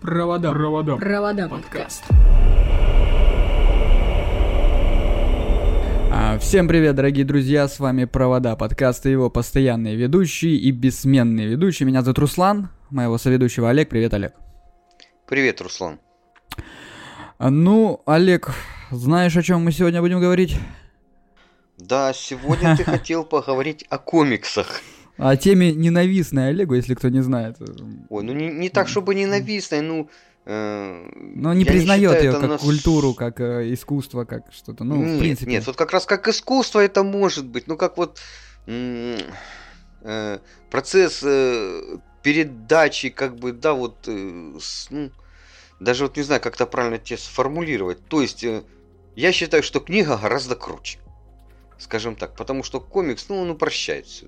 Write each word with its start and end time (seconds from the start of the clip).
Провода. 0.00 0.50
Провода. 0.52 0.96
Провода 0.96 1.48
подкаст. 1.48 2.04
А, 6.12 6.38
Всем 6.38 6.68
привет, 6.68 6.94
дорогие 6.94 7.24
друзья, 7.24 7.68
с 7.68 7.78
вами 7.78 8.06
Провода 8.06 8.56
подкаст 8.56 9.04
и 9.06 9.10
его 9.10 9.28
постоянные 9.28 9.96
ведущие 9.96 10.56
и 10.56 10.70
бессменные 10.70 11.48
ведущие. 11.48 11.86
Меня 11.86 12.00
зовут 12.02 12.18
Руслан, 12.18 12.70
моего 12.90 13.18
соведущего 13.18 13.68
Олег. 13.70 13.90
Привет, 13.90 14.14
Олег. 14.14 14.32
Привет, 15.28 15.60
Руслан. 15.60 16.00
А, 17.38 17.50
Ну, 17.50 18.02
Олег, 18.06 18.52
знаешь, 18.90 19.36
о 19.36 19.42
чем 19.42 19.64
мы 19.64 19.72
сегодня 19.72 20.00
будем 20.00 20.20
говорить? 20.20 20.56
Да, 21.76 22.12
сегодня 22.14 22.74
ты 22.76 22.84
хотел 22.90 23.24
поговорить 23.24 23.84
о 23.90 23.98
комиксах. 23.98 24.80
О 25.20 25.36
теме 25.36 25.72
ненавистной 25.72 26.48
Олегу, 26.50 26.74
если 26.74 26.94
кто 26.94 27.08
не 27.08 27.22
знает. 27.22 27.56
Ой, 28.08 28.22
ну 28.24 28.32
не, 28.32 28.48
не 28.48 28.68
так, 28.70 28.88
чтобы 28.88 29.14
ненавистной, 29.14 29.80
ну... 29.82 30.08
э, 30.46 31.10
Но 31.36 31.52
не 31.54 31.64
признает 31.64 32.22
ее 32.22 32.32
как 32.32 32.42
нас- 32.48 32.60
культуру, 32.62 33.14
как 33.14 33.40
э, 33.40 33.72
искусство, 33.72 34.24
как 34.24 34.44
что-то. 34.52 34.84
Ну, 34.84 34.96
нет, 34.96 35.16
в 35.16 35.18
принципе. 35.18 35.50
нет, 35.50 35.66
вот 35.66 35.76
как 35.76 35.92
раз 35.92 36.06
как 36.06 36.26
искусство 36.28 36.80
это 36.80 37.02
может 37.02 37.46
быть, 37.46 37.66
ну 37.68 37.76
как 37.76 37.96
вот 37.98 38.18
э, 38.66 40.38
процесс 40.70 41.20
э, 41.22 41.98
передачи, 42.22 43.08
как 43.10 43.36
бы, 43.36 43.52
да, 43.52 43.72
вот, 43.74 44.06
э, 44.08 44.52
с- 44.60 44.88
ну, 44.90 45.10
даже 45.80 46.04
вот 46.04 46.16
не 46.16 46.22
знаю, 46.22 46.40
как 46.40 46.54
это 46.54 46.66
правильно 46.66 46.98
тебе 46.98 47.18
сформулировать. 47.18 48.04
То 48.08 48.22
есть, 48.22 48.44
э, 48.44 48.62
я 49.16 49.32
считаю, 49.32 49.62
что 49.62 49.80
книга 49.80 50.16
гораздо 50.16 50.54
круче, 50.56 50.98
скажем 51.78 52.16
так, 52.16 52.34
потому 52.36 52.62
что 52.62 52.80
комикс, 52.80 53.26
ну, 53.28 53.36
он 53.40 53.50
упрощает 53.50 54.06
все. 54.06 54.26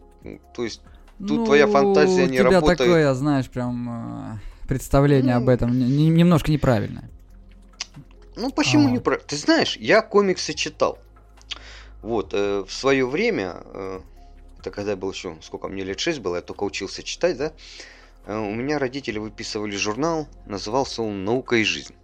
То 0.54 0.64
есть, 0.64 0.80
тут 1.18 1.44
твоя 1.46 1.66
фантазия 1.66 2.26
не 2.26 2.38
Ну, 2.38 2.44
у 2.46 2.48
тебя 2.48 2.50
работает. 2.60 2.78
такое, 2.78 3.14
знаешь, 3.14 3.48
прям 3.48 4.34
э, 4.34 4.66
представление 4.68 5.34
об 5.36 5.44
Ну. 5.44 5.50
этом 5.50 5.78
не- 5.78 5.88
не- 5.88 6.08
немножко 6.10 6.50
неправильное. 6.52 7.08
Ну 8.36 8.50
почему 8.50 8.88
А. 8.88 8.90
не 8.90 8.98
про... 8.98 9.18
Ты 9.18 9.36
знаешь, 9.36 9.76
я 9.76 10.00
комиксы 10.02 10.54
читал. 10.54 10.98
Вот, 12.02 12.30
э, 12.32 12.64
в 12.66 12.72
свое 12.72 13.06
время, 13.06 13.56
э, 13.74 14.00
это 14.58 14.70
когда 14.70 14.92
я 14.92 14.96
был 14.96 15.12
еще, 15.12 15.36
сколько 15.42 15.68
мне 15.68 15.84
лет 15.84 16.00
6 16.00 16.20
было, 16.20 16.36
я 16.36 16.42
только 16.42 16.64
учился 16.64 17.02
читать, 17.02 17.36
да, 17.36 17.52
э, 18.26 18.36
у 18.36 18.54
меня 18.54 18.78
родители 18.78 19.18
выписывали 19.18 19.76
журнал, 19.76 20.26
назывался 20.46 21.02
он 21.02 21.24
«Наука 21.24 21.56
и 21.56 21.64
жизнь». 21.64 21.94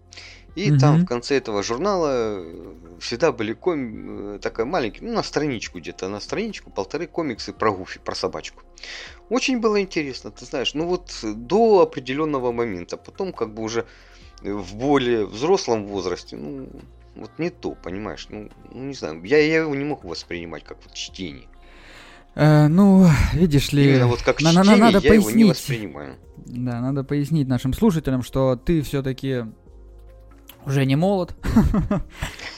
И 0.59 0.77
там 0.79 0.95
Мгм. 0.95 1.05
в 1.05 1.09
конце 1.09 1.37
этого 1.37 1.63
журнала 1.63 2.09
э, 2.41 2.75
всегда 2.99 3.31
были 3.31 3.53
ком... 3.53 4.35
э, 4.35 4.39
такая 4.41 4.67
маленькая, 4.67 5.07
ну 5.07 5.13
на 5.15 5.23
страничку 5.23 5.79
где-то, 5.79 6.09
на 6.09 6.21
страничку 6.21 6.71
полторы 6.71 7.07
комиксы 7.07 7.53
про 7.53 7.71
Гуфи, 7.71 8.01
про 8.05 8.15
собачку. 8.17 8.63
Очень 9.31 9.61
было 9.61 9.81
интересно, 9.81 10.31
ты 10.31 10.45
знаешь, 10.45 10.75
ну 10.75 10.87
вот 10.87 11.13
до 11.23 11.83
определенного 11.83 12.51
момента, 12.53 12.97
потом 12.97 13.33
как 13.33 13.55
бы 13.55 13.63
уже 13.63 13.85
э, 14.43 14.53
в 14.53 14.75
более 14.75 15.27
взрослом 15.27 15.87
возрасте, 15.87 16.37
ну 16.37 16.69
вот 17.15 17.31
не 17.39 17.51
то, 17.51 17.77
понимаешь, 17.85 18.27
ну, 18.31 18.49
ну, 18.73 18.83
не 18.85 18.95
знаю, 18.95 19.23
я, 19.25 19.39
я 19.39 19.59
его 19.63 19.75
не 19.77 19.85
мог 19.85 20.05
воспринимать 20.05 20.65
как 20.65 20.79
вот 20.85 20.95
чтение. 20.95 21.47
Э, 22.35 22.67
ну, 22.69 23.07
видишь 23.33 23.73
ли, 23.73 23.85
Именно 23.91 24.07
вот 24.09 24.23
как 24.23 24.41
на- 24.43 24.53
на- 24.53 24.63
чтение 24.65 24.81
надо 24.81 24.99
я 25.07 25.15
его 25.15 25.31
не 25.31 25.45
пояснить. 25.45 25.49
воспринимаю. 25.57 26.15
Да, 26.47 26.81
надо 26.81 27.05
пояснить 27.05 27.47
нашим 27.49 27.73
слушателям, 27.75 28.23
что 28.23 28.57
ты 28.57 28.83
все-таки 28.83 29.45
уже 30.67 30.85
не 30.85 30.97
молод. 30.97 31.35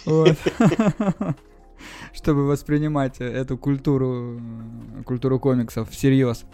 Чтобы 2.13 2.47
воспринимать 2.47 3.21
эту 3.21 3.57
культуру, 3.57 4.41
культуру 5.05 5.39
комиксов 5.39 5.89
всерьез. 5.91 6.45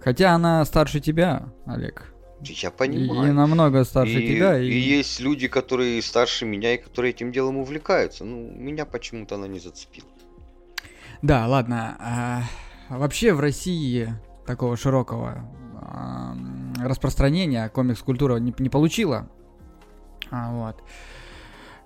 Хотя 0.00 0.32
она 0.34 0.64
старше 0.64 1.00
тебя, 1.00 1.48
Олег. 1.66 2.12
Я 2.42 2.70
понимаю. 2.70 3.30
и 3.30 3.32
намного 3.32 3.84
старше 3.84 4.20
и, 4.20 4.34
тебя. 4.34 4.58
и 4.58 4.66
И, 4.66 4.78
есть 4.78 5.20
люди, 5.20 5.46
которые 5.46 6.00
старше 6.00 6.46
меня 6.46 6.74
и 6.74 6.78
которые 6.78 7.10
этим 7.10 7.32
делом 7.32 7.58
увлекаются. 7.58 8.24
Ну, 8.24 8.50
меня 8.50 8.86
почему-то 8.86 9.34
она 9.34 9.46
не 9.46 9.60
зацепила. 9.60 10.08
Да, 11.20 11.46
ладно. 11.46 11.96
а, 12.00 12.42
вообще 12.88 13.34
в 13.34 13.40
России 13.40 14.14
такого 14.46 14.76
широкого 14.78 15.44
а, 15.74 16.34
распространения 16.78 17.68
комикс-культура 17.68 18.36
не, 18.36 18.54
не 18.58 18.70
получила. 18.70 19.28
А, 20.30 20.52
вот. 20.52 20.76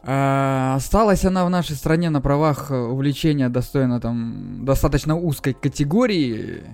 А, 0.02 0.74
осталась 0.76 1.24
она 1.24 1.46
в 1.46 1.50
нашей 1.50 1.76
стране 1.76 2.10
на 2.10 2.20
правах 2.20 2.70
э, 2.70 2.76
увлечения 2.76 3.48
достойно 3.48 4.00
там 4.00 4.64
достаточно 4.64 5.16
узкой 5.16 5.54
категории, 5.54 6.64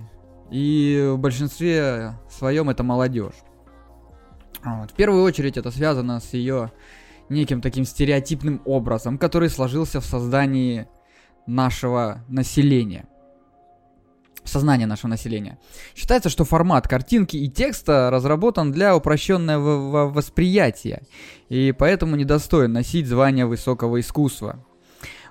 и 0.51 1.09
в 1.13 1.17
большинстве 1.17 2.13
своем 2.29 2.69
это 2.69 2.83
молодежь. 2.83 3.35
А 4.63 4.81
Вот. 4.81 4.91
В 4.91 4.93
первую 4.93 5.23
очередь 5.23 5.57
это 5.57 5.71
связано 5.71 6.19
с 6.19 6.33
ее 6.33 6.71
неким 7.29 7.61
таким 7.61 7.85
стереотипным 7.85 8.61
образом, 8.65 9.17
который 9.17 9.49
сложился 9.49 10.01
в 10.01 10.05
создании 10.05 10.87
нашего 11.47 12.23
населения. 12.27 13.05
Сознание 14.43 14.87
нашего 14.87 15.09
населения. 15.09 15.59
Считается, 15.95 16.29
что 16.29 16.45
формат 16.45 16.87
картинки 16.87 17.37
и 17.37 17.47
текста 17.47 18.09
разработан 18.11 18.71
для 18.71 18.95
упрощенного 18.95 20.09
восприятия, 20.09 21.03
и 21.49 21.73
поэтому 21.77 22.15
недостоин 22.15 22.73
носить 22.73 23.07
звание 23.07 23.45
высокого 23.45 23.99
искусства. 23.99 24.65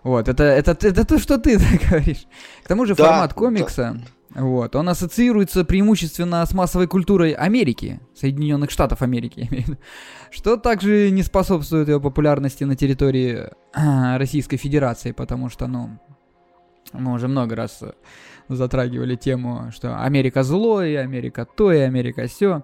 Вот, 0.03 0.28
это, 0.28 0.44
это, 0.44 0.70
это, 0.87 1.04
то, 1.04 1.19
что 1.19 1.38
ты 1.38 1.59
говоришь. 1.91 2.26
К 2.65 2.69
тому 2.69 2.87
же 2.87 2.94
Да, 2.94 3.04
формат 3.04 3.31
да. 3.31 3.34
комикса, 3.37 4.00
вот, 4.34 4.76
он 4.76 4.88
ассоциируется 4.88 5.65
преимущественно 5.65 6.47
с 6.47 6.54
массовой 6.54 6.87
культурой 6.87 7.32
Америки, 7.32 8.00
Соединенных 8.15 8.70
Штатов 8.70 9.03
Америки, 9.03 9.49
что 10.31 10.56
также 10.56 11.10
не 11.10 11.22
способствует 11.25 11.88
его 11.88 12.00
популярности 12.00 12.62
на 12.62 12.76
территории 12.76 13.49
Российской 14.19 14.56
Федерации, 14.56 15.10
потому 15.10 15.49
что, 15.49 15.66
ну, 15.66 15.99
мы 16.93 17.12
уже 17.12 17.28
много 17.28 17.56
раз 17.56 17.78
э, 17.82 17.93
затрагивали 18.56 19.16
тему, 19.16 19.71
что 19.72 20.03
Америка 20.03 20.43
зло, 20.43 20.83
и 20.83 20.94
Америка 20.94 21.47
то, 21.47 21.72
и 21.72 21.78
Америка 21.78 22.27
все. 22.27 22.62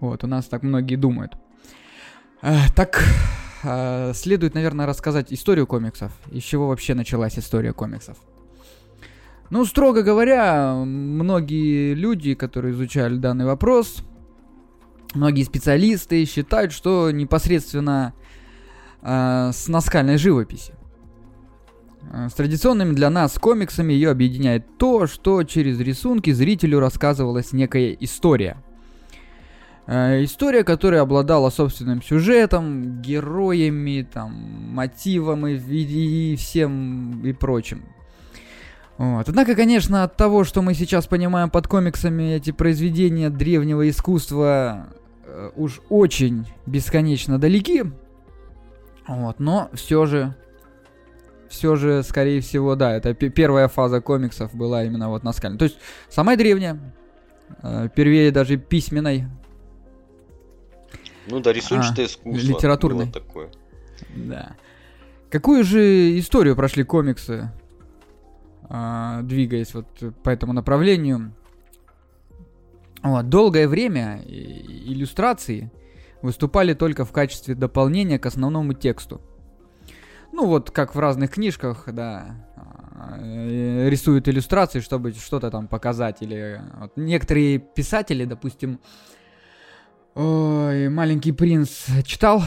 Вот, 0.00 0.24
у 0.24 0.26
нас 0.26 0.46
так 0.46 0.62
многие 0.62 0.96
думают. 0.96 1.34
Э, 2.42 2.56
так, 2.74 3.02
э, 3.62 4.12
следует, 4.14 4.54
наверное, 4.54 4.86
рассказать 4.86 5.32
историю 5.32 5.66
комиксов. 5.66 6.12
Из 6.30 6.42
чего 6.42 6.68
вообще 6.68 6.94
началась 6.94 7.38
история 7.38 7.72
комиксов. 7.72 8.16
Ну, 9.50 9.64
строго 9.64 10.02
говоря, 10.02 10.74
многие 10.74 11.94
люди, 11.94 12.34
которые 12.34 12.72
изучали 12.72 13.16
данный 13.16 13.44
вопрос, 13.44 14.02
многие 15.14 15.44
специалисты 15.44 16.24
считают, 16.24 16.72
что 16.72 17.10
непосредственно 17.10 18.14
э, 19.02 19.50
с 19.52 19.68
наскальной 19.68 20.16
живописи. 20.16 20.74
Э, 22.10 22.28
С 22.28 22.34
традиционными 22.34 22.94
для 22.94 23.10
нас 23.10 23.38
комиксами 23.38 23.92
ее 23.92 24.10
объединяет 24.10 24.78
то, 24.78 25.06
что 25.06 25.42
через 25.44 25.78
рисунки 25.80 26.30
зрителю 26.32 26.80
рассказывалась 26.80 27.52
некая 27.52 27.92
история. 28.00 28.56
Э, 29.86 30.22
История, 30.24 30.64
которая 30.64 31.02
обладала 31.02 31.50
собственным 31.50 32.02
сюжетом, 32.02 33.00
героями, 33.02 34.06
там, 34.10 34.32
мотивом 34.74 35.46
и, 35.46 35.54
и- 35.56 36.32
и 36.32 36.36
всем 36.36 37.24
и 37.24 37.32
прочим. 37.32 37.82
Вот. 38.98 39.28
Однако, 39.28 39.54
конечно, 39.56 40.04
от 40.04 40.16
того, 40.16 40.44
что 40.44 40.62
мы 40.62 40.74
сейчас 40.74 41.06
понимаем 41.06 41.50
под 41.50 41.66
комиксами, 41.66 42.34
эти 42.34 42.52
произведения 42.52 43.30
древнего 43.30 43.88
искусства 43.88 44.88
э, 45.24 45.50
уж 45.56 45.80
очень 45.88 46.46
бесконечно 46.66 47.38
далеки. 47.38 47.84
Вот, 49.08 49.40
но 49.40 49.68
все 49.72 50.06
же, 50.06 50.36
все 51.52 51.76
же, 51.76 52.02
скорее 52.02 52.40
всего, 52.40 52.74
да, 52.76 52.96
это 52.96 53.12
пе- 53.12 53.28
первая 53.28 53.68
фаза 53.68 54.00
комиксов 54.00 54.54
была 54.54 54.84
именно 54.84 55.10
вот 55.10 55.22
наскальной. 55.22 55.58
То 55.58 55.64
есть 55.66 55.78
самая 56.08 56.36
древняя, 56.38 56.78
э, 57.62 57.88
первее 57.94 58.30
даже 58.30 58.56
письменной, 58.56 59.26
Ну 61.28 61.40
да, 61.40 61.52
рисунчатое 61.52 62.06
искусство. 62.06 62.46
литературный. 62.46 63.04
было 63.04 63.12
такое. 63.12 63.50
Да. 64.16 64.56
Какую 65.30 65.62
же 65.62 66.18
историю 66.18 66.56
прошли 66.56 66.84
комиксы, 66.84 67.52
а, 68.64 69.20
двигаясь 69.22 69.74
вот 69.74 69.86
по 70.22 70.30
этому 70.30 70.52
направлению? 70.54 71.32
Вот, 73.02 73.28
долгое 73.28 73.68
время 73.68 74.22
иллюстрации 74.26 75.70
выступали 76.22 76.72
только 76.72 77.04
в 77.04 77.12
качестве 77.12 77.54
дополнения 77.54 78.18
к 78.18 78.26
основному 78.26 78.72
тексту. 78.74 79.20
Ну 80.32 80.46
вот, 80.46 80.70
как 80.70 80.94
в 80.94 80.98
разных 80.98 81.30
книжках, 81.32 81.84
да, 81.92 82.36
э, 83.18 83.88
рисуют 83.88 84.28
иллюстрации, 84.28 84.80
чтобы 84.80 85.12
что-то 85.12 85.50
там 85.50 85.68
показать. 85.68 86.22
Или 86.22 86.60
вот 86.78 86.92
некоторые 86.96 87.58
писатели, 87.58 88.24
допустим, 88.24 88.80
ой, 90.14 90.88
маленький 90.88 91.32
принц 91.32 91.86
читал? 92.04 92.42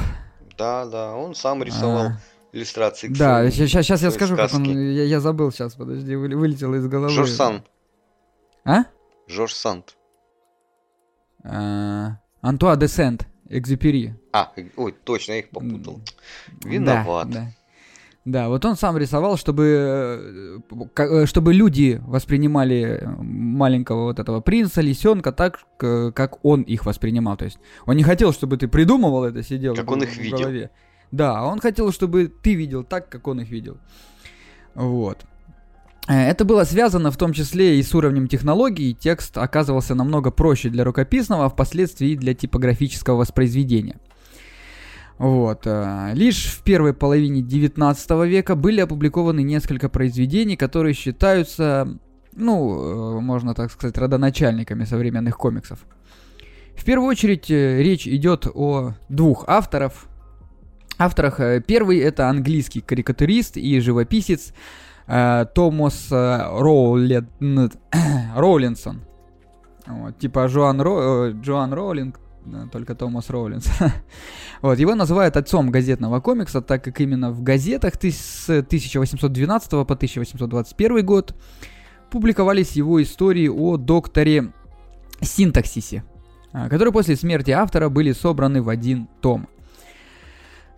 Да, 0.58 0.86
да, 0.86 1.16
он 1.16 1.36
сам 1.36 1.62
рисовал 1.64 2.08
А, 2.08 2.18
иллюстрации 2.54 3.08
Да, 3.10 3.50
своим- 3.52 3.68
сейчас, 3.68 4.02
я 4.02 4.12
скажу, 4.12 4.36
как 4.36 4.54
он. 4.54 4.64
Я, 4.64 5.04
я 5.04 5.20
забыл 5.20 5.52
сейчас, 5.52 5.76
подожди, 5.76 6.16
вы- 6.16 6.36
вылетело 6.36 6.76
из 6.76 6.88
головы. 6.88 7.10
Жорж 7.14 7.30
Санд. 7.31 7.64
А? 8.64 8.86
Жорж 9.28 9.54
Санд. 9.54 9.96
А, 11.44 12.18
Антуа 12.42 12.76
де 12.76 12.88
Сент. 12.88 13.28
Экзюпери. 13.48 14.16
А, 14.34 14.52
ой, 14.76 14.92
точно, 15.04 15.34
я 15.34 15.40
их 15.40 15.50
попутал. 15.52 16.02
Виноват. 16.64 17.30
Да, 17.30 17.40
да. 17.42 17.48
Да, 18.25 18.50
вот 18.50 18.66
он 18.66 18.75
сам 18.75 18.98
рисовал, 18.98 19.38
чтобы, 19.38 20.60
э, 20.68 20.98
э, 20.98 21.25
чтобы 21.27 21.54
люди 21.54 22.01
воспринимали 22.07 23.07
маленького 23.19 24.06
вот 24.06 24.19
этого 24.19 24.42
принца, 24.42 24.81
лисенка 24.81 25.31
так, 25.31 25.60
как 25.77 26.44
он 26.44 26.63
их 26.63 26.88
воспринимал. 26.88 27.38
То 27.38 27.45
есть 27.45 27.60
он 27.86 27.95
не 27.98 28.04
хотел, 28.04 28.33
чтобы 28.33 28.57
ты 28.57 28.68
придумывал 28.68 29.25
это, 29.25 29.44
сидел 29.44 29.75
как 29.75 29.88
в, 29.88 29.92
он 29.92 30.01
их 30.01 30.10
в 30.10 30.18
видел. 30.18 30.38
голове. 30.39 30.72
Да, 31.12 31.44
он 31.44 31.60
хотел, 31.60 31.92
чтобы 31.92 32.27
ты 32.27 32.56
видел 32.56 32.83
так, 32.83 33.10
как 33.10 33.27
он 33.27 33.42
их 33.42 33.50
видел. 33.51 33.77
Вот. 34.74 35.19
Э, 36.07 36.30
это 36.30 36.45
было 36.45 36.63
связано 36.63 37.12
в 37.12 37.18
том 37.18 37.31
числе 37.31 37.80
и 37.80 37.83
с 37.83 37.94
уровнем 37.94 38.28
технологий, 38.28 38.95
текст 38.95 39.38
оказывался 39.38 39.94
намного 39.94 40.31
проще 40.31 40.69
для 40.69 40.83
рукописного, 40.83 41.45
а 41.45 41.50
впоследствии 41.50 42.10
и 42.10 42.18
для 42.18 42.33
типографического 42.33 43.18
воспроизведения. 43.18 43.98
Вот. 45.18 45.62
Э, 45.66 46.12
лишь 46.14 46.48
в 46.48 46.62
первой 46.64 46.94
половине 46.94 47.42
19 47.42 48.12
века 48.28 48.56
были 48.56 48.82
опубликованы 48.82 49.44
несколько 49.44 49.90
произведений, 49.90 50.58
которые 50.58 50.94
считаются, 50.94 51.98
ну, 52.34 53.18
э, 53.18 53.22
можно 53.22 53.54
так 53.54 53.72
сказать, 53.72 53.98
родоначальниками 53.98 54.84
современных 54.84 55.38
комиксов. 55.38 55.80
В 56.76 56.84
первую 56.84 57.10
очередь 57.10 57.50
э, 57.50 57.82
речь 57.82 58.08
идет 58.08 58.46
о 58.54 58.94
двух 59.08 59.46
авторов. 59.48 60.08
Авторах 60.98 61.42
первый 61.66 62.00
это 62.00 62.30
английский 62.30 62.80
карикатурист 62.80 63.58
и 63.58 63.82
живописец 63.82 64.54
Томас. 65.06 66.08
Роулинсон. 66.10 69.02
Вот, 69.88 70.18
типа 70.18 70.48
Жуан, 70.48 70.82
Ро... 70.82 71.32
Джоан 71.32 71.74
Роулинг, 71.74 72.20
только 72.71 72.95
Томас 72.95 73.30
Роулинс. 73.30 73.68
вот, 74.62 74.80
его 74.80 74.95
называют 74.95 75.38
отцом 75.38 75.71
газетного 75.71 76.19
комикса, 76.19 76.62
так 76.62 76.83
как 76.83 77.01
именно 77.01 77.31
в 77.31 77.42
газетах 77.44 77.94
с 78.01 78.50
1812 78.50 79.69
по 79.71 79.81
1821 79.81 81.06
год 81.06 81.36
публиковались 82.09 82.71
его 82.71 83.01
истории 83.01 83.47
о 83.47 83.77
докторе 83.77 84.53
синтаксисе, 85.21 86.03
а, 86.51 86.69
которые 86.69 86.94
после 86.94 87.15
смерти 87.15 87.51
автора 87.51 87.89
были 87.89 88.12
собраны 88.12 88.62
в 88.62 88.69
один 88.69 89.07
том. 89.21 89.47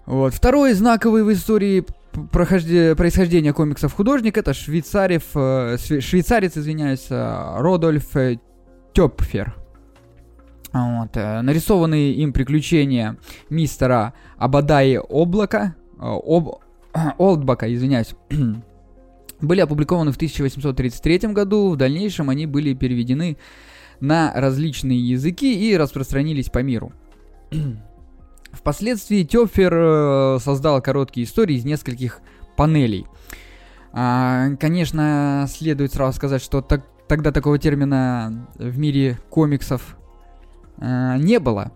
Вот. 0.05 0.33
Второй 0.33 0.73
знаковый 0.73 1.23
в 1.23 1.31
истории 1.33 1.85
происхождения 2.31 3.53
комиксов 3.53 3.93
художник 3.93 4.37
это 4.37 4.51
э, 4.51 5.77
швейцарец, 5.77 6.57
извиняюсь, 6.57 7.07
э, 7.09 7.55
Родольф 7.59 8.15
Тёпфер. 8.93 9.66
Вот, 10.77 11.15
э, 11.15 11.41
нарисованные 11.41 12.13
им 12.13 12.33
приключения 12.33 13.17
мистера 13.49 14.13
Абадаи 14.37 14.99
Облака, 15.09 15.75
э, 15.99 16.03
об, 16.03 16.59
Олдбака, 17.17 17.73
извиняюсь, 17.73 18.15
были 19.41 19.61
опубликованы 19.61 20.11
в 20.11 20.15
1833 20.15 21.33
году. 21.33 21.71
В 21.71 21.77
дальнейшем 21.77 22.29
они 22.29 22.45
были 22.45 22.73
переведены 22.73 23.37
на 23.99 24.31
различные 24.35 24.99
языки 24.99 25.69
и 25.69 25.75
распространились 25.75 26.49
по 26.49 26.59
миру. 26.59 26.91
Впоследствии 28.51 29.23
Тёфер 29.23 29.73
э, 29.73 30.39
создал 30.39 30.81
короткие 30.81 31.25
истории 31.25 31.55
из 31.55 31.65
нескольких 31.65 32.21
панелей. 32.55 33.05
А, 33.93 34.49
конечно, 34.59 35.47
следует 35.49 35.93
сразу 35.93 36.15
сказать, 36.17 36.41
что 36.41 36.61
так, 36.61 36.85
тогда 37.07 37.31
такого 37.31 37.57
термина 37.57 38.47
в 38.55 38.77
мире 38.77 39.17
комиксов 39.29 39.97
э, 40.79 41.17
не 41.17 41.39
было. 41.39 41.71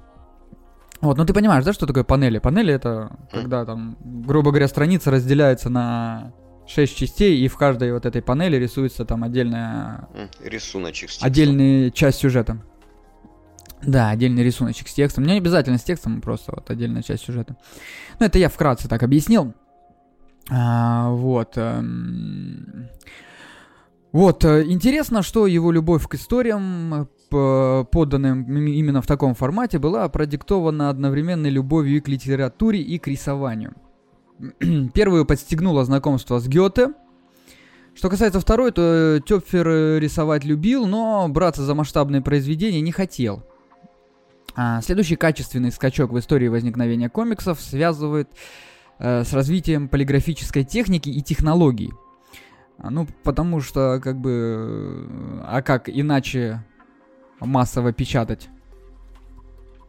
Вот, 1.02 1.18
ну 1.18 1.26
ты 1.26 1.34
понимаешь, 1.34 1.66
да, 1.66 1.74
что 1.74 1.88
такое 1.88 2.04
панели? 2.04 2.38
Панели 2.38 2.74
это 2.74 3.18
когда 3.32 3.66
там, 3.66 3.98
грубо 4.02 4.52
говоря, 4.52 4.68
страница 4.68 5.10
разделяется 5.10 5.70
на 5.70 6.32
6 6.68 6.96
частей, 6.96 7.40
и 7.44 7.48
в 7.48 7.58
каждой 7.58 7.92
вот 7.92 8.06
этой 8.06 8.22
панели 8.22 8.56
рисуется 8.58 9.04
там 9.04 9.24
отдельная... 9.24 10.08
Рисуночек 10.40 11.10
с 11.10 11.14
текстом. 11.14 11.28
Отдельная 11.28 11.92
часть 11.92 12.20
сюжета. 12.20 12.62
Да, 13.82 14.10
отдельный 14.10 14.44
рисуночек 14.44 14.88
с 14.88 14.94
текстом. 14.94 15.26
Не 15.26 15.38
обязательно 15.38 15.80
с 15.80 15.84
текстом, 15.84 16.22
просто 16.22 16.52
вот 16.56 16.70
отдельная 16.70 17.02
часть 17.02 17.26
сюжета. 17.26 17.58
Ну, 18.20 18.26
это 18.28 18.38
я 18.38 18.50
вкратце 18.50 18.88
так 18.88 19.02
объяснил. 19.02 19.54
А, 20.50 21.10
вот. 21.10 21.54
Эм... 21.56 22.90
Вот, 24.12 24.44
э, 24.46 24.66
интересно, 24.66 25.24
что 25.24 25.48
его 25.48 25.72
любовь 25.72 26.08
к 26.08 26.16
историям 26.16 27.08
поданным 27.32 28.44
именно 28.44 29.02
в 29.02 29.08
таком 29.08 29.34
формате, 29.34 29.80
была 29.80 30.08
продиктована 30.10 30.90
одновременно 30.90 31.48
любовью 31.48 31.98
и 31.98 32.00
к 32.00 32.08
литературе, 32.08 32.82
и 32.82 33.00
к 33.00 33.08
рисованию. 33.08 33.74
Первую 34.94 35.26
подстегнуло 35.26 35.84
знакомство 35.86 36.40
с 36.40 36.48
Гёте. 36.48 36.94
Что 37.94 38.10
касается 38.10 38.40
второй, 38.40 38.72
то 38.72 39.20
Тёпфер 39.26 40.00
рисовать 40.00 40.46
любил, 40.46 40.88
но 40.88 41.28
браться 41.28 41.64
за 41.64 41.76
масштабные 41.76 42.22
произведения 42.22 42.82
не 42.82 42.92
хотел. 42.92 43.44
А 44.56 44.82
следующий 44.82 45.16
качественный 45.16 45.72
скачок 45.72 46.12
в 46.12 46.20
истории 46.20 46.48
возникновения 46.48 47.10
комиксов 47.10 47.60
связывает 47.62 48.30
э, 49.00 49.24
с 49.24 49.34
развитием 49.34 49.88
полиграфической 49.88 50.64
техники 50.64 51.10
и 51.10 51.22
технологий. 51.22 51.92
А, 52.78 52.90
ну, 52.90 53.08
потому 53.24 53.62
что, 53.62 54.00
как 54.04 54.20
бы, 54.20 55.08
э, 55.10 55.42
а 55.46 55.62
как 55.62 55.88
иначе 55.88 56.64
массово 57.42 57.92
печатать 57.92 58.50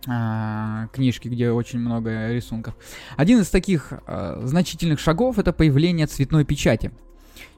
а, 0.09 0.89
книжки, 0.93 1.29
где 1.29 1.51
очень 1.51 1.79
много 1.79 2.33
рисунков. 2.33 2.75
Один 3.17 3.41
из 3.41 3.49
таких 3.49 3.93
а, 4.07 4.41
значительных 4.45 4.99
шагов 4.99 5.39
это 5.39 5.53
появление 5.53 6.07
цветной 6.07 6.45
печати. 6.45 6.91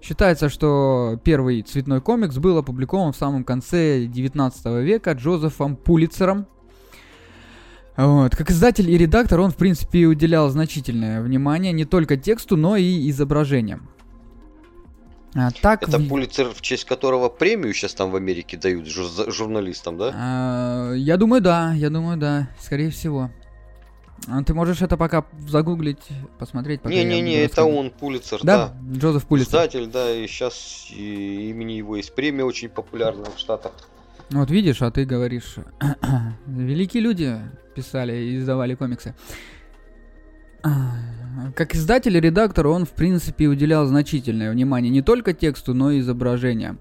Считается, 0.03 0.49
что 0.49 1.19
первый 1.25 1.63
цветной 1.63 2.01
комикс 2.01 2.37
был 2.37 2.59
опубликован 2.59 3.13
в 3.13 3.17
самом 3.17 3.45
конце 3.45 4.05
19 4.05 4.67
века 4.85 5.13
Джозефом 5.13 5.77
Пулицером. 5.77 6.47
Вот. 7.97 8.35
Как 8.37 8.51
издатель 8.51 8.91
и 8.91 8.99
редактор 8.99 9.41
он, 9.41 9.51
в 9.51 9.57
принципе, 9.57 10.07
уделял 10.07 10.49
значительное 10.51 11.23
внимание 11.23 11.73
не 11.73 11.85
только 11.85 12.17
тексту, 12.17 12.57
но 12.57 12.77
и 12.77 13.09
изображениям. 13.09 13.89
А, 15.37 15.51
так 15.51 15.83
Это 15.83 15.99
в... 15.99 16.09
Пулицер, 16.09 16.51
в 16.55 16.61
честь 16.61 16.85
которого 16.85 17.29
премию 17.29 17.75
сейчас 17.75 17.95
там 17.95 18.11
в 18.11 18.17
Америке 18.17 18.57
дают 18.57 18.87
жур- 18.87 19.33
журналистам, 19.33 19.99
да? 19.99 20.13
А, 20.15 20.93
я 20.93 21.17
думаю, 21.17 21.43
да, 21.43 21.73
я 21.73 21.91
думаю, 21.91 22.17
да, 22.17 22.49
скорее 22.61 22.91
всего. 22.91 23.31
А 24.29 24.43
ты 24.45 24.55
можешь 24.55 24.81
это 24.81 24.97
пока 24.97 25.25
загуглить, 25.49 26.07
посмотреть. 26.39 26.85
Не-не-не, 26.85 27.35
это 27.37 27.65
он, 27.65 27.91
Пулицер, 27.91 28.41
да? 28.43 28.69
Да, 28.69 28.97
Джозеф 28.99 29.27
Пулицер. 29.27 29.49
Издатель, 29.49 29.87
да, 29.87 30.11
и 30.11 30.27
сейчас 30.29 30.87
и 30.91 31.51
имени 31.51 31.73
его 31.73 31.97
есть 31.97 32.15
премия 32.15 32.45
очень 32.45 32.69
популярная 32.69 33.31
в 33.31 33.39
Штатах. 33.39 33.73
Вот 34.31 34.51
видишь, 34.51 34.83
а 34.83 34.91
ты 34.91 35.05
говоришь, 35.05 35.57
великие 36.47 37.03
люди 37.03 37.39
писали 37.75 38.15
и 38.17 38.39
издавали 38.39 38.75
комиксы. 38.77 39.15
Как 41.55 41.75
издатель 41.75 42.17
и 42.17 42.21
редактор 42.21 42.67
он, 42.69 42.85
в 42.85 42.91
принципе, 42.91 43.47
уделял 43.47 43.87
значительное 43.87 44.51
внимание 44.51 44.91
не 44.91 45.03
только 45.03 45.33
тексту, 45.33 45.75
но 45.75 45.91
и 45.91 46.01
изображениям. 46.01 46.79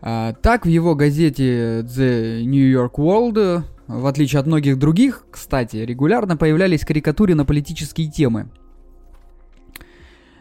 А, 0.00 0.32
так, 0.34 0.64
в 0.64 0.68
его 0.68 0.94
газете 0.94 1.80
The 1.80 2.44
New 2.44 2.70
York 2.70 2.94
World, 2.98 3.62
в 3.88 4.06
отличие 4.06 4.40
от 4.40 4.46
многих 4.46 4.78
других, 4.78 5.26
кстати, 5.30 5.76
регулярно 5.76 6.36
появлялись 6.36 6.84
карикатуры 6.84 7.34
на 7.34 7.44
политические 7.44 8.10
темы. 8.10 8.50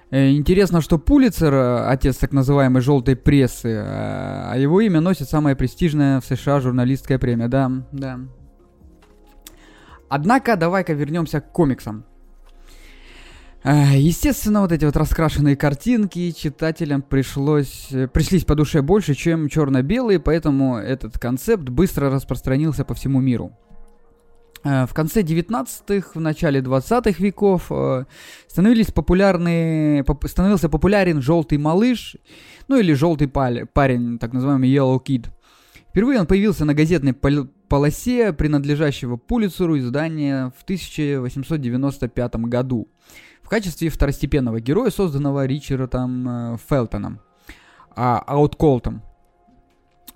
Э, 0.10 0.32
интересно, 0.32 0.82
что 0.82 1.00
Пулицер, 1.00 1.54
отец 1.88 2.18
так 2.18 2.32
называемой 2.32 2.82
желтой 2.82 3.16
прессы, 3.16 3.84
а 3.86 4.56
его 4.56 4.80
имя 4.82 5.02
носит 5.02 5.28
самая 5.28 5.56
престижная 5.56 6.22
в 6.22 6.26
США 6.26 6.60
журналистская 6.60 7.20
премия, 7.20 7.48
да, 7.48 7.72
да. 7.92 8.20
Однако, 10.08 10.56
давай-ка 10.56 10.94
вернемся 10.94 11.42
к 11.42 11.52
комиксам. 11.52 12.06
Естественно, 13.70 14.62
вот 14.62 14.72
эти 14.72 14.86
вот 14.86 14.96
раскрашенные 14.96 15.58
картинки 15.58 16.32
читателям 16.32 17.02
пришлось, 17.02 17.88
э, 17.92 18.08
пришлись 18.08 18.46
по 18.46 18.56
душе 18.56 18.82
больше, 18.82 19.14
чем 19.14 19.50
черно-белые, 19.50 20.22
поэтому 20.22 20.78
этот 20.78 21.20
концепт 21.20 21.64
быстро 21.64 22.10
распространился 22.10 22.86
по 22.86 22.94
всему 22.94 23.20
миру. 23.20 23.52
Э, 24.64 24.86
в 24.86 24.94
конце 24.94 25.22
19-х, 25.22 26.12
в 26.14 26.22
начале 26.22 26.62
20-х 26.62 27.22
веков 27.22 27.66
э, 27.70 28.06
становились 28.48 28.94
популярны, 28.94 30.06
становился 30.28 30.70
популярен 30.70 31.22
желтый 31.22 31.58
малыш, 31.58 32.16
ну 32.70 32.78
или 32.78 32.94
желтый 32.94 33.28
парень, 33.28 34.18
так 34.18 34.32
называемый 34.32 34.74
Yellow 34.74 35.04
Kid. 35.04 35.28
Впервые 35.90 36.22
он 36.22 36.26
появился 36.26 36.64
на 36.64 36.74
газетной 36.74 37.14
полосе, 37.14 38.32
принадлежащего 38.32 39.18
Пулицеру 39.18 39.78
издания 39.78 40.54
в 40.58 40.64
1895 40.64 42.36
году 42.46 42.88
в 43.48 43.50
качестве 43.50 43.88
второстепенного 43.88 44.60
героя, 44.60 44.90
созданного 44.90 45.46
Ричардом 45.46 46.28
э, 46.28 46.58
Фелтоном, 46.70 47.22
а, 47.96 48.22
Аутколтом. 48.28 49.02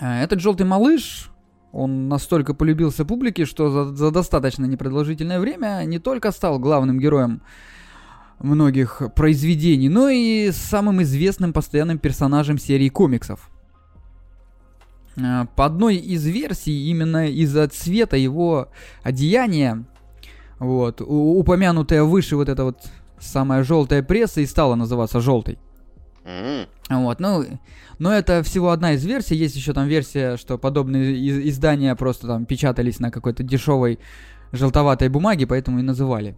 Э, 0.01 0.21
этот 0.21 0.41
желтый 0.41 0.65
малыш 0.65 1.31
Он 1.71 2.09
настолько 2.09 2.53
полюбился 2.53 3.05
публике, 3.05 3.45
что 3.45 3.69
за, 3.69 3.95
за 3.95 4.11
достаточно 4.11 4.65
непродолжительное 4.65 5.39
время 5.39 5.81
не 5.85 5.97
только 5.97 6.31
стал 6.33 6.59
главным 6.59 6.99
героем 6.99 7.41
многих 8.39 9.01
произведений, 9.15 9.87
но 9.87 10.09
и 10.09 10.51
самым 10.51 11.01
известным 11.03 11.53
постоянным 11.53 11.99
персонажем 11.99 12.57
серии 12.57 12.89
комиксов. 12.89 13.49
Э, 15.15 15.45
по 15.55 15.67
одной 15.67 15.95
из 15.95 16.25
версий, 16.25 16.89
именно 16.89 17.29
из-за 17.29 17.65
цвета 17.69 18.17
его 18.17 18.67
одеяния, 19.03 19.85
вот, 20.59 20.99
упомянутая 20.99 22.03
выше 22.03 22.35
вот 22.35 22.49
эта 22.49 22.65
вот 22.65 22.91
самая 23.21 23.63
желтая 23.63 24.03
пресса 24.03 24.41
и 24.41 24.45
стала 24.45 24.75
называться 24.75 25.21
желтой. 25.21 25.57
Вот, 26.89 27.19
ну, 27.19 27.45
но 27.99 28.13
это 28.13 28.43
всего 28.43 28.71
одна 28.71 28.93
из 28.93 29.05
версий. 29.05 29.35
Есть 29.35 29.55
еще 29.55 29.73
там 29.73 29.87
версия, 29.87 30.37
что 30.37 30.57
подобные 30.57 31.15
из- 31.15 31.49
издания 31.55 31.95
просто 31.95 32.27
там 32.27 32.45
печатались 32.45 32.99
на 32.99 33.11
какой-то 33.11 33.43
дешевой 33.43 33.97
желтоватой 34.51 35.09
бумаге, 35.09 35.47
поэтому 35.47 35.79
и 35.79 35.83
называли. 35.83 36.35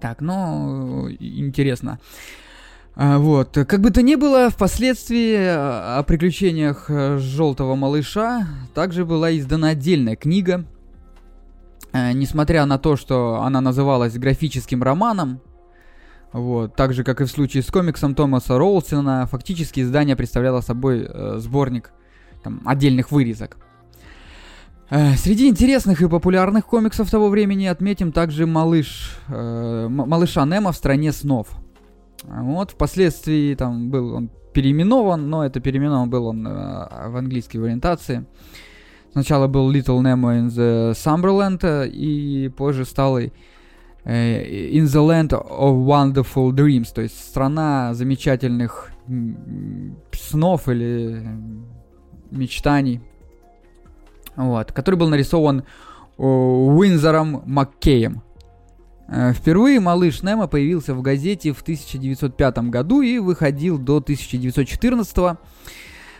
Так, 0.00 0.20
ну, 0.20 1.10
интересно. 1.10 1.98
А, 2.96 3.18
вот. 3.18 3.58
Как 3.68 3.80
бы 3.80 3.90
то 3.90 4.02
ни 4.02 4.14
было, 4.14 4.48
впоследствии 4.50 5.36
о 5.36 6.02
приключениях 6.04 6.86
э, 6.88 7.18
желтого 7.18 7.74
малыша 7.74 8.46
также 8.72 9.04
была 9.04 9.36
издана 9.36 9.68
отдельная 9.70 10.16
книга. 10.16 10.64
Э, 11.94 12.12
несмотря 12.12 12.66
на 12.66 12.76
то, 12.78 12.96
что 12.96 13.40
она 13.42 13.60
называлась 13.60 14.18
графическим 14.18 14.82
романом, 14.82 15.40
вот, 16.32 16.74
так 16.74 16.92
же, 16.92 17.04
как 17.04 17.20
и 17.20 17.24
в 17.24 17.30
случае 17.30 17.62
с 17.62 17.70
комиксом 17.70 18.16
Томаса 18.16 18.58
Роулсона, 18.58 19.26
фактически 19.30 19.80
издание 19.80 20.16
представляло 20.16 20.60
собой 20.60 21.06
э, 21.08 21.36
сборник 21.38 21.92
там, 22.42 22.60
отдельных 22.64 23.12
вырезок. 23.12 23.56
Э, 24.90 25.14
среди 25.14 25.48
интересных 25.48 26.02
и 26.02 26.08
популярных 26.08 26.66
комиксов 26.66 27.08
того 27.08 27.28
времени 27.28 27.66
отметим 27.66 28.10
также 28.10 28.46
малыш, 28.46 29.16
э, 29.28 29.86
малыша 29.88 30.44
Немо 30.44 30.72
в 30.72 30.76
стране 30.76 31.12
снов. 31.12 31.46
Вот, 32.24 32.72
впоследствии 32.72 33.54
там 33.54 33.90
был 33.90 34.14
он 34.14 34.30
переименован, 34.52 35.30
но 35.30 35.44
это 35.44 35.60
переименован 35.60 36.10
был 36.10 36.26
он 36.26 36.44
э, 36.44 36.50
в 37.08 37.16
английской 37.16 37.58
ориентации. 37.58 38.26
Сначала 39.14 39.46
был 39.46 39.70
Little 39.70 40.00
Nemo 40.00 40.36
in 40.36 40.48
the 40.48 40.90
Summerland, 40.90 41.60
э, 41.62 41.86
и 41.86 42.48
позже 42.48 42.84
стал 42.84 43.16
э, 43.20 43.30
In 44.04 44.86
the 44.86 45.06
Land 45.06 45.28
of 45.28 45.86
Wonderful 45.86 46.50
Dreams, 46.50 46.92
то 46.92 47.00
есть 47.00 47.16
страна 47.16 47.94
замечательных 47.94 48.90
снов 50.10 50.68
или 50.68 51.24
мечтаний. 52.32 53.02
Вот, 54.34 54.72
который 54.72 54.96
был 54.96 55.08
нарисован 55.08 55.62
Уинзором 56.18 57.44
Маккеем. 57.46 58.20
Э, 59.06 59.32
впервые 59.32 59.78
малыш 59.78 60.24
Немо 60.24 60.48
появился 60.48 60.92
в 60.92 61.02
газете 61.02 61.52
в 61.52 61.62
1905 61.62 62.58
году 62.68 63.00
и 63.00 63.18
выходил 63.18 63.78
до 63.78 63.98
1914, 63.98 65.38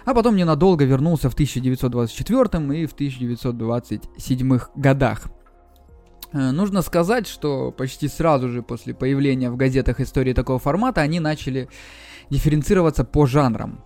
а 0.05 0.15
потом 0.15 0.37
ненадолго 0.37 0.85
вернулся 0.85 1.31
в 1.31 1.35
1924 1.35 2.83
и 2.83 2.87
в 2.87 2.93
1927 2.93 4.59
годах. 4.77 5.27
Э, 6.33 6.51
нужно 6.51 6.83
сказать, 6.83 7.27
что 7.27 7.71
почти 7.71 8.09
сразу 8.09 8.49
же 8.49 8.63
после 8.63 8.95
появления 8.95 9.51
в 9.51 9.57
газетах 9.57 10.01
истории 10.01 10.33
такого 10.33 10.59
формата 10.59 11.01
они 11.01 11.21
начали 11.21 11.69
дифференцироваться 12.31 13.05
по 13.05 13.27
жанрам. 13.27 13.83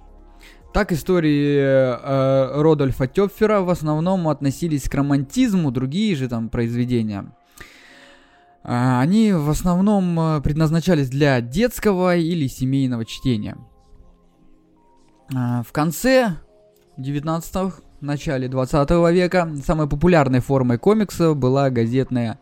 Так 0.72 0.92
истории 0.92 1.56
э, 1.58 2.62
Родольфа 2.62 3.06
Тёпфера 3.06 3.60
в 3.60 3.70
основном 3.70 4.28
относились 4.28 4.88
к 4.88 4.94
романтизму, 4.94 5.70
другие 5.70 6.14
же 6.14 6.28
там 6.28 6.50
произведения. 6.50 7.32
Э, 8.64 9.00
они 9.00 9.32
в 9.32 9.48
основном 9.50 10.18
э, 10.20 10.40
предназначались 10.42 11.08
для 11.08 11.40
детского 11.40 12.16
или 12.16 12.46
семейного 12.48 13.04
чтения. 13.04 13.56
Э, 15.34 15.62
в 15.62 15.72
конце 15.72 16.36
19 16.96 17.74
начале 18.00 18.48
20 18.48 18.90
века 19.12 19.52
самой 19.64 19.88
популярной 19.88 20.40
формой 20.40 20.78
комикса 20.78 21.34
была 21.34 21.70
газетная 21.70 22.38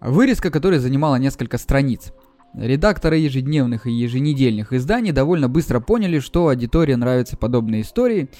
вырезка, 0.00 0.50
которая 0.50 0.80
занимала 0.80 1.16
несколько 1.16 1.58
страниц. 1.58 2.12
Редакторы 2.54 3.18
ежедневных 3.18 3.86
и 3.86 3.92
еженедельных 3.92 4.72
изданий 4.72 5.12
довольно 5.12 5.48
быстро 5.48 5.80
поняли, 5.80 6.18
что 6.18 6.48
аудитории 6.48 6.94
нравятся 6.94 7.36
подобные 7.36 7.82
истории, 7.82 8.30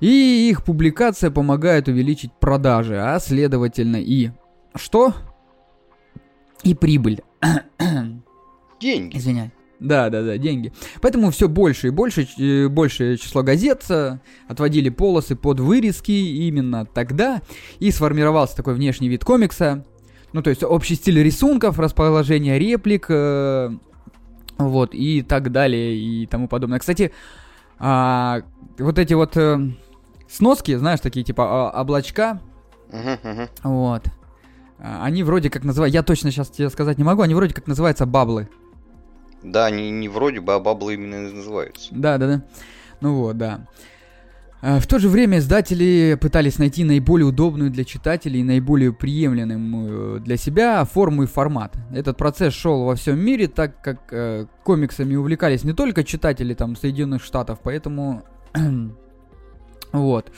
и 0.00 0.48
их 0.50 0.64
публикация 0.64 1.30
помогает 1.30 1.88
увеличить 1.88 2.32
продажи, 2.32 2.96
а 2.96 3.18
следовательно 3.18 3.96
и... 3.96 4.30
Что? 4.76 5.14
И 6.62 6.74
прибыль. 6.74 7.22
Деньги. 8.80 9.16
Извиняй. 9.16 9.52
Да, 9.80 10.08
да, 10.08 10.22
да, 10.22 10.38
деньги. 10.38 10.72
Поэтому 11.00 11.30
все 11.30 11.48
больше 11.48 11.88
и 11.88 11.90
больше, 11.90 12.26
э, 12.38 12.68
большее 12.68 13.18
число 13.18 13.42
газет 13.42 13.84
э, 13.90 14.18
отводили 14.48 14.88
полосы 14.88 15.36
под 15.36 15.60
вырезки 15.60 16.12
именно 16.12 16.86
тогда, 16.86 17.42
и 17.80 17.90
сформировался 17.90 18.56
такой 18.56 18.74
внешний 18.74 19.08
вид 19.08 19.24
комикса, 19.24 19.84
ну, 20.32 20.42
то 20.42 20.50
есть 20.50 20.64
общий 20.64 20.96
стиль 20.96 21.22
рисунков, 21.22 21.78
расположение 21.78 22.58
реплик, 22.58 23.06
э, 23.08 23.70
вот, 24.58 24.90
и 24.92 25.22
так 25.22 25.52
далее, 25.52 25.96
и 25.96 26.26
тому 26.26 26.48
подобное. 26.48 26.78
Кстати, 26.78 27.12
а, 27.78 28.42
вот 28.78 28.98
эти 28.98 29.14
вот 29.14 29.36
э, 29.36 29.58
сноски, 30.28 30.76
знаешь, 30.76 31.00
такие 31.00 31.24
типа 31.24 31.70
а, 31.70 31.80
облачка, 31.82 32.40
uh-huh, 32.90 33.20
uh-huh. 33.22 33.48
вот, 33.62 34.04
они 34.78 35.22
вроде 35.22 35.50
как 35.50 35.64
называют, 35.64 35.94
я 35.94 36.02
точно 36.02 36.30
сейчас 36.30 36.48
тебе 36.48 36.70
сказать 36.70 36.98
не 36.98 37.04
могу, 37.04 37.22
они 37.22 37.34
вроде 37.34 37.54
как 37.54 37.66
называются 37.66 38.06
баблы. 38.06 38.48
Да, 39.44 39.66
они 39.66 39.90
не 39.90 40.08
вроде 40.08 40.40
бы, 40.40 40.54
а 40.54 40.58
баблы 40.58 40.94
именно 40.94 41.30
называются. 41.30 41.88
Да, 41.92 42.18
да, 42.18 42.26
да. 42.26 42.42
Ну 43.00 43.16
вот, 43.16 43.36
да. 43.36 43.66
Э, 44.62 44.78
в 44.80 44.86
то 44.86 44.98
же 44.98 45.10
время 45.10 45.38
издатели 45.38 46.16
пытались 46.18 46.58
найти 46.58 46.84
наиболее 46.84 47.26
удобную 47.26 47.70
для 47.70 47.84
читателей 47.84 48.40
и 48.40 48.44
наиболее 48.44 48.94
приемлемую 48.94 50.20
для 50.20 50.38
себя 50.38 50.84
форму 50.86 51.24
и 51.24 51.26
формат. 51.26 51.76
Этот 51.92 52.16
процесс 52.16 52.54
шел 52.54 52.84
во 52.84 52.94
всем 52.94 53.18
мире, 53.18 53.46
так 53.46 53.82
как 53.82 54.10
э, 54.10 54.46
комиксами 54.64 55.14
увлекались 55.16 55.64
не 55.64 55.74
только 55.74 56.02
читатели 56.02 56.54
там 56.54 56.76
Соединенных 56.76 57.22
Штатов, 57.22 57.58
поэтому 57.62 58.24
вот. 59.92 60.32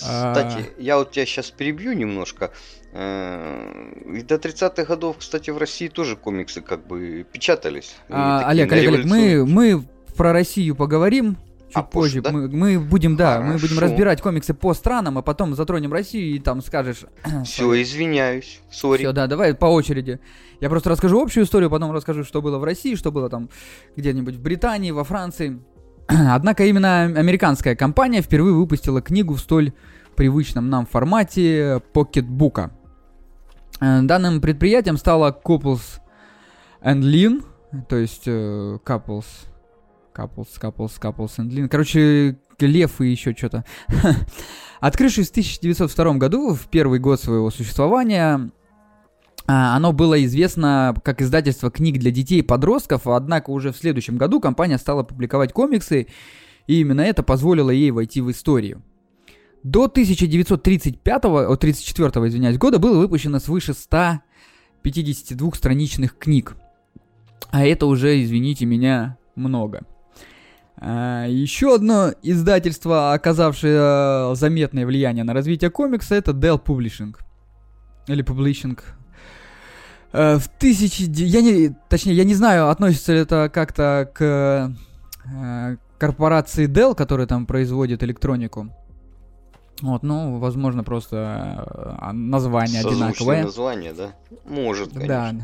Кстати, 0.00 0.70
а... 0.76 0.80
я 0.80 0.98
вот 0.98 1.12
тебя 1.12 1.26
сейчас 1.26 1.50
перебью 1.50 1.92
немножко. 1.92 2.52
Э, 2.92 3.92
и 4.06 4.22
до 4.22 4.36
30-х 4.36 4.84
годов, 4.84 5.16
кстати, 5.18 5.50
в 5.50 5.58
России 5.58 5.88
тоже 5.88 6.16
комиксы 6.16 6.60
как 6.60 6.86
бы 6.86 7.26
печатались. 7.30 7.96
А, 8.08 8.48
Олег, 8.48 8.72
Олег, 8.72 8.88
Олег, 8.88 9.06
мы, 9.06 9.46
мы 9.46 9.84
про 10.16 10.32
Россию 10.32 10.76
поговорим 10.76 11.36
чуть 11.72 11.76
а 11.76 11.82
позже. 11.82 12.20
Да? 12.20 12.30
Мы, 12.30 12.48
мы 12.48 12.78
будем, 12.78 13.16
да, 13.16 13.36
Хорошо. 13.36 13.52
мы 13.52 13.58
будем 13.58 13.78
разбирать 13.78 14.20
комиксы 14.20 14.54
по 14.54 14.74
странам, 14.74 15.18
а 15.18 15.22
потом 15.22 15.54
затронем 15.54 15.92
Россию 15.92 16.36
и 16.36 16.38
там 16.38 16.60
скажешь. 16.60 17.04
Все, 17.44 17.80
извиняюсь, 17.80 18.60
сори. 18.70 18.98
Все, 18.98 19.12
да, 19.12 19.26
давай 19.26 19.54
по 19.54 19.66
очереди. 19.66 20.20
Я 20.60 20.68
просто 20.68 20.90
расскажу 20.90 21.20
общую 21.20 21.44
историю, 21.44 21.70
потом 21.70 21.92
расскажу, 21.92 22.24
что 22.24 22.42
было 22.42 22.58
в 22.58 22.64
России, 22.64 22.94
что 22.94 23.10
было 23.10 23.28
там 23.28 23.48
где-нибудь 23.96 24.36
в 24.36 24.42
Британии, 24.42 24.90
во 24.90 25.04
Франции. 25.04 25.60
Однако 26.06 26.64
именно 26.64 27.02
американская 27.04 27.74
компания 27.74 28.22
впервые 28.22 28.54
выпустила 28.54 29.00
книгу 29.02 29.34
в 29.34 29.40
столь 29.40 29.72
привычном 30.16 30.68
нам 30.68 30.86
формате 30.86 31.80
покетбука. 31.92 32.72
Э, 33.80 34.02
данным 34.02 34.40
предприятием 34.40 34.96
стала 34.96 35.36
Couples 35.44 36.00
and 36.82 37.00
Lean, 37.00 37.44
то 37.88 37.96
есть 37.96 38.28
uh, 38.28 38.80
Couples 38.84 39.26
Couples, 40.14 40.48
Couples, 40.60 41.00
Couples 41.00 41.38
and 41.38 41.50
Lean. 41.50 41.68
Короче, 41.68 42.38
Лев 42.58 43.00
и 43.00 43.08
еще 43.08 43.34
что-то. 43.34 43.64
Открывшись 44.80 45.28
в 45.28 45.30
1902 45.32 46.14
году, 46.14 46.54
в 46.54 46.68
первый 46.68 47.00
год 47.00 47.20
своего 47.20 47.50
существования, 47.50 48.50
оно 49.46 49.92
было 49.92 50.22
известно 50.24 50.94
как 51.04 51.20
издательство 51.20 51.70
книг 51.70 51.98
для 51.98 52.10
детей 52.10 52.38
и 52.40 52.42
подростков, 52.42 53.06
однако 53.06 53.50
уже 53.50 53.72
в 53.72 53.76
следующем 53.76 54.16
году 54.16 54.40
компания 54.40 54.78
стала 54.78 55.02
публиковать 55.02 55.52
комиксы, 55.52 56.06
и 56.66 56.80
именно 56.80 57.00
это 57.00 57.22
позволило 57.22 57.70
ей 57.70 57.90
войти 57.90 58.20
в 58.20 58.30
историю. 58.30 58.82
До 59.62 59.84
1935, 59.84 61.24
о, 61.24 61.56
34 61.56 62.08
извиняюсь, 62.28 62.58
года 62.58 62.78
было 62.78 62.98
выпущено 62.98 63.38
свыше 63.38 63.74
152 63.74 65.52
страничных 65.54 66.18
книг. 66.18 66.56
А 67.50 67.64
это 67.64 67.86
уже, 67.86 68.22
извините 68.22 68.66
меня, 68.66 69.18
много. 69.36 69.82
А, 70.76 71.26
еще 71.26 71.76
одно 71.76 72.12
издательство, 72.22 73.12
оказавшее 73.12 74.34
заметное 74.34 74.84
влияние 74.84 75.22
на 75.22 75.32
развитие 75.32 75.70
комикса, 75.70 76.16
это 76.16 76.32
Dell 76.32 76.60
Publishing. 76.60 77.14
Или 78.08 78.24
Publishing. 78.24 78.78
А, 80.12 80.38
в 80.38 80.48
тысячи... 80.48 81.02
Я 81.02 81.42
не... 81.42 81.74
Точнее, 81.88 82.14
я 82.14 82.24
не 82.24 82.34
знаю, 82.34 82.68
относится 82.68 83.12
ли 83.12 83.20
это 83.20 83.50
как-то 83.52 84.10
к 84.14 84.74
а, 85.24 85.76
корпорации 85.98 86.68
Dell, 86.68 86.94
которая 86.94 87.26
там 87.26 87.46
производит 87.46 88.02
электронику. 88.02 88.70
Вот, 89.82 90.02
ну, 90.02 90.38
возможно, 90.38 90.84
просто 90.84 91.66
э, 91.66 92.12
название 92.12 92.82
Созвучное 92.82 93.08
одинаковое. 93.08 93.44
название, 93.44 93.92
да? 93.92 94.12
Может, 94.44 94.92
конечно. 94.92 95.08
Да. 95.08 95.34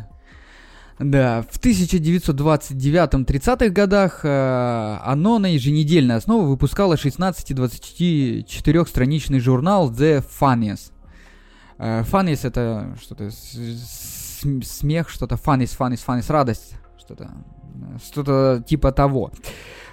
Да, 1.01 1.45
в 1.49 1.61
1929-30-х 1.61 3.69
годах 3.69 4.25
э, 4.25 4.99
оно 5.05 5.39
на 5.39 5.47
еженедельной 5.47 6.17
основе 6.17 6.45
выпускало 6.47 6.95
16-24-страничный 6.95 9.39
журнал 9.41 9.93
The 9.93 10.25
Funniest. 10.41 10.91
Э, 11.79 12.03
Funniest 12.03 12.47
это 12.47 12.97
что-то 13.01 13.31
смех, 14.62 15.09
что-то 15.09 15.37
funniest, 15.37 15.76
funniest, 15.78 16.04
funniest, 16.07 16.33
радость, 16.33 16.75
что-то 16.99 17.25
э, 17.25 17.99
что-то 18.04 18.64
типа 18.66 18.92
того. 18.92 19.33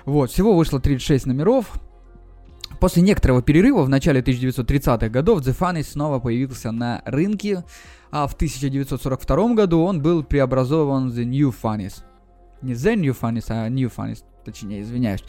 Вот, 0.05 0.31
всего 0.31 0.55
вышло 0.55 0.79
36 0.79 1.25
номеров. 1.25 1.79
После 2.79 3.01
некоторого 3.01 3.41
перерыва 3.41 3.83
в 3.83 3.89
начале 3.89 4.21
1930-х 4.21 5.09
годов 5.09 5.41
The 5.41 5.57
Funniest 5.57 5.91
снова 5.91 6.19
появился 6.19 6.71
на 6.71 7.01
рынке, 7.05 7.63
а 8.11 8.27
в 8.27 8.33
1942 8.33 9.53
году 9.53 9.81
он 9.81 10.01
был 10.01 10.23
преобразован 10.23 11.09
в 11.09 11.17
The 11.17 11.23
New 11.23 11.53
Funnies. 11.63 12.03
Не 12.61 12.73
The 12.73 12.95
New 12.95 13.15
Funnies, 13.19 13.45
а 13.49 13.69
New 13.69 13.89
Funnies, 13.89 14.23
точнее, 14.43 14.81
извиняюсь. 14.81 15.23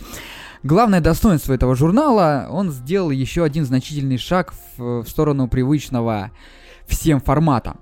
Главное 0.62 1.00
достоинство 1.00 1.52
этого 1.52 1.76
журнала, 1.76 2.48
он 2.50 2.70
сделал 2.70 3.10
еще 3.10 3.44
один 3.44 3.64
значительный 3.64 4.18
шаг 4.18 4.52
в, 4.76 5.02
в 5.02 5.08
сторону 5.08 5.48
привычного 5.48 6.32
всем 6.86 7.20
формата. 7.20 7.76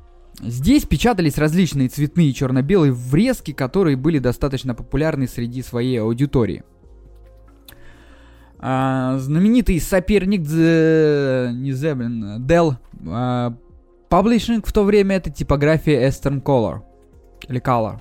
Здесь 0.47 0.85
печатались 0.85 1.39
различные 1.39 1.89
цветные 1.89 2.33
черно-белые 2.33 2.93
врезки, 2.93 3.53
которые 3.53 3.97
были 3.97 4.19
достаточно 4.19 4.75
популярны 4.75 5.27
среди 5.27 5.63
своей 5.63 6.01
аудитории. 6.01 6.65
А, 8.59 9.19
знаменитый 9.19 9.81
соперник 9.81 10.41
не 10.41 11.73
блин, 11.95 12.45
Dell 12.47 12.77
а, 13.07 13.55
Publishing 14.09 14.63
в 14.67 14.73
то 14.73 14.85
время 14.85 15.17
это 15.17 15.31
типография 15.31 16.09
Eastern 16.09 16.43
Color. 16.43 16.81
Или 17.49 17.61
Color. 17.61 18.01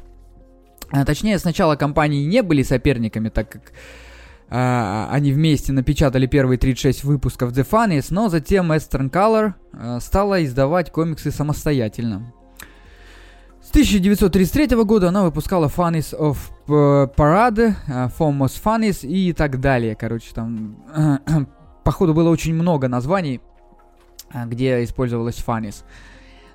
А, 0.91 1.05
точнее, 1.05 1.39
сначала 1.39 1.75
компании 1.75 2.25
не 2.25 2.43
были 2.43 2.63
соперниками, 2.63 3.29
так 3.29 3.49
как 3.49 3.73
а, 4.55 5.09
они 5.11 5.31
вместе 5.31 5.73
напечатали 5.73 6.27
первые 6.27 6.59
36 6.59 7.03
выпусков 7.05 7.53
The 7.53 7.67
Funnies, 7.67 8.07
но 8.11 8.29
затем 8.29 8.71
Eastern 8.71 9.09
Color 9.09 9.53
а, 9.73 9.99
стала 9.99 10.43
издавать 10.45 10.91
комиксы 10.91 11.31
самостоятельно. 11.31 12.31
С 13.63 13.71
1933 13.71 14.75
года 14.83 15.09
она 15.09 15.23
выпускала 15.23 15.69
Funnies 15.75 16.15
of 16.15 16.37
э, 16.67 17.07
Parade, 17.15 17.73
э, 17.87 18.09
Famous 18.19 18.61
Funnies 18.63 19.07
и 19.07 19.33
так 19.33 19.59
далее. 19.59 19.95
Короче, 19.95 20.33
там, 20.35 20.77
походу, 21.83 22.13
было 22.13 22.29
очень 22.29 22.53
много 22.53 22.87
названий, 22.87 23.41
э, 24.33 24.45
где 24.45 24.83
использовалась 24.83 25.37
Funnies. 25.43 25.83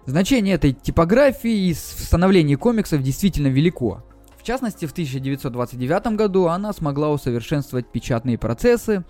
Значение 0.06 0.54
этой 0.54 0.72
типографии 0.72 1.68
и 1.68 1.74
с- 1.74 1.94
в 1.94 2.04
становлении 2.04 2.54
комиксов 2.54 3.02
действительно 3.02 3.48
велико. 3.48 4.04
Частности, 4.48 4.86
в 4.86 4.92
1929 4.92 6.16
году 6.16 6.46
она 6.46 6.72
смогла 6.72 7.10
усовершенствовать 7.10 7.92
печатные 7.92 8.38
процессы, 8.38 9.04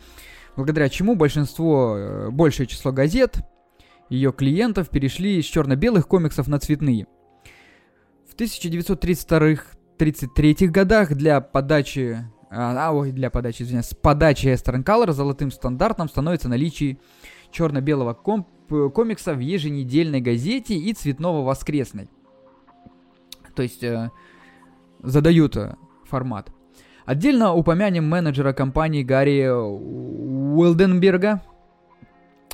благодаря 0.57 0.89
чему 0.89 1.15
большинство, 1.15 1.95
э, 1.97 2.31
большее 2.31 2.67
число 2.67 2.91
газет, 2.91 3.37
ее 4.11 4.33
клиентов 4.33 4.89
перешли 4.89 5.39
из 5.39 5.45
черно-белых 5.45 6.09
комиксов 6.09 6.49
на 6.49 6.59
цветные. 6.59 7.07
В 8.29 8.35
1932-33 8.35 10.67
годах 10.67 11.15
для 11.15 11.41
подачи, 11.41 12.19
а, 12.51 12.89
а, 12.89 12.93
ой, 12.93 13.13
для 13.13 13.31
подачи, 13.31 13.63
извиняюсь, 13.63 13.87
с 13.87 13.95
подачи 13.95 14.49
Eastern 14.49 14.83
Color 14.83 15.13
золотым 15.13 15.53
стандартом 15.53 16.09
становится 16.09 16.49
наличие 16.49 16.99
черно-белого 17.53 18.15
комп- 18.15 18.73
э, 18.73 18.91
комикса 18.93 19.35
в 19.35 19.39
еженедельной 19.39 20.21
газете 20.21 20.75
и 20.75 20.93
цветного 20.93 21.45
воскресной. 21.45 22.11
То 23.55 23.63
есть 23.63 23.85
э, 23.85 24.11
задают 25.03 25.57
э, 25.57 25.77
формат. 26.05 26.51
Отдельно 27.05 27.55
упомянем 27.55 28.07
менеджера 28.09 28.53
компании 28.53 29.03
Гарри 29.03 29.49
Уилденберга. 29.49 31.41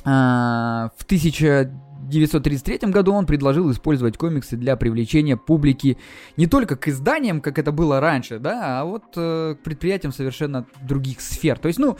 А, 0.05 0.91
в 0.97 1.03
1933 1.03 2.89
году 2.89 3.11
он 3.13 3.25
предложил 3.25 3.69
использовать 3.71 4.17
комиксы 4.17 4.55
для 4.55 4.77
привлечения 4.77 5.35
публики 5.35 5.97
не 6.37 6.47
только 6.47 6.77
к 6.77 6.87
изданиям, 6.87 7.41
как 7.41 7.59
это 7.59 7.71
было 7.73 7.99
раньше, 7.99 8.39
да, 8.39 8.79
а 8.79 8.85
вот 8.85 9.03
э, 9.17 9.55
к 9.59 9.63
предприятиям 9.63 10.13
совершенно 10.13 10.65
других 10.81 11.19
сфер. 11.21 11.59
То 11.59 11.67
есть, 11.67 11.79
ну, 11.79 11.97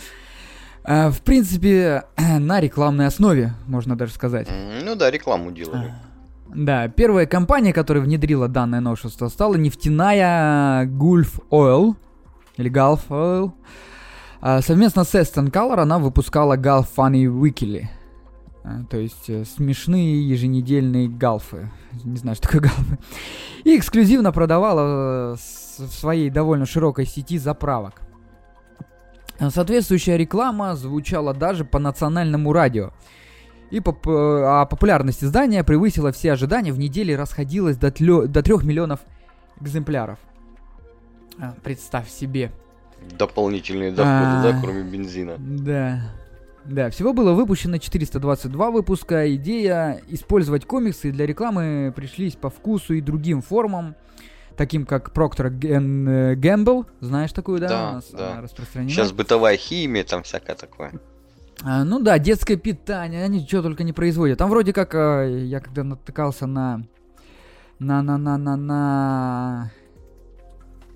э, 0.85 1.09
в 1.09 1.21
принципе, 1.23 2.03
на 2.39 2.61
рекламной 2.61 3.07
основе, 3.07 3.53
можно 3.65 3.97
даже 3.97 4.13
сказать. 4.13 4.47
Ну 4.83 4.95
да, 4.95 5.11
рекламу 5.11 5.51
делали. 5.51 5.93
Да, 6.55 6.87
первая 6.87 7.25
компания, 7.25 7.73
которая 7.73 8.01
внедрила 8.01 8.47
данное 8.47 8.79
новшество, 8.79 9.27
стала 9.27 9.55
нефтяная 9.55 10.85
Gulf 10.85 11.41
Oil, 11.51 11.95
или 12.55 12.71
Gulf 12.71 13.01
Oil. 13.09 13.51
А, 14.39 14.61
Совместно 14.61 15.03
с 15.03 15.13
Aston 15.13 15.51
Color 15.51 15.81
она 15.81 15.99
выпускала 15.99 16.55
Gulf 16.55 16.87
Funny 16.95 17.25
Weekly. 17.25 17.87
А, 18.63 18.85
То 18.89 18.95
есть 18.95 19.29
э, 19.29 19.43
смешные 19.43 20.27
еженедельные 20.29 21.09
галфы. 21.09 21.69
Не 22.05 22.15
знаю, 22.15 22.37
что 22.37 22.47
такое 22.47 22.61
галфы. 22.61 22.99
И 23.65 23.77
эксклюзивно 23.77 24.31
продавала 24.31 25.33
э, 25.33 25.35
в 25.35 25.91
своей 25.91 26.29
довольно 26.29 26.65
широкой 26.65 27.05
сети 27.05 27.37
заправок. 27.37 28.01
Соответствующая 29.49 30.15
реклама 30.15 30.77
звучала 30.77 31.33
даже 31.33 31.65
по 31.65 31.79
национальному 31.79 32.53
радио. 32.53 32.91
И 33.71 33.79
поп- 33.79 34.07
э, 34.07 34.11
а 34.11 34.65
популярность 34.65 35.23
издания 35.23 35.63
превысила 35.63 36.11
все 36.11 36.33
ожидания. 36.33 36.71
В 36.71 36.79
неделе 36.79 37.15
расходилась 37.15 37.77
до, 37.77 37.87
тлё- 37.87 38.27
до 38.27 38.41
3 38.43 38.63
миллионов 38.63 38.99
экземпляров. 39.59 40.19
А, 41.39 41.53
представь 41.63 42.09
себе. 42.09 42.51
Дополнительные 43.17 43.91
доходы, 43.91 44.07
А. 44.07 44.41
да, 44.43 44.59
кроме 44.61 44.83
бензина. 44.83 45.35
Да. 45.37 46.01
Да, 46.63 46.89
всего 46.89 47.13
было 47.13 47.33
выпущено 47.33 47.77
422 47.77 48.71
выпуска. 48.71 49.33
Идея 49.35 50.01
использовать 50.07 50.65
комиксы 50.65 51.11
для 51.11 51.25
рекламы 51.27 51.93
пришлись 51.95 52.35
по 52.35 52.49
вкусу 52.49 52.95
и 52.95 53.01
другим 53.01 53.41
формам, 53.43 53.95
таким 54.57 54.85
как 54.87 55.09
Procter 55.13 55.49
Gamble. 56.35 56.85
Знаешь 57.01 57.33
такую, 57.33 57.59
да? 57.59 57.67
Да, 57.67 58.01
да. 58.13 58.47
Сейчас 58.87 59.11
бытовая 59.11 59.57
химия, 59.57 60.03
там 60.03 60.23
всякое 60.23 60.55
такое. 60.55 60.93
А, 61.63 61.83
ну 61.83 61.99
да, 61.99 62.19
детское 62.19 62.57
питание, 62.57 63.23
они 63.23 63.45
что 63.45 63.61
только 63.61 63.83
не 63.83 63.93
производят. 63.93 64.37
Там 64.37 64.49
вроде 64.49 64.73
как, 64.73 64.93
а, 64.93 65.23
я 65.23 65.59
когда 65.59 65.83
натыкался 65.83 66.47
на... 66.47 66.85
На, 67.77 68.01
на, 68.01 68.17
на, 68.17 68.37
на, 68.37 68.55
на 68.55 69.71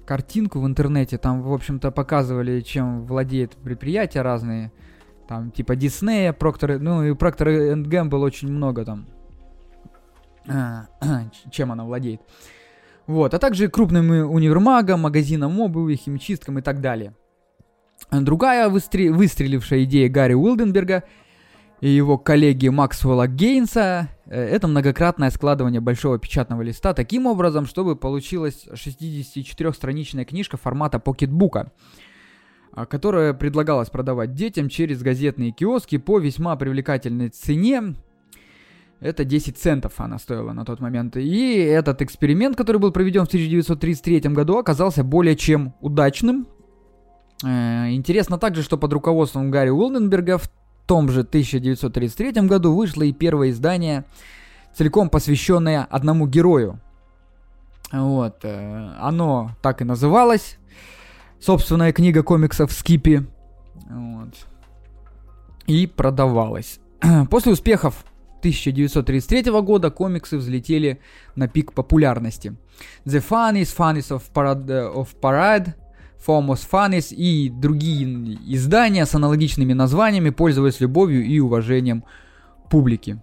картинку 0.06 0.62
в 0.62 0.66
интернете, 0.66 1.18
там, 1.18 1.42
в 1.42 1.54
общем-то, 1.54 1.92
показывали, 1.92 2.62
чем 2.62 3.06
владеет 3.06 3.52
предприятия 3.58 4.22
разные. 4.22 4.72
Там, 5.28 5.52
типа 5.52 5.76
Диснея, 5.76 6.34
Проктор, 6.34 6.80
ну 6.80 7.04
и 7.04 7.14
Проктор 7.14 7.50
энд 7.50 7.86
Гэмбл 7.86 8.22
очень 8.24 8.52
много 8.52 8.86
там, 8.86 9.08
а, 10.48 10.88
чем 11.52 11.72
она 11.72 11.84
владеет. 11.84 12.22
Вот, 13.06 13.34
а 13.34 13.40
также 13.40 13.68
крупным 13.68 14.10
универмагом, 14.32 15.02
магазином 15.02 15.60
обуви, 15.60 15.96
химчисткам 15.96 16.58
и 16.60 16.62
так 16.62 16.82
далее. 16.82 17.14
Другая 18.12 18.70
выстре- 18.70 19.12
выстрелившая 19.12 19.84
идея 19.84 20.10
Гарри 20.10 20.34
Уилденберга 20.34 21.04
и 21.82 21.90
его 21.90 22.18
коллеги 22.18 22.68
Максвелла 22.68 23.28
Гейнса 23.28 24.10
э, 24.26 24.42
это 24.42 24.68
многократное 24.68 25.30
складывание 25.30 25.80
большого 25.80 26.20
печатного 26.20 26.62
листа 26.62 26.94
таким 26.94 27.26
образом, 27.26 27.66
чтобы 27.66 27.96
получилась 27.96 28.68
64-страничная 28.72 30.26
книжка 30.26 30.58
формата 30.58 31.00
покетбука, 31.00 31.72
а, 32.74 32.86
которая 32.86 33.34
предлагалась 33.34 33.90
продавать 33.90 34.34
детям 34.34 34.70
через 34.70 35.02
газетные 35.02 35.52
киоски 35.52 35.98
по 35.98 36.20
весьма 36.20 36.56
привлекательной 36.56 37.30
цене. 37.30 37.96
Это 39.00 39.24
10 39.24 39.58
центов 39.58 39.94
она 39.98 40.20
стоила 40.20 40.52
на 40.52 40.66
тот 40.66 40.82
момент. 40.82 41.16
И 41.16 41.56
этот 41.56 42.02
эксперимент, 42.02 42.58
который 42.58 42.78
был 42.78 42.92
проведен 42.92 43.24
в 43.24 43.28
1933 43.30 44.20
году, 44.34 44.58
оказался 44.58 45.06
более 45.06 45.38
чем 45.38 45.74
удачным. 45.80 46.48
Э, 47.44 47.90
Интересно 47.92 48.38
также, 48.38 48.64
что 48.64 48.78
под 48.78 48.94
руководством 48.94 49.52
Гарри 49.52 49.70
Уилденберга 49.70 50.38
в 50.38 50.50
том 50.86 51.10
же 51.10 51.22
1933 51.22 52.32
году 52.48 52.74
вышло 52.76 53.04
и 53.04 53.14
первое 53.14 53.52
издание, 53.52 54.06
целиком 54.74 55.10
посвященное 55.10 55.84
одному 55.84 56.28
герою. 56.28 56.80
Вот. 57.92 58.40
э, 58.44 58.96
Оно 59.00 59.52
так 59.62 59.82
и 59.82 59.86
называлось. 59.86 60.58
Собственная 61.40 61.94
книга 61.94 62.24
комиксов 62.24 62.72
Скипи. 62.72 63.22
Вот. 63.90 64.34
И 65.68 65.88
продавалась. 65.88 66.80
После 67.30 67.54
успехов 67.54 68.04
1933 68.40 69.52
года 69.62 69.90
комиксы 69.92 70.38
взлетели 70.38 71.00
на 71.36 71.48
пик 71.48 71.74
популярности. 71.74 72.56
The 73.06 73.24
Funnies, 73.28 73.76
Funnies 73.76 74.10
of 74.10 74.24
Parade, 74.34 74.94
of 74.96 75.08
Parade 75.22 75.74
Fomos 76.26 76.66
Fanis 76.70 77.14
и 77.14 77.50
другие 77.50 78.38
издания 78.46 79.06
с 79.06 79.14
аналогичными 79.16 79.72
названиями 79.74 80.32
пользовались 80.32 80.80
любовью 80.80 81.26
и 81.26 81.40
уважением 81.40 82.04
публики. 82.70 83.20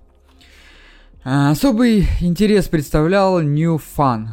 А, 1.25 1.51
особый 1.51 2.07
интерес 2.21 2.69
представлял 2.69 3.43
New 3.43 3.81
Fun, 3.97 4.29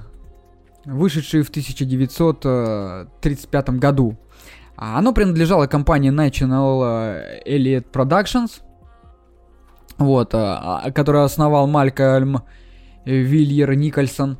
вышедший 0.85 1.41
в 1.41 1.49
1935 1.49 3.79
году. 3.79 4.17
А, 4.75 4.99
оно 4.99 5.13
принадлежало 5.13 5.67
компании 5.67 6.11
National 6.11 7.41
Elliott 7.45 7.85
Productions, 7.91 8.61
вот, 9.97 10.31
а, 10.33 10.91
которую 10.91 11.23
основал 11.23 11.67
Малькольм 11.67 12.41
Вильер 13.05 13.73
Никольсон. 13.73 14.37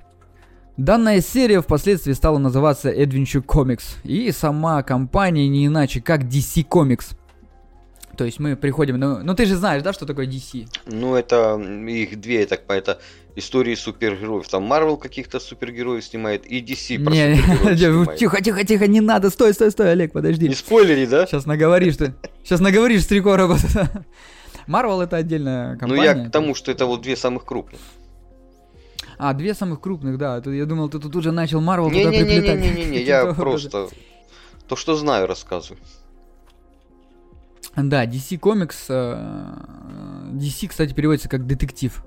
Данная 0.78 1.22
серия 1.22 1.62
впоследствии 1.62 2.14
стала 2.14 2.38
называться 2.38 2.92
Adventure 2.92 3.46
Comics, 3.46 3.98
и 4.04 4.32
сама 4.32 4.82
компания 4.84 5.48
не 5.48 5.68
иначе 5.68 6.02
как 6.02 6.24
DC 6.24 6.68
Comics– 6.68 7.16
то 8.18 8.26
есть 8.26 8.40
мы 8.40 8.56
приходим, 8.56 9.00
ну, 9.00 9.20
ну 9.24 9.34
ты 9.34 9.46
же 9.46 9.56
знаешь, 9.56 9.82
да, 9.82 9.92
что 9.92 10.06
такое 10.06 10.28
DC? 10.28 10.68
Ну 10.86 11.16
это 11.16 11.60
их 11.88 12.20
две, 12.20 12.46
так 12.46 12.66
по 12.66 12.74
это 12.74 13.00
истории 13.36 13.74
супергероев. 13.74 14.48
Там 14.48 14.72
Marvel 14.72 14.98
каких-то 14.98 15.40
супергероев 15.40 16.04
снимает 16.06 16.46
и 16.46 16.62
DC 16.62 17.04
про 17.04 17.12
не, 17.12 17.36
супергероев 17.36 18.16
Тихо, 18.18 18.44
тихо, 18.44 18.64
тихо, 18.64 18.88
не 18.88 19.02
надо, 19.02 19.32
стой, 19.32 19.54
стой, 19.54 19.72
стой, 19.72 19.92
Олег, 19.92 20.12
подожди. 20.12 20.48
Не 20.48 20.54
спойлери, 20.54 21.08
да? 21.08 21.26
Сейчас 21.26 21.48
наговоришь 21.48 21.98
ты. 21.98 22.14
Сейчас 22.44 22.60
наговоришь 22.60 23.04
с 23.04 23.08
три 23.08 23.20
короба. 23.20 23.58
Marvel 24.68 25.02
это 25.02 25.18
отдельная 25.18 25.76
компания. 25.78 25.96
Ну 25.96 26.04
я 26.04 26.26
к 26.26 26.32
тому, 26.32 26.54
что 26.54 26.72
это 26.72 26.86
вот 26.86 27.02
две 27.02 27.16
самых 27.16 27.46
крупных. 27.46 27.80
А, 29.24 29.34
две 29.34 29.54
самых 29.54 29.80
крупных, 29.80 30.18
да. 30.18 30.42
Я 30.46 30.66
думал, 30.66 30.90
ты 30.90 31.00
тут 31.00 31.16
уже 31.16 31.32
начал 31.32 31.62
Marvel 31.62 31.90
туда 31.90 32.10
приплетать. 32.10 32.60
Не-не-не, 32.60 33.02
я 33.04 33.34
просто 33.34 33.88
то, 34.68 34.76
что 34.76 34.96
знаю, 34.96 35.28
рассказываю. 35.28 35.80
Да, 37.78 38.06
DC 38.06 38.38
Comics. 38.38 38.86
Э, 38.90 40.34
DC, 40.34 40.68
кстати, 40.68 40.94
переводится 40.94 41.30
как 41.30 41.48
детектив 41.48 42.04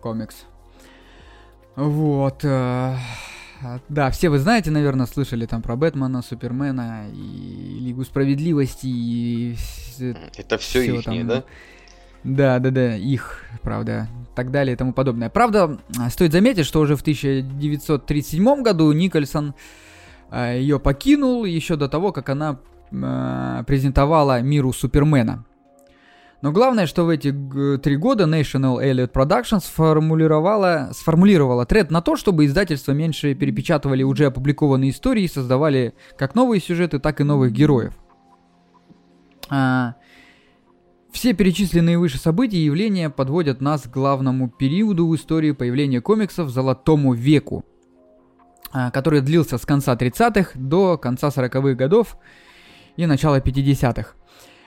комикс. 0.00 0.46
Вот. 1.76 2.42
Э, 2.42 2.96
да, 3.90 4.10
все 4.10 4.30
вы 4.30 4.38
знаете, 4.38 4.70
наверное, 4.70 5.04
слышали 5.04 5.44
там 5.44 5.60
про 5.60 5.76
Бэтмена, 5.76 6.22
Супермена 6.22 7.06
и 7.12 7.78
Лигу 7.80 8.02
Справедливости 8.02 8.86
и... 8.86 9.56
Это 10.38 10.56
все, 10.56 10.80
все 10.80 10.94
их, 10.96 11.04
там, 11.04 11.28
да? 11.28 11.44
Да, 12.24 12.58
да, 12.58 12.70
да, 12.70 12.96
их, 12.96 13.44
правда, 13.62 14.08
так 14.34 14.50
далее 14.50 14.74
и 14.74 14.76
тому 14.76 14.92
подобное. 14.92 15.28
Правда, 15.28 15.78
стоит 16.08 16.32
заметить, 16.32 16.66
что 16.66 16.80
уже 16.80 16.96
в 16.96 17.02
1937 17.02 18.62
году 18.62 18.90
Никольсон 18.92 19.54
э, 20.30 20.58
ее 20.58 20.80
покинул 20.80 21.44
еще 21.44 21.76
до 21.76 21.88
того, 21.88 22.12
как 22.12 22.30
она 22.30 22.58
э, 22.90 23.64
презентовала 23.66 24.40
миру 24.40 24.72
Супермена. 24.72 25.44
Но 26.40 26.52
главное, 26.52 26.86
что 26.86 27.04
в 27.04 27.08
эти 27.08 27.34
три 27.78 27.96
года 27.96 28.24
National 28.24 28.76
Elliot 28.82 29.12
Productions 29.12 29.64
сформулировала, 29.64 30.90
сформулировала 30.92 31.64
тренд 31.64 31.90
на 31.90 32.02
то, 32.02 32.16
чтобы 32.16 32.44
издательства 32.44 32.92
меньше 32.92 33.34
перепечатывали 33.34 34.02
уже 34.02 34.26
опубликованные 34.26 34.90
истории 34.90 35.24
и 35.24 35.28
создавали 35.28 35.94
как 36.18 36.34
новые 36.34 36.60
сюжеты, 36.60 36.98
так 36.98 37.20
и 37.20 37.24
новых 37.24 37.52
героев. 37.52 37.94
А, 39.48 39.94
все 41.14 41.32
перечисленные 41.32 41.96
выше 41.96 42.18
события 42.18 42.58
и 42.58 42.64
явления 42.64 43.08
подводят 43.08 43.60
нас 43.60 43.82
к 43.82 43.90
главному 43.90 44.48
периоду 44.50 45.06
в 45.06 45.14
истории 45.14 45.52
появления 45.52 46.00
комиксов 46.00 46.50
Золотому 46.50 47.14
веку, 47.14 47.64
а, 48.72 48.90
который 48.90 49.20
длился 49.20 49.56
с 49.56 49.64
конца 49.64 49.94
30-х 49.94 50.50
до 50.56 50.98
конца 50.98 51.28
40-х 51.28 51.74
годов 51.74 52.18
и 52.96 53.06
начала 53.06 53.38
50-х. 53.38 54.14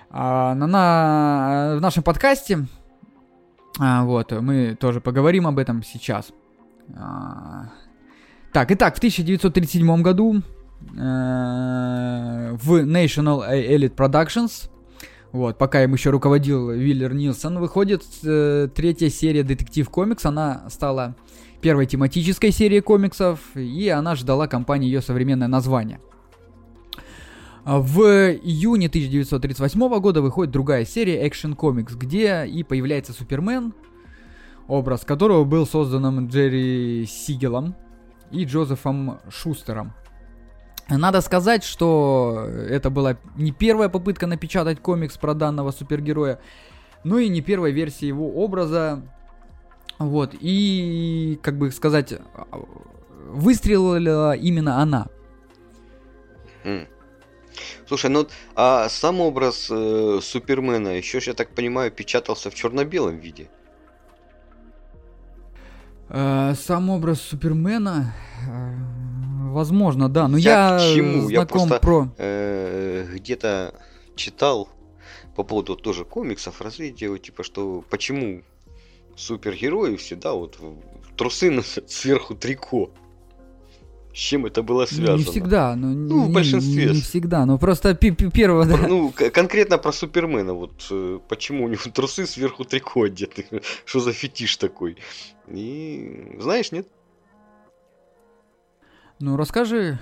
А, 0.10 0.55
на, 0.55 0.67
на, 0.67 1.75
в 1.79 1.81
нашем 1.81 2.01
подкасте 2.01 2.65
а, 3.77 4.05
вот, 4.05 4.31
мы 4.31 4.77
тоже 4.79 5.01
поговорим 5.01 5.47
об 5.47 5.60
этом 5.60 5.83
сейчас. 5.83 6.31
Так, 8.53 8.71
итак, 8.71 8.95
в 8.95 8.99
1937 8.99 10.01
году 10.01 10.38
э, 10.38 10.41
в 12.53 12.86
National 12.86 13.43
Elite 13.51 13.93
Productions, 13.93 14.69
вот, 15.31 15.57
пока 15.57 15.83
им 15.83 15.93
еще 15.93 16.09
руководил 16.09 16.71
Виллер 16.71 17.13
Нилсон, 17.13 17.59
выходит 17.59 18.03
э, 18.23 18.69
третья 18.73 19.09
серия 19.09 19.43
Детектив 19.43 19.89
Комикс. 19.89 20.25
Она 20.25 20.69
стала 20.69 21.15
первой 21.61 21.85
тематической 21.85 22.51
серией 22.51 22.81
комиксов, 22.81 23.39
и 23.55 23.89
она 23.89 24.15
ждала 24.15 24.47
компании 24.47 24.87
ее 24.87 25.01
современное 25.01 25.47
название. 25.47 25.99
В 27.65 27.99
июне 28.01 28.87
1938 28.87 29.99
года 29.99 30.21
выходит 30.21 30.53
другая 30.53 30.85
серия 30.85 31.27
Action 31.27 31.55
Comics, 31.55 31.97
где 31.97 32.45
и 32.45 32.63
появляется 32.63 33.11
Супермен, 33.11 33.73
образ 34.69 35.01
которого 35.01 35.43
был 35.43 35.67
создан 35.67 36.27
Джерри 36.27 37.05
Сигелом 37.05 37.75
и 38.31 38.45
Джозефом 38.45 39.19
Шустером. 39.29 39.91
Надо 40.89 41.21
сказать, 41.21 41.63
что 41.63 42.47
это 42.69 42.89
была 42.89 43.17
не 43.36 43.52
первая 43.52 43.89
попытка 43.89 44.26
напечатать 44.26 44.80
комикс 44.80 45.17
про 45.17 45.34
данного 45.34 45.71
супергероя, 45.71 46.39
но 47.04 47.17
и 47.17 47.28
не 47.28 47.41
первая 47.41 47.71
версия 47.71 48.08
его 48.08 48.30
образа. 48.43 49.02
Вот, 50.00 50.36
и, 50.39 51.39
как 51.41 51.58
бы 51.58 51.71
сказать, 51.71 52.13
выстрелила 53.28 54.36
именно 54.36 54.82
она. 54.82 55.08
Слушай, 57.88 58.10
ну 58.10 58.28
а 58.56 58.89
сам 58.89 59.21
образ 59.21 59.67
э, 59.71 60.19
Супермена 60.21 60.89
еще, 60.89 61.19
я 61.26 61.34
так 61.34 61.50
понимаю, 61.50 61.91
печатался 61.91 62.52
в 62.52 62.56
черно-белом 62.56 63.17
виде. 63.17 63.50
Э, 66.10 66.54
сам 66.56 66.89
образ 66.89 67.21
Супермена, 67.21 68.13
э, 68.47 68.96
возможно, 69.58 70.08
да. 70.08 70.28
Но 70.28 70.38
я, 70.38 70.52
я 70.52 70.78
к 70.78 70.96
чему? 70.96 71.30
я 71.30 71.46
просто 71.46 71.80
про... 71.80 72.08
э, 72.17 73.08
где-то 73.15 73.74
читал 74.15 74.70
по 75.36 75.43
поводу 75.43 75.76
тоже 75.76 76.06
комиксов 76.06 76.62
развития, 76.62 77.15
типа 77.17 77.43
что 77.43 77.84
почему 77.89 78.43
супергерои 79.15 79.96
всегда 79.98 80.34
вот 80.34 80.58
трусы 81.17 81.52
носят 81.52 81.91
сверху 81.91 82.36
трико. 82.36 82.89
С 84.13 84.20
чем 84.20 84.48
это 84.48 84.63
было 84.63 84.88
связано? 84.88 85.17
Не 85.17 85.24
всегда, 85.26 85.76
но 85.76 85.89
ну, 85.89 86.24
не, 86.24 86.30
в 86.30 86.34
большинстве. 86.34 86.86
Не, 86.86 86.96
не 86.96 87.02
всегда, 87.02 87.46
но 87.46 87.60
просто 87.60 87.93
первого, 87.93 88.65
да. 88.65 88.88
Ну, 88.88 89.12
конкретно 89.12 89.78
про 89.78 89.91
Супермена, 89.91 90.54
вот 90.54 90.88
э, 90.89 91.20
почему 91.28 91.65
у 91.65 91.67
него 91.67 91.82
трусы 91.93 92.26
сверху 92.26 92.63
трико 92.63 93.04
одеты, 93.04 93.46
что 93.86 94.00
за 94.00 94.13
фетиш 94.13 94.58
такой. 94.58 94.98
И 95.48 96.36
знаешь, 96.39 96.72
нет? 96.72 96.88
Ну, 99.19 99.36
расскажи. 99.36 99.99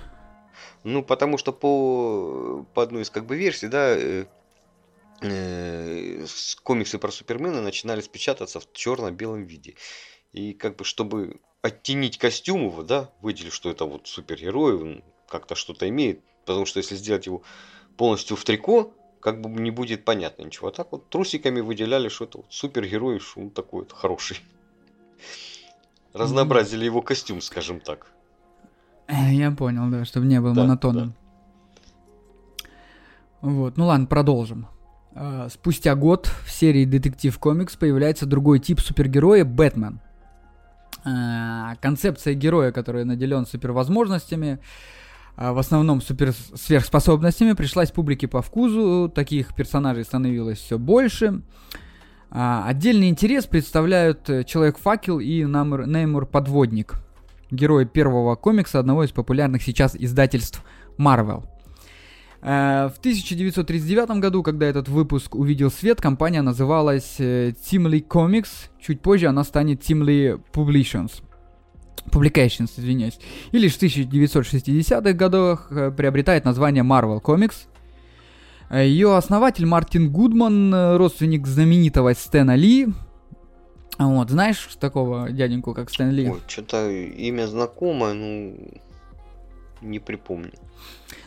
Ну, 0.84 1.02
потому 1.02 1.38
что 1.38 1.52
по, 1.52 2.66
по 2.74 2.82
одной 2.82 3.02
из 3.02 3.10
как 3.10 3.26
бы 3.26 3.36
версий, 3.36 3.68
да, 3.68 3.96
э, 3.96 4.26
э, 5.22 6.26
комиксы 6.62 6.98
про 6.98 7.10
Супермена 7.10 7.60
начинали 7.60 8.02
печататься 8.02 8.60
в 8.60 8.72
черно-белом 8.72 9.44
виде. 9.44 9.74
И 10.32 10.52
как 10.52 10.76
бы 10.76 10.84
чтобы 10.84 11.40
оттенить 11.62 12.18
костюм 12.18 12.66
его, 12.66 12.82
да, 12.82 13.10
выделить, 13.20 13.52
что 13.52 13.70
это 13.70 13.84
вот 13.86 14.06
супергерой, 14.06 14.76
он 14.76 15.04
как-то 15.28 15.54
что-то 15.54 15.88
имеет. 15.88 16.20
Потому 16.44 16.66
что 16.66 16.78
если 16.78 16.94
сделать 16.94 17.26
его 17.26 17.42
полностью 17.96 18.36
в 18.36 18.44
трико, 18.44 18.92
как 19.20 19.40
бы 19.40 19.48
не 19.48 19.70
будет 19.70 20.04
понятно 20.04 20.42
ничего. 20.42 20.68
А 20.68 20.72
так 20.72 20.92
вот 20.92 21.08
трусиками 21.08 21.60
выделяли, 21.60 22.08
что 22.08 22.24
это 22.24 22.38
вот 22.38 22.46
супергерой, 22.50 23.18
что 23.18 23.40
он 23.40 23.50
такой 23.50 23.80
вот 23.80 23.92
хороший. 23.92 24.38
Разнообразили 26.12 26.84
его 26.84 27.02
костюм, 27.02 27.40
скажем 27.40 27.80
так. 27.80 28.06
Я 29.30 29.50
понял, 29.50 29.90
да, 29.90 30.04
чтобы 30.04 30.26
не 30.26 30.40
был 30.40 30.52
да, 30.52 30.62
монотонным. 30.62 31.14
Да. 32.62 32.68
Вот, 33.42 33.76
ну 33.76 33.86
ладно, 33.86 34.06
продолжим. 34.06 34.66
А, 35.14 35.48
спустя 35.48 35.94
год 35.94 36.30
в 36.44 36.50
серии 36.50 36.84
Детектив 36.84 37.38
Комикс 37.38 37.76
появляется 37.76 38.26
другой 38.26 38.58
тип 38.58 38.80
супергероя 38.80 39.44
Бэтмен. 39.44 40.00
Э, 41.06 41.74
концепция 41.80 42.34
героя, 42.34 42.72
который 42.72 43.04
наделен 43.04 43.46
супервозможностями, 43.46 44.58
э, 45.36 45.52
в 45.52 45.58
основном 45.58 46.00
супер 46.00 46.32
сверхспособностями, 46.32 47.52
пришлась 47.52 47.92
публике 47.92 48.26
по 48.26 48.42
вкусу, 48.42 49.08
таких 49.08 49.54
персонажей 49.54 50.04
становилось 50.04 50.58
все 50.58 50.78
больше. 50.78 51.42
Э, 52.30 52.62
отдельный 52.66 53.08
интерес 53.08 53.46
представляют 53.46 54.26
Человек-факел 54.46 55.20
и 55.20 55.44
Неймур 55.44 56.26
Подводник, 56.26 56.96
герои 57.50 57.84
первого 57.84 58.34
комикса 58.34 58.78
одного 58.78 59.04
из 59.04 59.10
популярных 59.10 59.62
сейчас 59.62 59.96
издательств 59.96 60.62
Marvel. 60.98 61.44
В 62.42 62.94
1939 62.98 64.20
году, 64.20 64.42
когда 64.42 64.66
этот 64.66 64.88
выпуск 64.88 65.34
увидел 65.34 65.70
свет, 65.70 66.00
компания 66.00 66.42
называлась 66.42 67.16
Timely 67.18 68.06
Comics. 68.06 68.68
Чуть 68.80 69.00
позже 69.00 69.26
она 69.26 69.42
станет 69.42 69.80
Timely 69.80 70.40
Publications. 70.52 71.22
Publications, 72.10 72.70
извиняюсь. 72.76 73.18
И 73.52 73.58
лишь 73.58 73.74
в 73.74 73.82
1960-х 73.82 75.12
годах 75.12 75.68
э, 75.70 75.90
приобретает 75.90 76.44
название 76.44 76.84
Marvel 76.84 77.20
Comics. 77.20 77.66
Ее 78.70 79.16
основатель 79.16 79.66
Мартин 79.66 80.10
Гудман, 80.10 80.72
э, 80.72 80.96
родственник 80.96 81.46
знаменитого 81.46 82.12
Стэна 82.14 82.54
Ли. 82.54 82.88
Вот, 83.98 84.30
знаешь 84.30 84.68
такого 84.78 85.30
дяденьку, 85.30 85.74
как 85.74 85.90
Стэн 85.90 86.10
Ли? 86.10 86.28
Ой, 86.28 86.40
что-то 86.46 86.90
имя 86.90 87.46
знакомое, 87.46 88.12
ну, 88.12 88.56
не 89.80 89.98
припомню. 89.98 90.52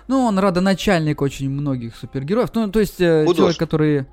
Ну, 0.07 0.21
он 0.21 0.39
родоначальник 0.39 1.21
очень 1.21 1.49
многих 1.49 1.95
супергероев. 1.95 2.49
Ну, 2.53 2.69
то 2.69 2.79
есть, 2.79 2.99
э, 2.99 3.25
человек, 3.35 3.57
который 3.57 4.05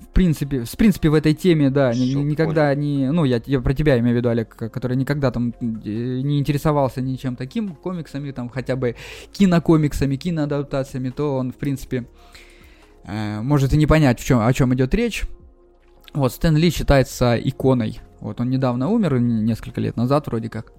в 0.00 0.08
принципе, 0.14 0.64
в 0.64 0.76
принципе, 0.76 1.08
в 1.08 1.14
этой 1.14 1.34
теме, 1.34 1.70
да, 1.70 1.92
ни, 1.92 2.12
никогда 2.14 2.68
понял. 2.68 2.80
не, 2.80 3.10
ну, 3.10 3.24
я, 3.24 3.40
я 3.46 3.60
про 3.60 3.74
тебя 3.74 3.98
имею 3.98 4.14
в 4.14 4.18
виду, 4.18 4.28
Олег, 4.28 4.54
который 4.54 4.96
никогда 4.96 5.30
там 5.30 5.54
э, 5.60 5.62
не 5.62 6.38
интересовался 6.38 7.00
ничем 7.00 7.36
таким, 7.36 7.74
комиксами, 7.74 8.30
там, 8.30 8.48
хотя 8.48 8.76
бы 8.76 8.96
кинокомиксами, 9.32 10.16
киноадаптациями, 10.16 11.10
то 11.10 11.36
он, 11.36 11.52
в 11.52 11.56
принципе, 11.56 12.06
э, 13.04 13.40
может 13.40 13.72
и 13.72 13.76
не 13.76 13.86
понять, 13.86 14.20
в 14.20 14.24
чем, 14.24 14.40
о 14.40 14.52
чем 14.52 14.74
идет 14.74 14.94
речь. 14.94 15.24
Вот, 16.14 16.32
Стэн 16.32 16.56
Ли 16.56 16.70
считается 16.70 17.36
иконой. 17.36 18.00
Вот, 18.20 18.40
он 18.40 18.48
недавно 18.48 18.88
умер, 18.88 19.18
несколько 19.18 19.80
лет 19.80 19.96
назад 19.96 20.26
вроде 20.28 20.48
как. 20.48 20.72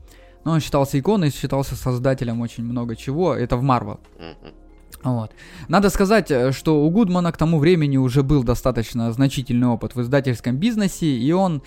Но 0.45 0.51
он 0.53 0.61
считался 0.61 0.97
иконой, 0.99 1.29
считался 1.29 1.75
создателем 1.75 2.41
очень 2.41 2.63
много 2.63 2.95
чего. 2.95 3.35
Это 3.35 3.57
в 3.57 3.61
Марвел. 3.61 3.99
Mm-hmm. 4.17 4.53
Вот. 5.03 5.31
Надо 5.67 5.89
сказать, 5.89 6.31
э, 6.31 6.51
что 6.51 6.83
у 6.83 6.89
Гудмана 6.89 7.31
к 7.31 7.37
тому 7.37 7.59
времени 7.59 7.97
уже 7.97 8.23
был 8.23 8.43
достаточно 8.43 9.11
значительный 9.11 9.67
опыт 9.67 9.93
в 9.93 10.01
издательском 10.01 10.57
бизнесе, 10.57 11.05
и 11.05 11.31
он 11.31 11.61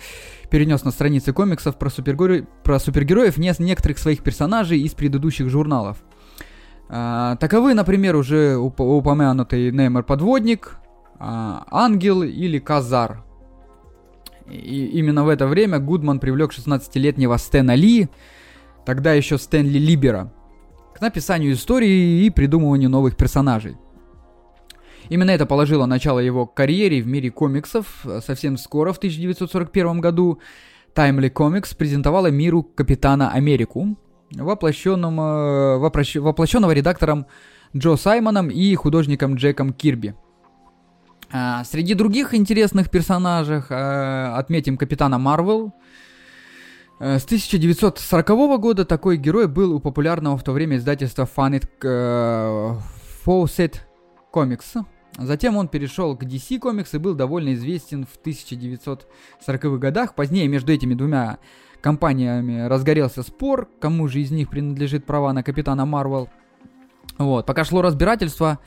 перенес 0.49 0.83
на 0.83 0.91
страницы 0.91 1.31
комиксов 1.31 1.77
про, 1.77 1.89
супергеро... 1.89 2.45
про 2.63 2.79
супергероев 2.79 3.37
не... 3.37 3.53
некоторых 3.59 3.97
своих 3.99 4.23
персонажей 4.23 4.81
из 4.81 4.93
предыдущих 4.93 5.49
журналов. 5.49 5.97
А, 6.89 7.35
таковы, 7.37 7.75
например, 7.75 8.15
уже 8.15 8.55
уп- 8.55 8.81
упомянутый 8.81 9.71
Неймер 9.71 10.03
Подводник, 10.03 10.77
а, 11.19 11.65
Ангел 11.71 12.23
или 12.23 12.59
Казар. 12.59 13.23
И 14.49 14.85
именно 14.87 15.23
в 15.23 15.29
это 15.29 15.47
время 15.47 15.79
Гудман 15.79 16.19
привлек 16.19 16.51
16-летнего 16.51 17.37
Стэна 17.37 17.75
Ли, 17.75 18.09
тогда 18.85 19.13
еще 19.13 19.37
Стэнли 19.37 19.77
Либера, 19.77 20.33
к 20.95 21.01
написанию 21.01 21.53
истории 21.53 22.25
и 22.25 22.29
придумыванию 22.29 22.89
новых 22.89 23.15
персонажей. 23.15 23.77
Именно 25.09 25.31
это 25.31 25.45
положило 25.45 25.85
начало 25.85 26.19
его 26.19 26.45
карьере 26.45 27.01
в 27.01 27.07
мире 27.07 27.31
комиксов. 27.31 28.05
Совсем 28.25 28.57
скоро, 28.57 28.93
в 28.93 28.97
1941 28.97 30.01
году, 30.01 30.39
Timely 30.95 31.31
Comics 31.31 31.75
презентовала 31.75 32.27
миру 32.27 32.63
Капитана 32.63 33.31
Америку, 33.31 33.97
воплощенным, 34.31 35.19
э, 35.19 35.77
воплощ, 35.77 36.15
воплощенного 36.15 36.71
редактором 36.71 37.25
Джо 37.75 37.95
Саймоном 37.95 38.49
и 38.49 38.75
художником 38.75 39.35
Джеком 39.35 39.73
Кирби. 39.73 40.15
А, 41.31 41.63
среди 41.63 41.93
других 41.93 42.33
интересных 42.33 42.89
персонажей 42.89 43.61
а, 43.69 44.35
отметим 44.37 44.77
Капитана 44.77 45.17
Марвел, 45.17 45.73
Э, 46.99 47.17
с 47.17 47.25
1940 47.25 48.59
года 48.59 48.85
такой 48.85 49.17
герой 49.17 49.47
был 49.47 49.73
у 49.73 49.79
популярного 49.79 50.37
в 50.37 50.43
то 50.43 50.51
время 50.51 50.77
издательства 50.77 51.27
Funny 51.33 51.65
э, 51.81 52.75
Fawcett 53.25 53.75
Comics. 54.33 54.83
Затем 55.17 55.57
он 55.57 55.67
перешел 55.67 56.15
к 56.15 56.23
DC 56.23 56.59
Comics 56.59 56.89
и 56.93 56.97
был 56.97 57.15
довольно 57.15 57.53
известен 57.53 58.05
в 58.05 58.19
1940-х 58.23 59.77
годах. 59.77 60.13
Позднее 60.13 60.47
между 60.47 60.71
этими 60.71 60.93
двумя 60.93 61.39
компаниями 61.81 62.67
разгорелся 62.67 63.23
спор, 63.23 63.69
кому 63.79 64.07
же 64.07 64.19
из 64.19 64.31
них 64.31 64.49
принадлежит 64.49 65.05
права 65.05 65.33
на 65.33 65.41
Капитана 65.41 65.85
Марвел. 65.85 66.29
Вот. 67.17 67.45
Пока 67.45 67.63
шло 67.63 67.81
разбирательство, 67.81 68.59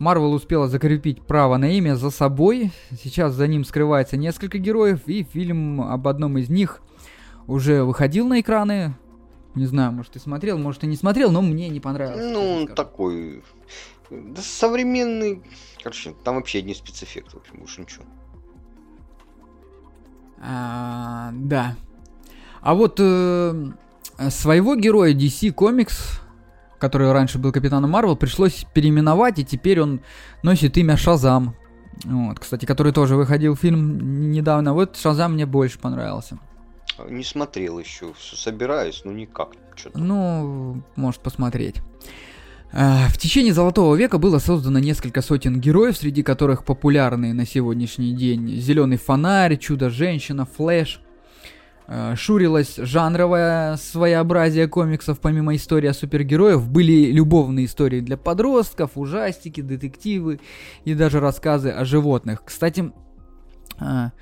Марвел 0.00 0.32
успела 0.32 0.66
закрепить 0.66 1.20
право 1.20 1.58
на 1.58 1.70
имя 1.70 1.94
за 1.94 2.10
собой. 2.10 2.72
Сейчас 3.02 3.34
за 3.34 3.46
ним 3.46 3.66
скрывается 3.66 4.16
несколько 4.16 4.56
героев, 4.56 5.02
и 5.06 5.22
фильм 5.22 5.82
об 5.82 6.08
одном 6.08 6.38
из 6.38 6.48
них 6.48 6.80
уже 7.46 7.84
выходил 7.84 8.26
на 8.26 8.40
экраны. 8.40 8.94
Не 9.54 9.66
знаю, 9.66 9.92
может, 9.92 10.12
ты 10.12 10.18
смотрел, 10.18 10.56
может, 10.56 10.84
и 10.84 10.86
не 10.86 10.96
смотрел, 10.96 11.30
но 11.30 11.42
мне 11.42 11.68
не 11.68 11.80
понравился. 11.80 12.30
Ну, 12.30 12.66
такой... 12.74 13.44
Да 14.08 14.40
современный... 14.40 15.42
Короче, 15.82 16.14
там 16.24 16.36
вообще 16.36 16.60
одни 16.60 16.74
спецэффекты, 16.74 17.36
в 17.36 17.40
общем, 17.40 17.58
больше 17.58 17.82
ничего. 17.82 18.04
А, 20.38 21.30
да. 21.34 21.76
А 22.62 22.74
вот 22.74 22.98
э, 23.00 23.72
своего 24.30 24.76
героя 24.76 25.12
DC 25.12 25.54
Comics, 25.54 26.20
который 26.80 27.12
раньше 27.12 27.38
был 27.38 27.52
Капитаном 27.52 27.90
Марвел, 27.90 28.16
пришлось 28.16 28.66
переименовать, 28.74 29.38
и 29.38 29.44
теперь 29.44 29.80
он 29.80 30.00
носит 30.42 30.76
имя 30.78 30.96
Шазам. 30.96 31.54
Вот, 32.04 32.40
кстати, 32.40 32.64
который 32.64 32.92
тоже 32.92 33.14
выходил 33.14 33.54
фильм 33.54 34.30
недавно. 34.32 34.72
Вот 34.72 34.96
Шазам 34.96 35.34
мне 35.34 35.46
больше 35.46 35.78
понравился. 35.78 36.38
Не 37.08 37.22
смотрел 37.22 37.78
еще, 37.78 38.12
собираюсь, 38.18 39.02
но 39.04 39.12
никак. 39.12 39.50
Ну, 39.94 40.82
может 40.96 41.20
посмотреть. 41.20 41.76
А, 42.72 43.08
в 43.08 43.18
течение 43.18 43.52
Золотого 43.52 43.94
века 43.96 44.18
было 44.18 44.38
создано 44.38 44.78
несколько 44.78 45.22
сотен 45.22 45.60
героев, 45.60 45.96
среди 45.96 46.22
которых 46.22 46.64
популярные 46.64 47.34
на 47.34 47.46
сегодняшний 47.46 48.12
день 48.12 48.56
Зеленый 48.56 48.96
фонарь, 48.96 49.56
Чудо-женщина, 49.56 50.46
Флэш. 50.46 51.00
А, 51.92 52.14
шурилось 52.14 52.76
жанровое 52.76 53.76
своеобразие 53.76 54.68
комиксов, 54.68 55.18
помимо 55.18 55.56
истории 55.56 55.88
о 55.88 55.92
супергероев, 55.92 56.68
были 56.68 57.10
любовные 57.10 57.66
истории 57.66 57.98
для 57.98 58.16
подростков, 58.16 58.92
ужастики, 58.94 59.60
детективы 59.60 60.38
и 60.84 60.94
даже 60.94 61.18
рассказы 61.18 61.70
о 61.70 61.84
животных. 61.84 62.44
Кстати, 62.44 62.92
а, 63.80 64.12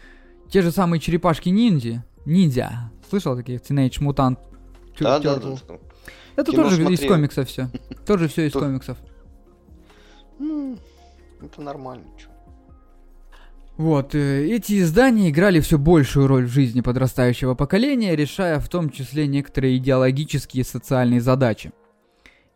те 0.51 0.63
же 0.63 0.73
самые 0.73 0.99
черепашки-ниндзя, 0.99 2.07
ниндзя. 2.25 2.91
Слышал 3.11 3.37
таких 3.37 3.61
Teenage 3.61 4.01
Mutant 4.01 4.39
да, 4.99 5.19
да, 5.19 5.37
да, 5.37 5.57
да. 5.69 5.75
Это 6.37 6.51
Кино 6.51 6.65
тоже 6.65 6.77
смотрел. 6.77 6.91
из 7.01 7.07
комиксов 7.07 7.49
все. 7.49 7.69
Тоже 8.07 8.29
все 8.29 8.47
из 8.47 8.53
комиксов. 8.53 8.97
Ну, 10.39 10.79
это 11.43 11.61
нормально. 11.61 12.05
Вот, 13.79 14.15
э, 14.15 14.47
эти 14.49 14.81
издания 14.81 15.31
играли 15.31 15.61
все 15.61 15.79
большую 15.79 16.27
роль 16.27 16.45
в 16.45 16.53
жизни 16.53 16.83
подрастающего 16.83 17.55
поколения, 17.55 18.15
решая 18.15 18.61
в 18.61 18.69
том 18.69 18.91
числе 18.91 19.27
некоторые 19.27 19.79
идеологические 19.79 20.61
и 20.61 20.67
социальные 20.67 21.23
задачи. 21.23 21.73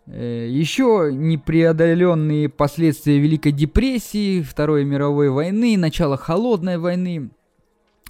Э, 0.07 0.47
Еще 0.51 1.11
непреодоленные 1.11 2.51
последствия 2.51 3.19
Великой 3.19 3.53
депрессии, 3.53 4.43
Второй 4.43 4.85
мировой 4.85 5.31
войны, 5.31 5.79
начало 5.79 6.19
Холодной 6.19 6.77
войны– 6.77 7.31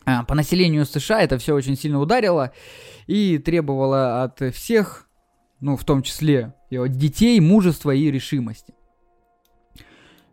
а, 0.05 0.25
по 0.25 0.35
населению 0.35 0.85
США 0.85 1.22
это 1.22 1.38
все 1.38 1.55
очень 1.55 1.77
сильно 1.77 2.01
ударило 2.01 2.53
и 3.07 3.38
требовало 3.38 4.25
от 4.25 4.55
всех, 4.55 5.09
ну, 5.61 5.77
в 5.77 5.85
том 5.85 6.03
числе 6.03 6.55
и 6.70 6.77
от 6.77 6.92
детей, 6.92 7.38
мужества 7.40 7.92
и 7.92 8.11
решимости. 8.11 8.75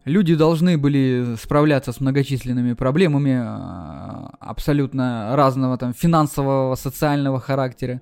Люди 0.10 0.34
должны 0.34 0.80
были 0.80 1.36
справляться 1.40 1.92
с 1.92 2.00
многочисленными 2.00 2.74
проблемами 2.74 3.40
а, 3.40 4.34
абсолютно 4.40 5.36
разного 5.36 5.78
там 5.78 5.94
финансового, 5.94 6.74
социального 6.74 7.40
характера. 7.40 8.02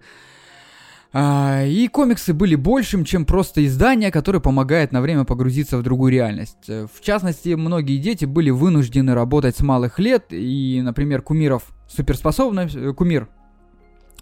А, 1.12 1.66
и 1.66 1.90
комиксы 1.90 2.34
были 2.34 2.56
большим, 2.56 3.04
чем 3.04 3.26
просто 3.26 3.66
издание, 3.66 4.10
которое 4.10 4.40
помогает 4.40 4.94
на 4.94 5.02
время 5.02 5.26
погрузиться 5.26 5.78
в 5.78 5.84
другую 5.84 6.14
реальность. 6.14 6.70
В 6.70 7.02
частности, 7.02 7.50
многие 7.56 7.98
дети 7.98 8.24
были 8.24 8.52
вынуждены 8.52 9.14
работать 9.14 9.58
с 9.58 9.60
малых 9.60 10.00
лет, 10.00 10.28
и, 10.30 10.80
например, 10.82 11.22
кумиров 11.22 11.64
суперспособность, 11.90 12.76
э, 12.78 12.94
кумир 12.94 13.28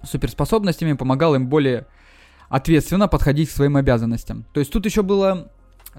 суперспособностями 0.04 0.94
помогал 0.94 1.36
им 1.36 1.50
более 1.50 1.86
ответственно 2.50 3.08
подходить 3.08 3.50
к 3.50 3.52
своим 3.52 3.78
обязанностям. 3.78 4.44
То 4.54 4.60
есть 4.60 4.72
тут 4.72 4.86
еще 4.86 5.04
была 5.04 5.50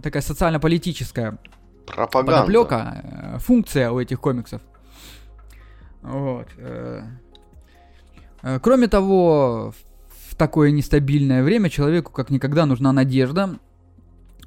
такая 0.03 0.23
социально-политическая 0.23 1.39
Пропаганда. 1.87 2.43
подоплека, 2.43 3.03
э, 3.03 3.39
функция 3.39 3.91
у 3.91 4.01
этих 4.01 4.21
комиксов. 4.21 4.61
Вот. 6.03 6.49
Э. 6.59 7.03
Кроме 8.63 8.87
того, 8.87 9.73
такое 10.37 10.71
нестабильное 10.71 11.43
время 11.43 11.71
человеку 11.71 12.13
как 12.13 12.31
никогда 12.31 12.67
нужна 12.67 12.93
надежда, 12.93 13.59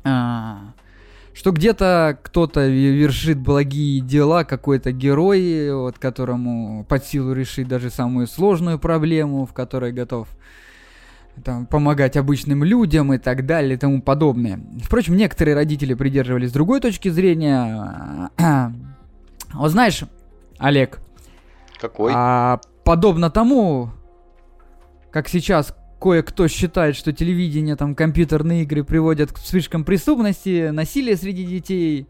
а, 0.04 0.74
что 1.34 1.52
где-то 1.52 2.18
кто-то 2.22 2.68
вершит 2.68 3.40
благие 3.40 4.02
дела, 4.02 4.44
какой-то 4.44 4.92
герой, 4.92 5.74
вот 5.74 5.98
которому 5.98 6.86
под 6.86 7.06
силу 7.06 7.34
решить 7.34 7.68
даже 7.68 7.90
самую 7.90 8.28
сложную 8.28 8.80
проблему, 8.80 9.46
в 9.46 9.54
которой 9.54 9.92
готов 9.92 10.28
там, 11.44 11.66
помогать 11.66 12.18
обычным 12.18 12.64
людям 12.64 13.14
и 13.14 13.18
так 13.18 13.46
далее 13.46 13.76
и 13.76 13.78
тому 13.78 14.02
подобное. 14.02 14.60
Впрочем, 14.84 15.16
некоторые 15.16 15.56
родители 15.56 15.94
придерживались 15.94 16.52
другой 16.52 16.80
точки 16.80 17.10
зрения. 17.10 18.30
Вот 19.54 19.72
знаешь, 19.72 20.04
Олег. 20.58 21.00
Какой? 21.80 22.12
А, 22.16 22.60
подобно 22.84 23.30
тому, 23.30 23.92
как 25.12 25.28
сейчас 25.28 25.76
кое-кто 26.00 26.48
считает, 26.48 26.96
что 26.96 27.14
телевидение, 27.14 27.76
там, 27.76 27.96
компьютерные 27.96 28.64
игры 28.64 28.84
приводят 28.84 29.32
к 29.32 29.38
вспышкам 29.38 29.84
преступности, 29.84 30.70
насилия 30.70 31.18
среди 31.18 31.46
детей. 31.46 32.08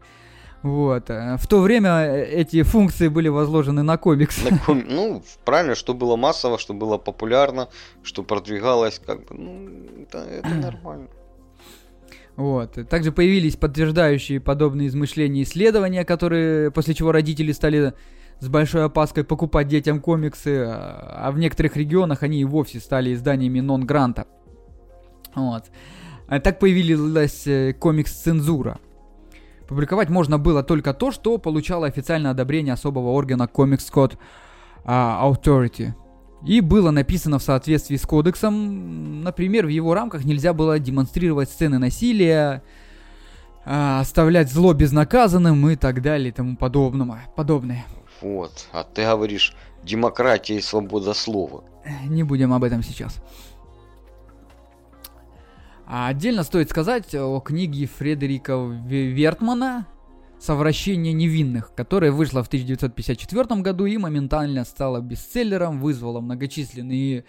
Вот. 0.62 1.08
Э, 1.08 1.36
в 1.38 1.46
то 1.46 1.60
время 1.60 1.90
э, 1.90 2.24
эти 2.24 2.62
функции 2.62 3.08
были 3.08 3.28
возложены 3.28 3.82
на 3.82 3.96
комикс. 3.96 4.44
На 4.44 4.58
ком... 4.58 4.84
Ну, 4.86 5.22
правильно, 5.44 5.74
что 5.74 5.94
было 5.94 6.16
массово, 6.16 6.58
что 6.58 6.74
было 6.74 6.98
популярно, 6.98 7.68
что 8.02 8.22
продвигалось, 8.22 9.00
как 9.04 9.24
бы, 9.26 9.34
ну, 9.34 9.70
это, 10.02 10.18
это 10.18 10.48
нормально. 10.54 11.08
Вот. 12.36 12.78
Также 12.88 13.12
появились 13.12 13.56
подтверждающие 13.56 14.40
подобные 14.40 14.88
измышления 14.88 15.42
исследования, 15.42 16.04
которые, 16.04 16.70
после 16.70 16.94
чего 16.94 17.12
родители 17.12 17.52
стали 17.52 17.94
с 18.38 18.48
большой 18.48 18.84
опаской 18.84 19.24
покупать 19.24 19.68
детям 19.68 20.00
комиксы, 20.00 20.64
а, 20.66 21.26
а 21.26 21.30
в 21.32 21.38
некоторых 21.38 21.76
регионах 21.76 22.22
они 22.22 22.40
и 22.40 22.44
вовсе 22.44 22.80
стали 22.80 23.14
изданиями 23.14 23.60
нон-гранта. 23.60 24.26
Вот. 25.34 25.64
Так 26.28 26.58
появилась 26.58 27.46
э, 27.46 27.72
комикс-цензура. 27.72 28.78
Публиковать 29.70 30.08
можно 30.08 30.36
было 30.36 30.64
только 30.64 30.92
то, 30.92 31.12
что 31.12 31.38
получало 31.38 31.86
официальное 31.86 32.32
одобрение 32.32 32.74
особого 32.74 33.10
органа 33.10 33.44
Comics 33.44 33.88
Code 33.94 34.18
uh, 34.84 35.32
Authority. 35.32 35.92
И 36.44 36.60
было 36.60 36.90
написано 36.90 37.38
в 37.38 37.42
соответствии 37.44 37.94
с 37.94 38.02
кодексом. 38.02 39.22
Например, 39.22 39.66
в 39.66 39.68
его 39.68 39.94
рамках 39.94 40.24
нельзя 40.24 40.54
было 40.54 40.80
демонстрировать 40.80 41.50
сцены 41.50 41.78
насилия, 41.78 42.64
uh, 43.64 44.00
оставлять 44.00 44.50
зло 44.50 44.72
безнаказанным 44.72 45.68
и 45.68 45.76
так 45.76 46.02
далее 46.02 46.30
и 46.30 46.32
тому 46.32 46.56
подобного, 46.56 47.20
подобное. 47.36 47.86
Вот. 48.22 48.66
А 48.72 48.82
ты 48.82 49.04
говоришь 49.04 49.54
демократия 49.84 50.56
и 50.56 50.60
свобода 50.60 51.14
слова. 51.14 51.62
Не 52.08 52.24
будем 52.24 52.52
об 52.52 52.64
этом 52.64 52.82
сейчас. 52.82 53.22
А 55.92 56.06
отдельно 56.06 56.44
стоит 56.44 56.70
сказать 56.70 57.12
о 57.16 57.40
книге 57.40 57.86
Фредерика 57.86 58.52
Вертмана 58.86 59.88
«Совращение 60.38 61.12
невинных», 61.12 61.74
которая 61.74 62.12
вышла 62.12 62.44
в 62.44 62.46
1954 62.46 63.60
году 63.60 63.86
и 63.86 63.96
моментально 63.96 64.64
стала 64.64 65.00
бестселлером, 65.00 65.80
вызвала 65.80 66.20
многочисленные 66.20 67.24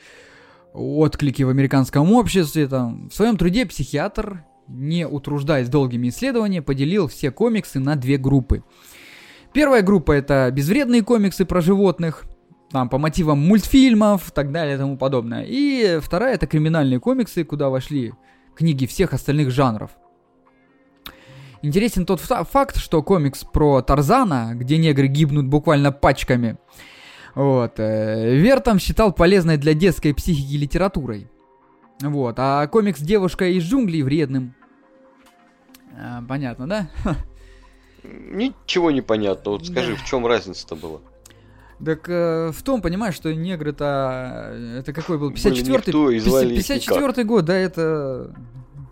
отклики 0.74 1.42
в 1.42 1.50
американском 1.50 2.14
обществе. 2.14 2.68
Там. 2.68 3.10
В 3.10 3.16
своем 3.16 3.36
труде 3.36 3.66
психиатр, 3.66 4.46
не 4.68 5.08
утруждаясь 5.08 5.68
долгими 5.68 6.10
исследованиями, 6.10 6.64
поделил 6.64 7.08
все 7.08 7.32
комиксы 7.32 7.80
на 7.80 7.96
две 7.96 8.18
группы– 8.18 8.64
Первая 9.54 9.82
группа 9.82 10.14
это 10.14 10.50
безвредные 10.50 11.04
комиксы 11.04 11.44
про 11.44 11.60
животных, 11.60 12.24
там, 12.72 12.88
по 12.88 12.98
мотивам 12.98 13.40
мультфильмов 13.40 14.32
так 14.32 14.54
далее 14.54 14.76
и 14.76 14.78
тому 14.78 14.98
подобное. 14.98 15.44
И 15.46 16.00
вторая 16.02 16.36
это 16.36 16.48
криминальные 16.48 17.02
комиксы, 17.02 17.44
куда 17.44 17.70
вошли 17.70 18.14
книги 18.56 18.86
всех 18.86 19.14
остальных 19.14 19.52
жанров. 19.52 19.92
Интересен 21.62 22.06
тот 22.06 22.20
факт, 22.20 22.78
что 22.78 23.04
комикс 23.04 23.44
про 23.44 23.82
Тарзана, 23.82 24.54
где 24.56 24.78
негры 24.78 25.08
гибнут 25.08 25.48
буквально 25.48 25.92
пачками, 25.92 26.58
вот, 27.36 27.80
э, 27.80 28.36
Вертом 28.36 28.80
считал 28.80 29.14
полезной 29.14 29.58
для 29.58 29.74
детской 29.74 30.14
психики 30.14 30.56
литературой. 30.56 31.30
Вот, 32.02 32.36
а 32.38 32.68
комикс 32.68 33.00
«Девушка 33.00 33.46
из 33.46 33.64
джунглей» 33.64 34.02
вредным. 34.02 34.56
А, 35.98 36.24
понятно, 36.28 36.68
да? 36.68 36.90
Ничего 38.04 38.92
не 38.92 39.02
понятно. 39.02 39.52
Вот 39.52 39.68
скажи, 39.68 39.94
да. 39.94 39.98
в 39.98 40.06
чем 40.06 40.26
разница-то 40.26 40.76
была? 40.76 41.00
Так 41.84 42.08
э, 42.08 42.52
в 42.52 42.62
том, 42.64 42.82
понимаешь, 42.82 43.16
что 43.16 43.34
негры-то... 43.34 44.50
Э, 44.52 44.80
это 44.80 44.94
какой 44.94 45.18
был? 45.18 45.32
54-й 45.32 45.92
54 46.22 47.24
год, 47.24 47.46
да, 47.46 47.56
это 47.56 48.36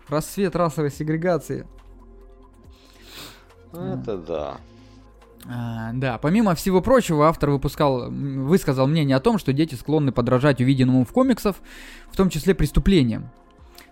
рассвет 0.08 0.56
расовой 0.56 0.91
сегрегации. 0.91 1.67
Это 3.71 4.17
да. 4.17 4.58
А, 5.47 5.91
да, 5.93 6.17
помимо 6.17 6.56
всего 6.56 6.82
прочего, 6.82 7.28
автор 7.28 7.52
выпускал, 7.52 8.10
высказал 8.10 8.88
мнение 8.88 9.15
о 9.15 9.19
том, 9.19 9.38
что 9.38 9.54
дети 9.54 9.75
склонны 9.75 10.12
подражать 10.12 10.60
увиденному 10.60 11.06
в 11.06 11.12
комиксах, 11.13 11.56
в 12.12 12.17
том 12.17 12.30
числе 12.30 12.56
преступлениям. 12.56 13.30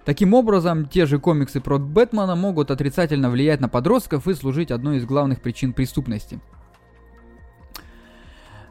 Таким 0.06 0.34
образом, 0.34 0.88
те 0.88 1.06
же 1.06 1.20
комиксы 1.20 1.60
про 1.60 1.78
Бэтмена 1.78 2.36
могут 2.36 2.72
отрицательно 2.72 3.30
влиять 3.30 3.60
на 3.60 3.70
подростков 3.70 4.28
и 4.28 4.34
служить 4.34 4.72
одной 4.72 4.98
из 4.98 5.06
главных 5.06 5.42
причин 5.42 5.74
преступности. 5.74 6.40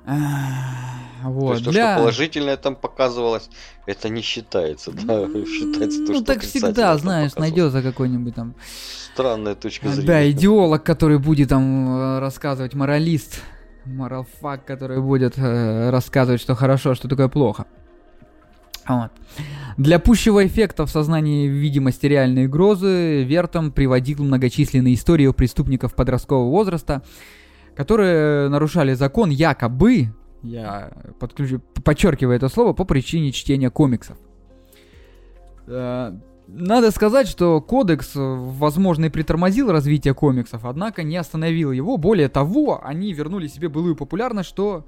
Вот. 0.06 1.48
То 1.48 1.52
есть 1.54 1.64
для... 1.64 1.72
то, 1.72 1.92
что 1.92 2.00
положительное 2.00 2.56
там 2.56 2.76
показывалось, 2.76 3.50
это 3.86 4.08
не 4.08 4.22
считается, 4.22 4.92
да? 4.92 5.26
Считается 5.46 6.06
то, 6.06 6.12
ну, 6.12 6.18
что 6.18 6.24
так 6.24 6.42
всегда, 6.42 6.96
знаешь, 6.96 7.34
найдется 7.34 7.82
какой-нибудь 7.82 8.34
там... 8.34 8.54
Странная 9.14 9.54
точка 9.54 9.88
зрения. 9.88 10.06
Да, 10.06 10.30
идеолог, 10.30 10.84
который 10.84 11.18
будет 11.18 11.48
там 11.48 11.88
э, 11.88 12.18
рассказывать, 12.20 12.74
моралист, 12.74 13.40
моралфак, 13.86 14.64
который 14.64 15.00
будет 15.00 15.38
э, 15.38 15.90
рассказывать, 15.90 16.40
что 16.40 16.54
хорошо, 16.54 16.94
что 16.94 17.08
такое 17.08 17.28
плохо. 17.28 17.64
Вот. 18.86 19.10
Для 19.76 19.98
пущего 19.98 20.46
эффекта 20.46 20.86
в 20.86 20.90
сознании 20.90 21.48
видимости 21.48 22.06
реальной 22.06 22.46
угрозы 22.46 23.24
Вертом 23.24 23.72
приводил 23.72 24.22
многочисленные 24.22 24.94
истории 24.94 25.26
о 25.26 25.32
преступников 25.32 25.94
подросткового 25.94 26.50
возраста, 26.50 27.02
которые 27.76 28.48
нарушали 28.48 28.94
закон 28.94 29.30
якобы, 29.30 30.08
я 30.42 30.92
подключу, 31.20 31.60
подчеркиваю 31.84 32.36
это 32.36 32.48
слово, 32.48 32.72
по 32.72 32.84
причине 32.84 33.32
чтения 33.32 33.70
комиксов. 33.70 34.16
Э, 35.66 36.12
надо 36.48 36.90
сказать, 36.90 37.28
что 37.28 37.60
кодекс, 37.60 38.12
возможно, 38.14 39.06
и 39.06 39.10
притормозил 39.10 39.70
развитие 39.70 40.14
комиксов, 40.14 40.64
однако 40.64 41.02
не 41.02 41.16
остановил 41.16 41.72
его. 41.72 41.96
Более 41.96 42.28
того, 42.28 42.80
они 42.84 43.12
вернули 43.12 43.48
себе 43.48 43.68
былую 43.68 43.96
популярность, 43.96 44.48
что 44.48 44.86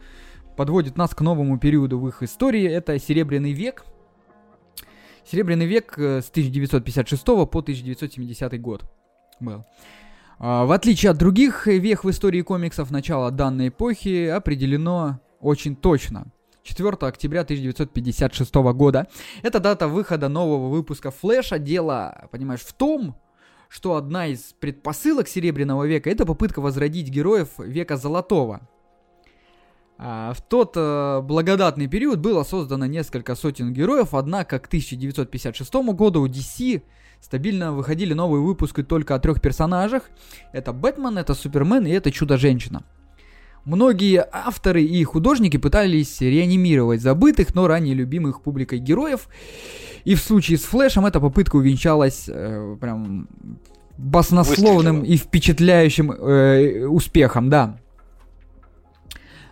подводит 0.56 0.96
нас 0.96 1.14
к 1.14 1.20
новому 1.20 1.58
периоду 1.58 1.98
в 1.98 2.08
их 2.08 2.22
истории. 2.22 2.64
Это 2.64 2.98
Серебряный 2.98 3.52
век. 3.52 3.84
Серебряный 5.30 5.66
век 5.66 5.98
э, 5.98 6.22
с 6.22 6.30
1956 6.30 7.24
по 7.24 7.42
1970 7.42 8.60
год 8.60 8.84
был. 9.40 9.64
А, 10.38 10.64
в 10.66 10.72
отличие 10.72 11.10
от 11.10 11.18
других 11.18 11.66
век 11.66 12.04
в 12.04 12.10
истории 12.10 12.42
комиксов, 12.42 12.90
начало 12.90 13.30
данной 13.30 13.68
эпохи 13.68 14.26
определено 14.26 15.20
очень 15.40 15.74
точно. 15.74 16.26
4 16.62 16.90
октября 17.00 17.40
1956 17.40 18.54
года. 18.54 19.08
Это 19.42 19.58
дата 19.58 19.88
выхода 19.88 20.28
нового 20.28 20.68
выпуска 20.68 21.10
Флэша. 21.10 21.58
Дело, 21.58 22.28
понимаешь, 22.30 22.60
в 22.60 22.72
том, 22.72 23.16
что 23.68 23.96
одна 23.96 24.26
из 24.26 24.54
предпосылок 24.60 25.28
Серебряного 25.28 25.84
века 25.84 26.10
это 26.10 26.24
попытка 26.24 26.60
возродить 26.60 27.08
героев 27.08 27.48
века 27.58 27.96
Золотого. 27.96 28.68
А, 30.00 30.32
в 30.32 30.40
тот 30.40 30.74
э, 30.76 31.20
благодатный 31.22 31.88
период 31.88 32.20
было 32.20 32.44
создано 32.44 32.86
несколько 32.86 33.34
сотен 33.34 33.72
героев, 33.72 34.14
однако 34.14 34.60
к 34.60 34.66
1956 34.66 35.74
году 35.92 36.22
у 36.22 36.28
DC 36.28 36.82
стабильно 37.20 37.72
выходили 37.72 38.14
новые 38.14 38.40
выпуски 38.40 38.84
только 38.84 39.16
о 39.16 39.18
трех 39.18 39.40
персонажах. 39.40 40.04
Это 40.52 40.72
Бэтмен, 40.72 41.18
это 41.18 41.34
Супермен 41.34 41.84
и 41.84 41.90
это 41.90 42.12
Чудо-женщина. 42.12 42.84
Многие 43.64 44.24
авторы 44.32 44.84
и 44.84 45.02
художники 45.02 45.56
пытались 45.56 46.20
реанимировать 46.20 47.02
забытых, 47.02 47.54
но 47.56 47.66
ранее 47.66 47.94
любимых 47.94 48.40
публикой 48.40 48.78
героев. 48.78 49.28
И 50.04 50.14
в 50.14 50.20
случае 50.20 50.58
с 50.58 50.62
Флэшем 50.62 51.06
эта 51.06 51.18
попытка 51.18 51.56
увенчалась 51.56 52.26
э, 52.28 52.76
прям 52.80 53.28
баснословным 53.98 55.00
Выстрелила. 55.00 55.14
и 55.14 55.16
впечатляющим 55.16 56.12
э, 56.12 56.86
успехом, 56.86 57.50
да. 57.50 57.80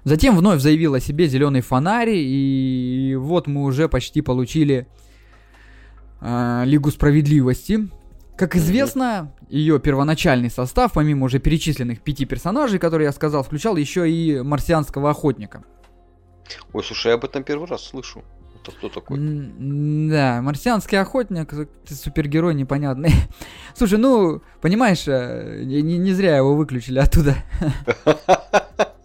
Затем 0.07 0.37
вновь 0.37 0.61
заявил 0.61 0.95
о 0.95 1.01
себе 1.01 1.27
зеленый 1.27 1.63
фонарь, 1.63 2.11
и 2.13 3.17
вот 3.19 3.49
мы 3.49 3.65
уже 3.65 3.89
почти 3.89 4.21
получили 4.23 4.87
э, 6.21 6.63
Лигу 6.65 6.93
справедливости. 6.93 7.89
Как 8.37 8.55
известно, 8.55 9.35
ее 9.49 9.81
первоначальный 9.81 10.49
состав, 10.49 10.93
помимо 10.93 11.25
уже 11.25 11.41
перечисленных 11.41 12.03
пяти 12.03 12.25
персонажей, 12.25 12.79
которые 12.79 13.07
я 13.07 13.13
сказал, 13.13 13.43
включал 13.43 13.75
еще 13.75 14.09
и 14.09 14.41
марсианского 14.43 15.11
охотника. 15.11 15.65
Ой, 16.73 16.85
слушай, 16.85 17.09
я 17.09 17.15
об 17.15 17.25
этом 17.25 17.43
первый 17.43 17.67
раз 17.67 17.87
слышу. 17.87 18.23
Это 18.63 18.71
кто 18.77 18.89
такой? 18.89 19.19
Да, 19.19 20.41
марсианский 20.41 21.01
охотник, 21.01 21.53
супергерой 21.89 22.55
непонятный. 22.55 23.11
Слушай, 23.75 23.99
ну, 23.99 24.41
понимаешь, 24.61 25.03
э, 25.09 25.63
не, 25.65 25.83
не 25.83 26.13
зря 26.13 26.37
его 26.37 26.55
выключили 26.55 27.01
оттуда. 27.01 27.39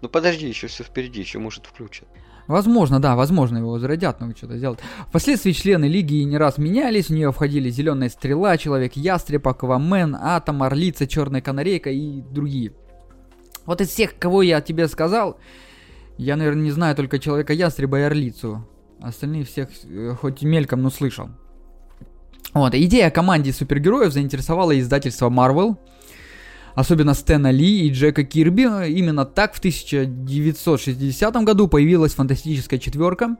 Ну 0.00 0.08
подожди, 0.08 0.46
еще 0.48 0.66
все 0.66 0.84
впереди, 0.84 1.20
еще 1.20 1.38
может 1.38 1.66
включат. 1.66 2.08
Возможно, 2.46 2.98
да, 2.98 3.14
возможно, 3.14 3.58
его 3.58 3.72
возродят, 3.72 4.20
но 4.20 4.30
что-то 4.34 4.56
сделать. 4.56 4.78
Впоследствии 5.08 5.52
члены 5.52 5.84
Лиги 5.84 6.22
не 6.22 6.38
раз 6.38 6.56
менялись, 6.56 7.06
в 7.06 7.10
нее 7.10 7.30
входили 7.30 7.68
Зеленая 7.68 8.08
Стрела, 8.08 8.56
Человек-Ястреб, 8.56 9.46
Аквамен, 9.46 10.16
Атом, 10.18 10.62
Орлица, 10.62 11.06
Черная 11.06 11.42
Канарейка 11.42 11.90
и 11.90 12.22
другие. 12.22 12.72
Вот 13.66 13.82
из 13.82 13.88
всех, 13.88 14.18
кого 14.18 14.40
я 14.40 14.62
тебе 14.62 14.88
сказал, 14.88 15.38
я, 16.16 16.36
наверное, 16.36 16.62
не 16.62 16.70
знаю 16.70 16.96
только 16.96 17.18
Человека-Ястреба 17.18 17.98
и 17.98 18.02
Орлицу. 18.02 18.66
Остальные 19.02 19.44
всех 19.44 19.68
э, 19.84 20.14
хоть 20.18 20.42
мельком, 20.42 20.80
но 20.80 20.88
слышал. 20.88 21.28
Вот, 22.54 22.74
идея 22.74 23.08
о 23.08 23.10
команде 23.10 23.52
супергероев 23.52 24.12
заинтересовала 24.12 24.78
издательство 24.80 25.28
Marvel, 25.28 25.76
особенно 26.78 27.14
Стэна 27.14 27.50
Ли 27.50 27.88
и 27.88 27.90
Джека 27.90 28.22
Кирби. 28.22 28.62
Именно 28.62 29.24
так 29.24 29.54
в 29.54 29.58
1960 29.58 31.34
году 31.42 31.66
появилась 31.66 32.14
фантастическая 32.14 32.78
четверка, 32.78 33.36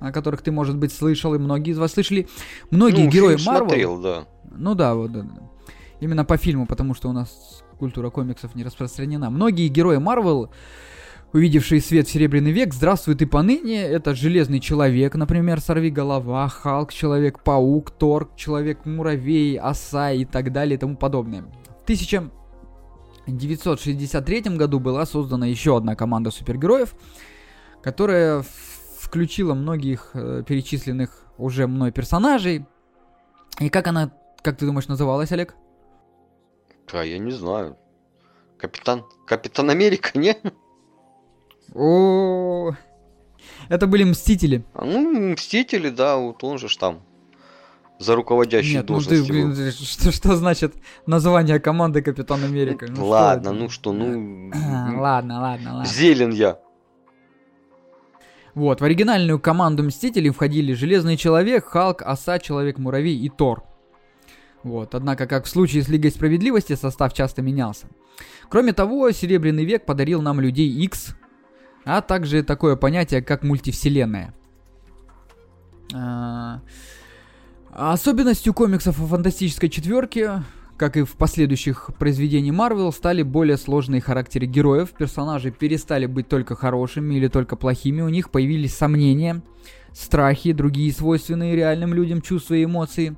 о 0.00 0.10
которых 0.10 0.42
ты, 0.42 0.50
может 0.50 0.76
быть, 0.76 0.92
слышал, 0.92 1.32
и 1.36 1.38
многие 1.38 1.70
из 1.70 1.78
вас 1.78 1.92
слышали. 1.92 2.26
Многие 2.72 3.04
Ну, 3.04 3.10
герои 3.10 3.36
смотрел, 3.36 4.00
да. 4.00 4.26
Ну 4.56 4.74
да, 4.74 4.96
вот 4.96 5.12
да. 5.12 5.24
Именно 6.00 6.24
по 6.24 6.36
фильму, 6.38 6.66
потому 6.66 6.94
что 6.94 7.08
у 7.08 7.12
нас 7.12 7.62
культура 7.78 8.10
комиксов 8.10 8.56
не 8.56 8.64
распространена. 8.64 9.30
Многие 9.30 9.68
герои 9.68 9.98
Марвел, 9.98 10.50
увидевшие 11.32 11.80
свет 11.80 12.08
в 12.08 12.10
Серебряный 12.10 12.50
век, 12.50 12.74
здравствуют 12.74 13.22
и 13.22 13.26
поныне. 13.26 13.80
Это 13.80 14.12
Железный 14.16 14.58
Человек, 14.58 15.14
например, 15.14 15.60
Сорви 15.60 15.90
Голова, 15.90 16.48
Халк, 16.48 16.92
Человек-паук, 16.92 17.92
Торг, 17.92 18.34
Человек-муравей, 18.34 19.56
Оса 19.56 20.10
и 20.10 20.24
так 20.24 20.50
далее 20.50 20.74
и 20.74 20.78
тому 20.78 20.96
подобное. 20.96 21.44
В 21.82 21.86
1963 23.26 24.56
году 24.56 24.78
была 24.78 25.04
создана 25.04 25.46
еще 25.46 25.76
одна 25.76 25.96
команда 25.96 26.30
супергероев, 26.30 26.94
которая 27.82 28.44
включила 29.00 29.54
многих 29.54 30.10
э, 30.14 30.44
перечисленных 30.46 31.26
уже 31.38 31.66
мной 31.66 31.90
персонажей. 31.90 32.64
И 33.60 33.68
как 33.68 33.88
она, 33.88 34.12
как 34.42 34.58
ты 34.58 34.66
думаешь, 34.66 34.88
называлась, 34.88 35.32
Олег? 35.32 35.54
А, 36.92 37.02
я 37.02 37.18
не 37.18 37.32
знаю. 37.32 37.76
Капитан... 38.58 39.04
Капитан 39.26 39.70
Америка, 39.70 40.16
не? 40.18 40.36
О, 41.74 42.72
это 43.68 43.86
были 43.88 44.04
Мстители. 44.04 44.64
А, 44.72 44.84
ну, 44.84 45.32
Мстители, 45.32 45.90
да, 45.90 46.16
вот 46.16 46.44
он 46.44 46.58
же 46.58 46.68
ж 46.68 46.76
там 46.76 47.02
за 47.98 48.14
руководящей 48.14 48.76
Нет, 48.76 48.88
ну 48.88 49.00
ты, 49.00 49.22
был. 49.22 49.54
что, 49.72 50.12
что 50.12 50.36
значит 50.36 50.74
название 51.06 51.58
команды 51.60 52.02
Капитан 52.02 52.44
Америка? 52.44 52.86
Ну 52.88 52.96
что 52.96 53.04
ладно, 53.04 53.48
это? 53.48 53.58
ну 53.58 53.68
что, 53.68 53.92
ну... 53.92 54.50
А, 54.54 54.92
ладно, 54.98 55.40
ладно, 55.40 55.74
ладно. 55.76 55.86
Зелен 55.86 56.30
я. 56.30 56.58
Вот, 58.54 58.80
в 58.80 58.84
оригинальную 58.84 59.38
команду 59.38 59.82
Мстителей 59.82 60.30
входили 60.30 60.72
Железный 60.72 61.16
Человек, 61.16 61.66
Халк, 61.66 62.00
Оса, 62.02 62.38
Человек-муравей 62.38 63.18
и 63.18 63.28
Тор. 63.28 63.64
Вот, 64.62 64.94
однако, 64.94 65.26
как 65.26 65.44
в 65.44 65.48
случае 65.48 65.82
с 65.82 65.88
Лигой 65.88 66.10
Справедливости, 66.10 66.74
состав 66.74 67.12
часто 67.12 67.42
менялся. 67.42 67.86
Кроме 68.48 68.72
того, 68.72 69.10
Серебряный 69.10 69.64
век 69.64 69.84
подарил 69.84 70.22
нам 70.22 70.40
Людей 70.40 70.70
X, 70.70 71.16
а 71.84 72.00
также 72.00 72.42
такое 72.42 72.76
понятие, 72.76 73.22
как 73.22 73.42
мультивселенная. 73.42 74.34
А, 75.94 76.62
Особенностью 77.78 78.54
комиксов 78.54 78.98
о 78.98 79.06
фантастической 79.06 79.68
четверке, 79.68 80.42
как 80.78 80.96
и 80.96 81.02
в 81.02 81.12
последующих 81.12 81.90
произведениях 81.98 82.56
Марвел, 82.56 82.90
стали 82.90 83.22
более 83.22 83.58
сложные 83.58 84.00
характеры 84.00 84.46
героев. 84.46 84.94
Персонажи 84.98 85.50
перестали 85.50 86.06
быть 86.06 86.26
только 86.26 86.56
хорошими 86.56 87.16
или 87.16 87.28
только 87.28 87.54
плохими, 87.54 88.00
у 88.00 88.08
них 88.08 88.30
появились 88.30 88.74
сомнения, 88.74 89.42
страхи, 89.92 90.52
другие 90.52 90.90
свойственные 90.90 91.54
реальным 91.54 91.92
людям 91.92 92.22
чувства 92.22 92.54
и 92.54 92.64
эмоции. 92.64 93.14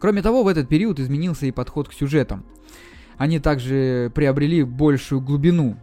Кроме 0.00 0.22
того, 0.22 0.42
в 0.42 0.48
этот 0.48 0.68
период 0.68 0.98
изменился 0.98 1.46
и 1.46 1.52
подход 1.52 1.88
к 1.88 1.92
сюжетам. 1.92 2.44
Они 3.16 3.38
также 3.38 4.10
приобрели 4.12 4.64
большую 4.64 5.20
глубину. 5.20 5.76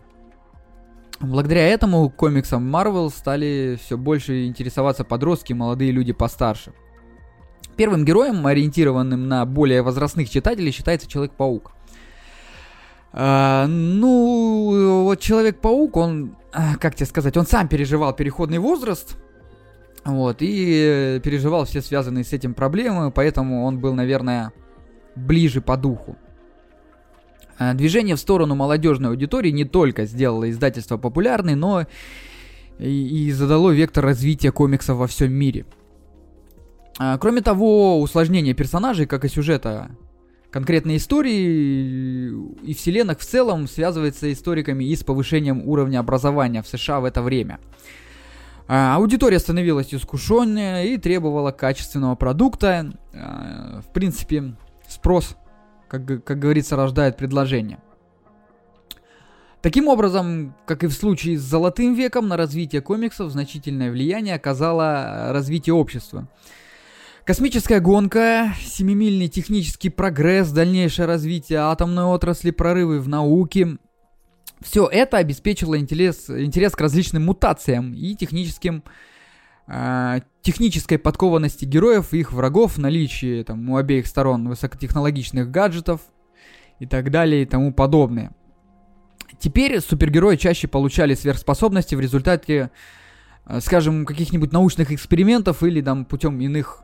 Благодаря 1.21 1.65
этому 1.65 2.09
комиксам 2.09 2.75
Marvel 2.75 3.09
стали 3.09 3.79
все 3.81 3.97
больше 3.97 4.47
интересоваться 4.47 5.05
подростки 5.05 5.53
молодые 5.53 5.91
люди 5.91 6.11
постарше. 6.11 6.73
Первым 7.81 8.05
героем, 8.05 8.45
ориентированным 8.45 9.27
на 9.27 9.43
более 9.43 9.81
возрастных 9.81 10.29
читателей, 10.29 10.71
считается 10.71 11.07
Человек-паук. 11.07 11.71
А, 13.11 13.65
ну, 13.65 15.05
вот 15.05 15.19
Человек-паук, 15.19 15.97
он, 15.97 16.35
а, 16.53 16.75
как 16.75 16.93
тебе 16.93 17.07
сказать, 17.07 17.35
он 17.37 17.47
сам 17.47 17.67
переживал 17.67 18.13
переходный 18.13 18.59
возраст, 18.59 19.17
вот, 20.05 20.43
и 20.43 21.15
э, 21.17 21.19
переживал 21.23 21.65
все 21.65 21.81
связанные 21.81 22.23
с 22.23 22.33
этим 22.33 22.53
проблемы, 22.53 23.09
поэтому 23.09 23.65
он 23.65 23.79
был, 23.79 23.95
наверное, 23.95 24.53
ближе 25.15 25.59
по 25.59 25.75
духу. 25.75 26.15
А, 27.57 27.73
Движение 27.73 28.15
в 28.15 28.19
сторону 28.19 28.53
молодежной 28.53 29.09
аудитории 29.09 29.49
не 29.49 29.65
только 29.65 30.05
сделало 30.05 30.51
издательство 30.51 30.97
популярной, 30.97 31.55
но 31.55 31.87
и 32.77 33.31
задало 33.31 33.71
вектор 33.71 34.05
развития 34.05 34.51
комиксов 34.51 34.97
во 34.97 35.07
всем 35.07 35.33
мире. 35.33 35.65
А, 36.99 37.17
Кроме 37.17 37.41
того, 37.41 38.01
усложнение 38.01 38.53
персонажей, 38.53 39.05
как 39.05 39.25
и 39.25 39.29
сюжета 39.29 39.91
конкретной 40.51 40.97
истории 40.97 42.29
и 42.63 42.73
вселенных 42.73 43.19
в 43.19 43.25
целом 43.25 43.67
связывается 43.67 44.31
историками 44.31 44.83
и 44.83 44.95
с 44.95 45.03
повышением 45.03 45.67
уровня 45.67 45.99
образования 45.99 46.61
в 46.61 46.67
США 46.67 46.99
в 46.99 47.05
это 47.05 47.21
время. 47.21 47.59
А, 48.67 48.95
Аудитория 48.95 49.39
становилась 49.39 49.93
искушеннее 49.93 50.93
и 50.93 50.97
требовала 50.97 51.51
качественного 51.51 52.15
продукта. 52.15 52.91
А, 53.13 53.81
В 53.81 53.91
принципе, 53.93 54.55
спрос, 54.87 55.35
как, 55.87 56.23
как 56.23 56.39
говорится, 56.39 56.75
рождает 56.75 57.17
предложение. 57.17 57.79
Таким 59.61 59.87
образом, 59.87 60.55
как 60.65 60.83
и 60.83 60.87
в 60.87 60.93
случае 60.93 61.37
с 61.37 61.41
Золотым 61.41 61.93
веком, 61.93 62.27
на 62.27 62.35
развитие 62.35 62.81
комиксов 62.81 63.31
значительное 63.31 63.91
влияние 63.91 64.35
оказало 64.35 65.27
развитие 65.31 65.75
общества. 65.75 66.27
Космическая 67.25 67.79
гонка, 67.79 68.51
семимильный 68.59 69.27
технический 69.27 69.89
прогресс, 69.89 70.49
дальнейшее 70.49 71.05
развитие 71.05 71.59
атомной 71.59 72.05
отрасли, 72.05 72.49
прорывы 72.49 72.99
в 72.99 73.07
науке. 73.07 73.77
Все 74.59 74.87
это 74.87 75.17
обеспечило 75.17 75.77
интерес, 75.77 76.29
интерес 76.31 76.71
к 76.71 76.81
различным 76.81 77.25
мутациям 77.25 77.93
и 77.93 78.15
техническим 78.15 78.83
э, 79.67 80.21
технической 80.41 80.97
подкованности 80.97 81.63
героев 81.63 82.11
и 82.11 82.19
их 82.19 82.31
врагов, 82.31 82.79
наличие 82.79 83.43
там, 83.43 83.69
у 83.69 83.77
обеих 83.77 84.07
сторон 84.07 84.49
высокотехнологичных 84.49 85.51
гаджетов 85.51 86.01
и 86.79 86.87
так 86.87 87.11
далее 87.11 87.43
и 87.43 87.45
тому 87.45 87.71
подобное. 87.71 88.31
Теперь 89.37 89.79
супергерои 89.79 90.37
чаще 90.37 90.67
получали 90.67 91.13
сверхспособности 91.13 91.93
в 91.93 91.99
результате, 91.99 92.71
э, 93.45 93.59
скажем, 93.61 94.07
каких-нибудь 94.07 94.51
научных 94.51 94.91
экспериментов 94.91 95.61
или 95.61 95.81
там 95.81 96.05
путем 96.05 96.39
иных 96.41 96.83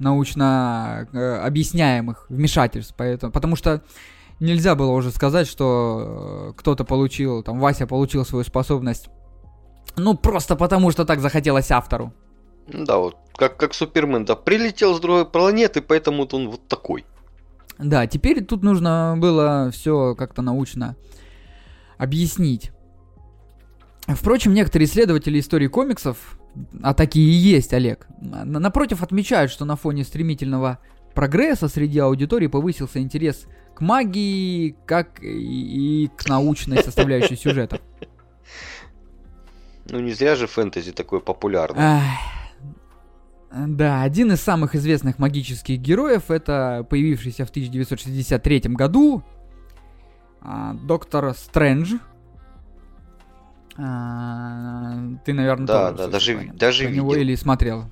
научно 0.00 1.08
э, 1.12 1.36
объясняемых 1.36 2.26
вмешательств. 2.28 2.94
Поэтому, 2.96 3.32
потому 3.32 3.56
что 3.56 3.82
нельзя 4.40 4.74
было 4.74 4.92
уже 4.92 5.10
сказать, 5.10 5.46
что 5.46 6.50
э, 6.50 6.58
кто-то 6.58 6.84
получил, 6.84 7.42
там, 7.42 7.60
Вася 7.60 7.86
получил 7.86 8.24
свою 8.24 8.44
способность, 8.44 9.08
ну, 9.96 10.16
просто 10.16 10.56
потому, 10.56 10.90
что 10.90 11.04
так 11.04 11.20
захотелось 11.20 11.70
автору. 11.70 12.12
Ну 12.68 12.84
Да, 12.84 12.98
вот 12.98 13.16
как, 13.36 13.56
как 13.56 13.74
Супермен, 13.74 14.24
да, 14.24 14.36
прилетел 14.36 14.94
с 14.94 15.00
другой 15.00 15.26
планеты, 15.26 15.82
поэтому 15.82 16.18
вот 16.18 16.34
он 16.34 16.48
вот 16.50 16.66
такой. 16.68 17.04
Да, 17.78 18.06
теперь 18.06 18.44
тут 18.44 18.62
нужно 18.62 19.16
было 19.18 19.70
все 19.72 20.14
как-то 20.14 20.42
научно 20.42 20.96
объяснить. 21.96 22.72
Впрочем, 24.06 24.54
некоторые 24.54 24.86
исследователи 24.86 25.40
истории 25.40 25.68
комиксов, 25.68 26.38
а 26.82 26.94
такие 26.94 27.28
и 27.28 27.34
есть, 27.34 27.72
Олег, 27.72 28.06
на- 28.20 28.44
напротив 28.44 29.02
отмечают, 29.02 29.50
что 29.50 29.64
на 29.64 29.76
фоне 29.76 30.04
стремительного 30.04 30.78
прогресса 31.14 31.68
среди 31.68 31.98
аудитории 31.98 32.46
повысился 32.46 33.00
интерес 33.00 33.46
к 33.74 33.80
магии, 33.80 34.76
как 34.86 35.22
и, 35.22 36.04
и 36.04 36.08
к 36.08 36.28
научной 36.28 36.78
составляющей 36.84 37.36
сюжетов. 37.36 37.80
Ну 39.86 40.00
не 40.00 40.12
зря 40.12 40.36
же 40.36 40.46
фэнтези 40.46 40.92
такое 40.92 41.20
популярное. 41.20 42.02
Да, 43.52 44.02
один 44.02 44.30
из 44.32 44.40
самых 44.40 44.76
известных 44.76 45.18
магических 45.18 45.78
героев 45.78 46.30
это 46.30 46.86
появившийся 46.88 47.44
в 47.44 47.50
1963 47.50 48.60
году 48.66 49.24
а, 50.40 50.74
доктор 50.74 51.34
Стрэндж. 51.34 51.94
А, 53.76 54.98
ты, 55.24 55.32
наверное, 55.32 55.66
Да, 55.66 55.92
да, 55.92 56.06
даже- 56.08 56.34
него- 56.34 56.54
даже 56.54 56.84
про 56.84 56.90
него 56.92 57.08
видел. 57.14 57.22
или 57.28 57.34
смотрел. 57.34 57.84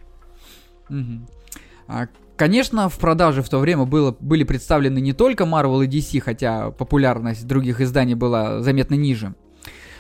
А, 1.86 2.06
Конечно, 2.36 2.88
в 2.88 2.96
продаже 3.00 3.42
в 3.42 3.48
то 3.48 3.58
время 3.58 3.84
было, 3.84 4.16
были 4.20 4.44
представлены 4.44 5.00
не 5.00 5.12
только 5.12 5.42
Marvel 5.42 5.84
и 5.84 5.88
DC, 5.88 6.20
хотя 6.20 6.70
популярность 6.70 7.44
других 7.48 7.80
изданий 7.80 8.14
была 8.14 8.62
заметно 8.62 8.94
ниже. 8.94 9.34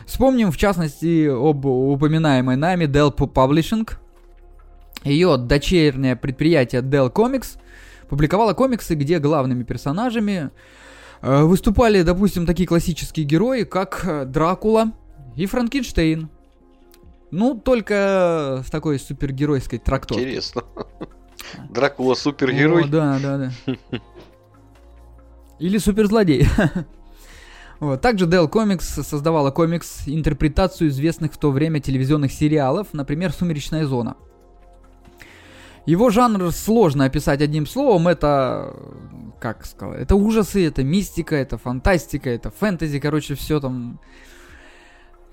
Вспомним, 0.06 0.52
в 0.52 0.56
частности, 0.56 1.26
об 1.26 1.66
упоминаемой 1.66 2.54
нами 2.54 2.84
Dell 2.84 3.12
Publishing. 3.12 3.90
Ее 5.02 5.36
дочернее 5.36 6.14
предприятие 6.14 6.80
Dell 6.82 7.12
Comics 7.12 7.58
публиковало 8.08 8.52
комиксы, 8.54 8.94
где 8.94 9.18
главными 9.18 9.64
персонажами 9.64 10.50
э, 11.22 11.42
выступали, 11.42 12.02
допустим, 12.02 12.46
такие 12.46 12.68
классические 12.68 13.26
герои, 13.26 13.64
как 13.64 14.02
э, 14.04 14.24
Дракула 14.26 14.92
и 15.38 15.46
Франкенштейн. 15.46 16.28
Ну, 17.30 17.54
только 17.54 18.62
в 18.66 18.70
такой 18.70 18.98
супергеройской 18.98 19.78
трактовке. 19.78 20.24
Интересно. 20.24 20.62
Дракула 21.70 22.14
супергерой. 22.14 22.84
О, 22.84 22.86
да, 22.88 23.18
да, 23.22 23.38
да. 23.38 23.98
Или 25.58 25.78
суперзлодей. 25.78 26.46
Вот. 27.80 28.00
Также 28.00 28.26
Dell 28.26 28.50
Comics 28.50 29.04
создавала 29.04 29.52
комикс 29.52 30.02
интерпретацию 30.08 30.90
известных 30.90 31.32
в 31.32 31.38
то 31.38 31.52
время 31.52 31.78
телевизионных 31.78 32.32
сериалов, 32.32 32.88
например, 32.92 33.30
«Сумеречная 33.30 33.86
зона». 33.86 34.16
Его 35.86 36.10
жанр 36.10 36.50
сложно 36.50 37.04
описать 37.04 37.40
одним 37.40 37.68
словом, 37.68 38.08
это, 38.08 38.74
как 39.38 39.64
сказать, 39.64 40.00
это 40.00 40.16
ужасы, 40.16 40.66
это 40.66 40.82
мистика, 40.82 41.36
это 41.36 41.56
фантастика, 41.56 42.28
это 42.28 42.50
фэнтези, 42.50 42.98
короче, 42.98 43.36
все 43.36 43.60
там 43.60 44.00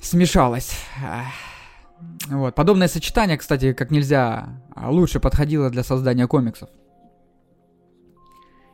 смешалось. 0.05 0.71
Вот. 2.29 2.55
Подобное 2.55 2.87
сочетание, 2.87 3.37
кстати, 3.37 3.73
как 3.73 3.91
нельзя 3.91 4.61
лучше 4.75 5.19
подходило 5.19 5.69
для 5.69 5.83
создания 5.83 6.27
комиксов. 6.27 6.69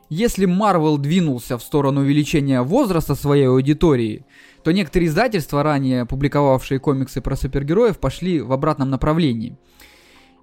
Если 0.10 0.46
Marvel 0.46 0.98
двинулся 0.98 1.58
в 1.58 1.64
сторону 1.64 2.02
увеличения 2.02 2.62
возраста 2.62 3.16
своей 3.16 3.48
аудитории, 3.48 4.26
то 4.62 4.72
некоторые 4.72 5.08
издательства, 5.08 5.64
ранее 5.64 6.06
публиковавшие 6.06 6.80
комиксы 6.80 7.22
про 7.22 7.38
супергероев, 7.38 7.98
пошли 7.98 8.42
в 8.42 8.52
обратном 8.52 8.90
направлении. 8.90 9.58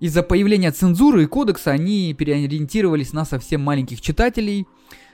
Из-за 0.01 0.23
появления 0.23 0.71
цензуры 0.71 1.25
и 1.25 1.27
кодекса 1.27 1.73
они 1.73 2.15
переориентировались 2.15 3.13
на 3.13 3.27
совсем 3.27 3.61
маленьких 3.63 4.01
читателей. 4.01 4.67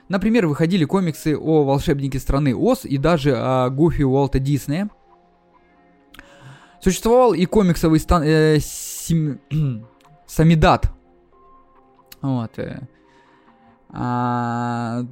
Например, 0.07 0.47
выходили 0.47 0.85
комиксы 0.85 1.35
о 1.35 1.63
волшебнике 1.63 2.19
страны 2.19 2.55
Оз 2.55 2.85
и 2.85 2.97
даже 2.97 3.35
о 3.35 3.69
Гуфи 3.69 4.03
Уолта 4.03 4.39
Диснея. 4.39 4.89
Существовал 6.85 7.33
и 7.33 7.45
комиксовый 7.45 7.99
стан... 7.99 8.21
Э, 8.23 8.59
сим... 8.61 9.39
Самидат. 10.27 10.91
Вот. 12.21 12.59
Э, 12.59 12.81
а... 13.89 15.03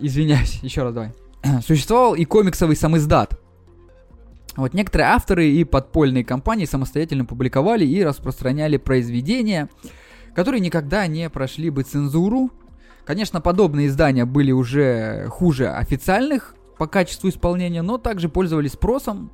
Извиняюсь, 0.00 0.54
еще 0.62 0.82
раз 0.82 0.94
давай. 0.94 1.12
Существовал 1.60 2.14
и 2.14 2.24
комиксовый 2.24 2.74
самиздат. 2.74 3.38
Вот 4.56 4.72
некоторые 4.72 5.08
авторы 5.08 5.46
и 5.46 5.62
подпольные 5.64 6.24
компании 6.24 6.64
самостоятельно 6.64 7.26
публиковали 7.26 7.84
и 7.84 8.02
распространяли 8.02 8.78
произведения, 8.78 9.68
которые 10.34 10.60
никогда 10.60 11.06
не 11.06 11.28
прошли 11.28 11.68
бы 11.68 11.82
цензуру. 11.82 12.50
Конечно, 13.04 13.42
подобные 13.42 13.88
издания 13.88 14.24
были 14.24 14.52
уже 14.52 15.26
хуже 15.28 15.68
официальных 15.68 16.54
по 16.78 16.86
качеству 16.86 17.28
исполнения, 17.28 17.82
но 17.82 17.98
также 17.98 18.30
пользовались 18.30 18.72
спросом. 18.72 19.30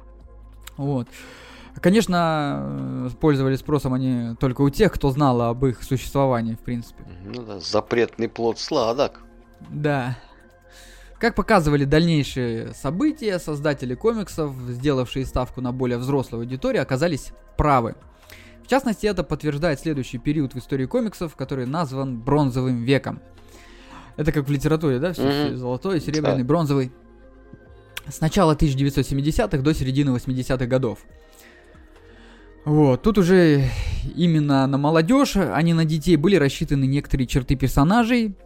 Вот. 0.77 1.09
Конечно, 1.81 3.11
пользовались 3.21 3.61
спросом 3.61 3.95
они 3.95 4.35
только 4.37 4.61
у 4.61 4.71
тех, 4.71 4.93
кто 4.93 5.11
знал 5.11 5.41
об 5.41 5.65
их 5.65 5.83
существовании, 5.83 6.55
в 6.55 6.61
принципе. 6.61 7.05
Ну 7.25 7.43
да, 7.43 7.61
запретный 7.61 8.29
плод 8.29 8.59
сладок. 8.59 9.23
Да. 9.71 10.19
Как 11.19 11.35
показывали 11.35 11.85
дальнейшие 11.85 12.75
события, 12.75 13.39
создатели 13.39 13.95
комиксов, 13.95 14.55
сделавшие 14.69 15.25
ставку 15.25 15.61
на 15.61 15.73
более 15.73 15.99
взрослую 15.99 16.43
аудиторию, 16.43 16.83
оказались 16.83 17.33
правы. 17.57 17.95
В 18.65 18.69
частности, 18.69 19.07
это 19.07 19.23
подтверждает 19.25 19.81
следующий 19.81 20.19
период 20.19 20.55
в 20.55 20.59
истории 20.59 20.87
комиксов, 20.87 21.37
который 21.37 21.67
назван 21.67 22.19
бронзовым 22.19 22.83
веком. 22.83 23.21
Это 24.17 24.33
как 24.33 24.47
в 24.47 24.51
литературе, 24.51 24.99
да? 24.99 25.13
Все, 25.13 25.23
mm-hmm. 25.23 25.57
золотой, 25.57 26.01
серебряный, 26.01 26.43
да. 26.43 26.49
бронзовый. 26.49 26.93
С 28.09 28.21
начала 28.21 28.55
1970-х 28.55 29.59
до 29.59 29.75
середины 29.75 30.11
80-х 30.11 30.67
годов. 30.67 31.01
Вот, 32.65 33.03
тут 33.03 33.19
уже 33.19 33.69
именно 34.15 34.67
на 34.67 34.79
молодежь, 34.79 35.37
а 35.37 35.61
не 35.63 35.75
на 35.75 35.85
детей 35.85 36.17
были 36.17 36.37
рассчитаны 36.37 36.85
некоторые 36.85 37.27
черты 37.27 37.57
персонажей, 37.57 38.37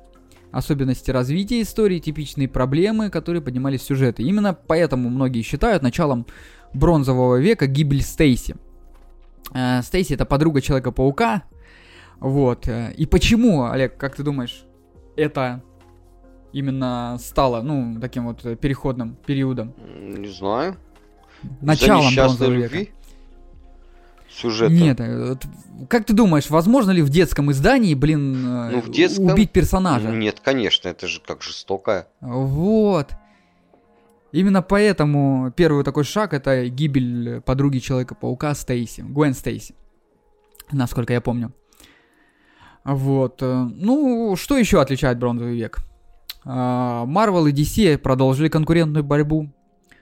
особенности 0.53 1.11
развития 1.11 1.61
истории, 1.61 1.99
типичные 1.99 2.49
проблемы, 2.49 3.11
которые 3.11 3.43
поднимались 3.43 3.83
в 3.83 3.85
сюжеты. 3.85 4.23
Именно 4.23 4.55
поэтому 4.55 5.11
многие 5.11 5.43
считают 5.43 5.83
началом 5.83 6.27
бронзового 6.73 7.37
века 7.37 7.67
гибель 7.67 8.03
Стейси. 8.03 8.57
Э, 9.53 9.83
Стейси 9.83 10.15
это 10.15 10.25
подруга 10.25 10.63
Человека-паука. 10.63 11.43
Вот. 12.19 12.69
Э, 12.69 12.93
и 12.97 13.05
почему, 13.05 13.65
Олег, 13.65 13.99
как 13.99 14.17
ты 14.17 14.23
думаешь, 14.23 14.65
это 15.17 15.63
именно 16.53 17.16
стало, 17.20 17.62
ну, 17.62 17.99
таким 18.01 18.26
вот 18.26 18.42
переходным 18.59 19.16
периодом? 19.26 19.74
Не 19.99 20.28
знаю. 20.28 20.76
Началом 21.61 22.14
бронзового 22.14 22.53
века. 22.53 22.74
Любви? 22.74 22.92
сюжета. 24.36 24.72
Нет, 24.72 25.01
э, 25.01 25.36
как 25.88 26.05
ты 26.05 26.12
думаешь, 26.12 26.51
возможно 26.51 26.90
ли 26.90 27.03
в 27.03 27.09
детском 27.09 27.51
издании, 27.51 27.94
блин, 27.94 28.34
э, 28.47 28.70
ну, 28.72 28.80
в 28.80 28.90
детском... 28.90 29.26
убить 29.26 29.51
персонажа? 29.51 30.11
Нет, 30.11 30.40
конечно, 30.40 30.88
это 30.88 31.07
же 31.07 31.20
как 31.20 31.42
жестокое. 31.42 32.09
Вот. 32.20 33.11
Именно 34.32 34.62
поэтому 34.62 35.53
первый 35.57 35.84
такой 35.84 36.05
шаг 36.05 36.34
это 36.34 36.66
гибель 36.66 37.40
подруги 37.40 37.78
Человека-паука 37.78 38.55
Стейси, 38.55 39.01
Гвен 39.01 39.34
Стейси, 39.34 39.74
насколько 40.70 41.12
я 41.12 41.20
помню. 41.20 41.53
Вот. 42.84 43.42
Э, 43.42 43.68
ну, 43.72 44.36
что 44.36 44.57
еще 44.57 44.80
отличает 44.80 45.18
Бронзовый 45.18 45.57
век? 45.57 45.78
Marvel 46.47 47.51
и 47.51 47.53
DC 47.53 47.99
продолжили 47.99 48.49
конкурентную 48.49 49.05
борьбу. 49.05 49.51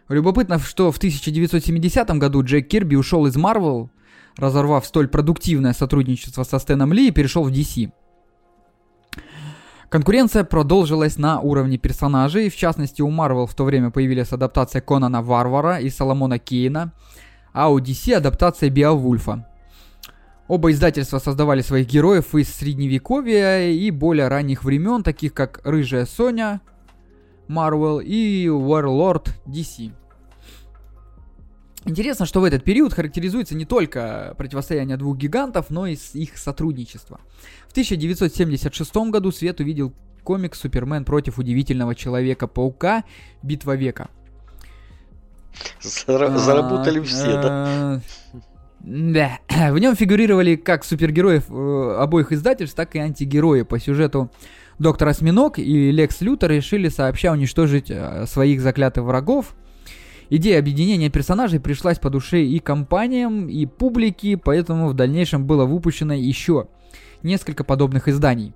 Любопытно, 0.09 0.59
что 0.59 0.93
в 0.93 0.99
1970 0.99 2.11
году 2.19 2.43
Джек 2.43 2.69
Кирби 2.69 2.97
ушел 2.97 3.27
из 3.27 3.37
Marvel 3.37 3.89
разорвав 4.37 4.87
столь 4.87 5.09
продуктивное 5.09 5.73
сотрудничество 5.73 6.43
со 6.45 6.59
Стэном 6.59 6.93
Ли, 6.93 7.09
и 7.09 7.11
перешел 7.11 7.45
в 7.45 7.51
DC. 7.51 7.93
Конкуренция 9.89 10.43
продолжилась 10.43 11.19
на 11.19 11.41
уровне 11.41 11.79
персонажей, 11.79 12.51
в 12.51 12.57
частности 12.57 13.01
у 13.01 13.11
Marvel 13.11 13.47
в 13.47 13.55
то 13.55 13.65
время 13.65 13.91
появились 13.91 14.33
адаптация 14.33 14.81
Конана 14.81 15.23
Варвара 15.23 15.79
и 15.79 15.89
Соломона 15.89 16.39
Кейна, 16.39 16.93
а 17.53 17.71
у 17.71 17.79
DC 17.79 18.15
адаптация 18.15 18.71
Биовульфа. 18.71 19.47
Оба 20.47 20.73
издательства 20.73 21.19
создавали 21.19 21.63
своих 21.63 21.87
героев 21.87 22.35
из 22.35 22.55
средневековья 22.55 23.71
и 23.71 23.91
более 23.91 24.29
ранних 24.29 24.63
времен, 24.63 25.03
таких 25.03 25.33
как 25.33 25.61
Рыжая 25.65 26.05
Соня, 26.05 26.61
Marvel 27.49 28.03
и 28.03 28.47
Warlord 28.47 29.31
DC. 29.47 29.93
Интересно, 31.87 32.25
что 32.27 32.41
в 32.41 32.45
этот 32.45 32.65
период 32.65 32.93
характеризуется 32.93 33.55
не 33.55 33.65
только 33.65 34.35
противостояние 34.39 34.97
двух 34.97 35.17
гигантов, 35.17 35.71
но 35.71 35.87
и 35.87 35.97
их 36.15 36.37
сотрудничество. 36.39 37.21
В 37.69 37.73
1976 37.73 38.97
году 39.11 39.33
свет 39.33 39.61
увидел 39.61 39.95
комикс 40.23 40.61
«Супермен 40.61 41.05
против 41.05 41.39
удивительного 41.39 41.95
Человека-паука. 41.95 43.05
Битва 43.43 43.77
века». 43.77 44.09
Заработали 45.81 47.01
все, 47.01 47.33
да? 47.41 48.01
Да. 48.85 49.39
В 49.71 49.79
нем 49.79 49.97
фигурировали 49.97 50.57
как 50.57 50.85
супергероев 50.85 51.45
э, 51.51 51.97
обоих 51.99 52.33
издательств, 52.33 52.77
так 52.77 52.95
и 52.95 52.99
антигерои. 52.99 53.63
По 53.63 53.79
сюжету 53.81 54.31
Доктор 54.79 55.09
Осьминог 55.09 55.59
и 55.59 55.91
Лекс 55.91 56.21
Лютер 56.21 56.51
решили 56.51 56.89
сообща 56.89 57.33
уничтожить 57.33 57.91
э, 57.91 58.27
своих 58.27 58.61
заклятых 58.61 59.05
врагов, 59.05 59.55
Идея 60.31 60.59
объединения 60.59 61.11
персонажей 61.11 61.61
пришлась 61.61 61.99
по 61.99 62.09
душе 62.09 62.43
и 62.43 62.59
компаниям, 62.59 63.47
и 63.49 63.67
публике, 63.67 64.37
поэтому 64.37 64.89
в 64.89 64.95
дальнейшем 64.95 65.47
было 65.47 65.67
выпущено 65.67 66.15
еще 66.15 66.69
несколько 67.23 67.63
подобных 67.63 68.09
изданий. 68.09 68.55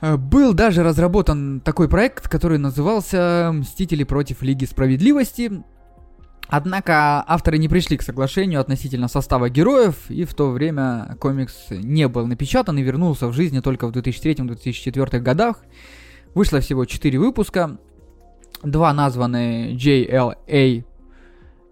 Э, 0.00 0.16
был 0.16 0.52
даже 0.52 0.82
разработан 0.82 1.60
такой 1.60 1.88
проект, 1.88 2.28
который 2.28 2.58
назывался 2.58 3.50
«Мстители 3.52 4.04
против 4.04 4.42
Лиги 4.42 4.64
Справедливости». 4.64 5.62
Однако 6.54 7.24
авторы 7.26 7.56
не 7.56 7.66
пришли 7.66 7.96
к 7.96 8.02
соглашению 8.02 8.60
относительно 8.60 9.08
состава 9.08 9.48
героев, 9.48 10.10
и 10.10 10.26
в 10.26 10.34
то 10.34 10.50
время 10.50 11.16
комикс 11.18 11.70
не 11.70 12.06
был 12.08 12.26
напечатан 12.26 12.76
и 12.76 12.82
вернулся 12.82 13.28
в 13.28 13.32
жизни 13.32 13.60
только 13.60 13.86
в 13.86 13.90
2003-2004 13.92 15.18
годах. 15.20 15.64
Вышло 16.34 16.60
всего 16.60 16.84
4 16.84 17.18
выпуска, 17.18 17.78
два 18.62 18.92
названы 18.92 19.72
JLA 19.76 20.84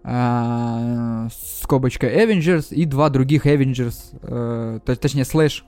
э, 0.03 1.27
скобочка 1.61 2.07
Avengers 2.07 2.73
и 2.73 2.85
два 2.85 3.11
других 3.11 3.45
Avengers, 3.45 4.17
э, 4.23 4.79
то, 4.83 4.95
точнее 4.95 5.25
слэш 5.25 5.63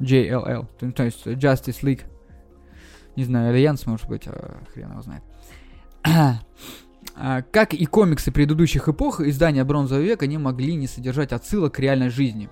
JLA, 0.00 0.68
то, 0.78 0.92
то 0.92 1.04
есть 1.04 1.26
Justice 1.26 1.80
League. 1.82 2.02
Не 3.16 3.24
знаю, 3.24 3.54
Альянс, 3.54 3.86
может 3.86 4.06
быть, 4.06 4.24
э, 4.26 4.54
хрен 4.74 4.90
его 4.90 5.00
знает. 5.00 5.22
А, 7.16 7.42
как 7.42 7.74
и 7.74 7.84
комиксы 7.86 8.30
предыдущих 8.32 8.88
эпох, 8.88 9.20
издания 9.20 9.64
Бронзового 9.64 10.02
века 10.02 10.26
не 10.26 10.38
могли 10.38 10.74
не 10.74 10.86
содержать 10.86 11.32
отсылок 11.32 11.74
к 11.74 11.78
реальной 11.78 12.08
жизни. 12.08 12.48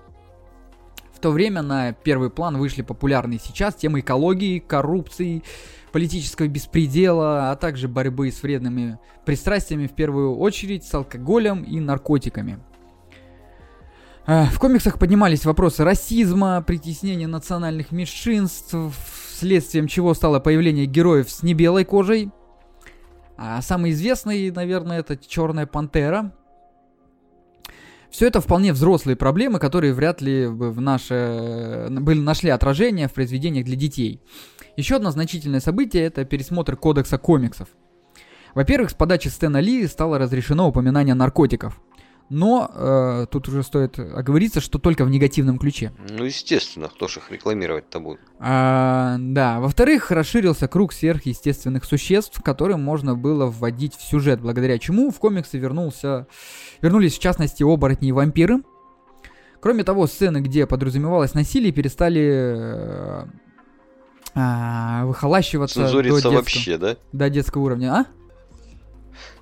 В 1.13 1.19
то 1.19 1.31
время 1.31 1.61
на 1.61 1.91
первый 1.91 2.29
план 2.29 2.57
вышли 2.57 2.81
популярные 2.81 3.39
сейчас 3.39 3.75
темы 3.75 3.99
экологии, 3.99 4.59
коррупции, 4.59 5.43
политического 5.91 6.47
беспредела, 6.47 7.51
а 7.51 7.55
также 7.55 7.87
борьбы 7.87 8.31
с 8.31 8.41
вредными 8.41 8.99
пристрастиями, 9.25 9.87
в 9.87 9.93
первую 9.93 10.37
очередь 10.37 10.85
с 10.85 10.93
алкоголем 10.93 11.63
и 11.63 11.79
наркотиками. 11.79 12.59
Э, 14.27 14.45
в 14.45 14.59
комиксах 14.59 14.97
поднимались 14.97 15.43
вопросы 15.43 15.83
расизма, 15.83 16.61
притеснения 16.61 17.27
национальных 17.27 17.91
меньшинств, 17.91 18.75
следствием 19.33 19.87
чего 19.87 20.13
стало 20.13 20.39
появление 20.39 20.85
героев 20.85 21.29
с 21.29 21.43
небелой 21.43 21.83
кожей. 21.83 22.31
А 23.41 23.61
самый 23.61 23.91
известный, 23.91 24.51
наверное, 24.51 24.99
это 24.99 25.15
Черная 25.15 25.65
Пантера. 25.65 26.33
Все 28.09 28.27
это 28.27 28.41
вполне 28.41 28.73
взрослые 28.73 29.15
проблемы, 29.15 29.59
которые 29.59 29.93
вряд 29.93 30.19
ли 30.19 30.45
в 30.45 30.81
наше, 30.81 31.87
были, 31.89 32.19
нашли 32.19 32.49
отражение 32.49 33.07
в 33.07 33.13
произведениях 33.13 33.63
для 33.65 33.77
детей. 33.77 34.21
Еще 34.75 34.97
одно 34.97 35.11
значительное 35.11 35.61
событие– 35.61 36.03
это 36.05 36.25
пересмотр 36.25 36.75
кодекса 36.75 37.17
комиксов. 37.17 37.69
Во-первых, 38.55 38.89
с 38.89 38.93
подачи 38.93 39.29
Стэна 39.29 39.61
Ли 39.61 39.87
стало 39.87 40.17
разрешено 40.17 40.67
упоминание 40.67 41.15
наркотиков. 41.15 41.79
Но 42.29 42.69
э, 42.73 43.25
тут 43.31 43.47
уже 43.47 43.63
стоит 43.63 43.97
оговориться, 43.97 44.61
что 44.61 44.77
только 44.77 45.03
в 45.03 45.09
негативном 45.09 45.57
ключе. 45.57 45.91
Ну, 46.09 46.25
естественно, 46.25 46.87
кто 46.87 47.07
же 47.07 47.19
их 47.19 47.31
рекламировать-то 47.31 47.99
будет. 47.99 48.19
А, 48.39 49.15
да, 49.19 49.59
во-вторых, 49.59 50.11
расширился 50.11 50.67
круг 50.67 50.93
сверхъестественных 50.93 51.85
существ, 51.85 52.39
которым 52.43 52.83
можно 52.83 53.15
было 53.15 53.47
вводить 53.47 53.95
в 53.95 54.03
сюжет, 54.03 54.41
благодаря 54.41 54.77
чему 54.77 55.09
в 55.09 55.17
комиксы 55.17 55.57
вернулся, 55.57 56.27
вернулись 56.81 57.17
в 57.17 57.19
частности 57.19 57.63
оборотни 57.63 58.09
и 58.09 58.11
вампиры. 58.11 58.61
Кроме 59.59 59.83
того, 59.83 60.05
сцены, 60.05 60.37
где 60.37 60.67
подразумевалось 60.67 61.33
насилие, 61.33 61.71
перестали 61.71 62.21
э, 62.21 63.25
а, 64.35 65.05
выхолащиваться 65.05 65.81
Цензуриться 65.81 66.15
до 66.15 66.21
детского, 66.21 66.35
вообще, 66.35 66.77
да? 66.77 66.97
До 67.11 67.29
детского 67.29 67.61
уровня, 67.63 67.93
а? 67.93 68.05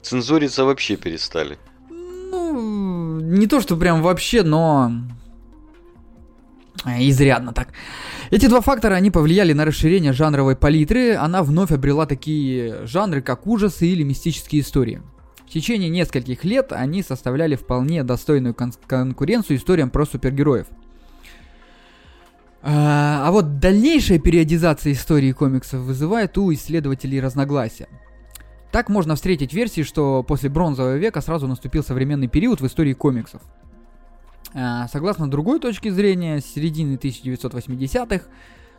Цензуриться 0.02 0.64
вообще 0.64 0.96
перестали. 0.96 1.60
Ну, 2.30 3.20
не 3.20 3.48
то, 3.48 3.62
что 3.62 3.78
прям 3.78 4.02
вообще, 4.02 4.44
но 4.44 4.92
а, 6.84 7.02
изрядно 7.02 7.54
так. 7.54 7.70
Эти 8.30 8.48
два 8.48 8.62
фактора, 8.62 8.96
они 8.96 9.12
повлияли 9.12 9.54
на 9.54 9.66
расширение 9.66 10.14
жанровой 10.14 10.56
палитры, 10.56 11.16
она 11.16 11.44
вновь 11.44 11.72
обрела 11.72 12.06
такие 12.06 12.86
жанры, 12.86 13.22
как 13.22 13.48
ужасы 13.48 13.88
или 13.88 14.04
мистические 14.04 14.62
истории. 14.62 15.02
В 15.46 15.50
течение 15.50 15.90
нескольких 15.90 16.44
лет 16.44 16.74
они 16.74 17.02
составляли 17.04 17.56
вполне 17.56 18.04
достойную 18.04 18.54
кон- 18.54 18.74
конкуренцию 18.86 19.58
историям 19.58 19.90
про 19.90 20.06
супергероев– 20.06 20.68
а, 22.70 23.28
а 23.28 23.32
вот 23.32 23.60
дальнейшая 23.60 24.20
периодизация 24.20 24.92
истории 24.92 25.32
комиксов 25.32 25.82
вызывает 25.82 26.38
у 26.38 26.52
исследователей 26.54 27.22
разногласия. 27.22 27.88
Так 28.72 28.90
можно 28.90 29.16
встретить 29.16 29.54
версии, 29.54 29.82
что 29.82 30.24
после 30.24 30.50
бронзового 30.50 30.98
века 30.98 31.22
сразу 31.22 31.48
наступил 31.48 31.84
современный 31.84 32.28
период 32.28 32.62
в 32.62 32.68
истории 32.68 32.94
комиксов. 32.94 33.42
А, 34.54 34.88
согласно 34.88 35.30
другой 35.30 35.60
точке 35.60 35.92
зрения, 35.92 36.40
с 36.40 36.46
середины 36.46 36.96
1980-х 36.96 38.26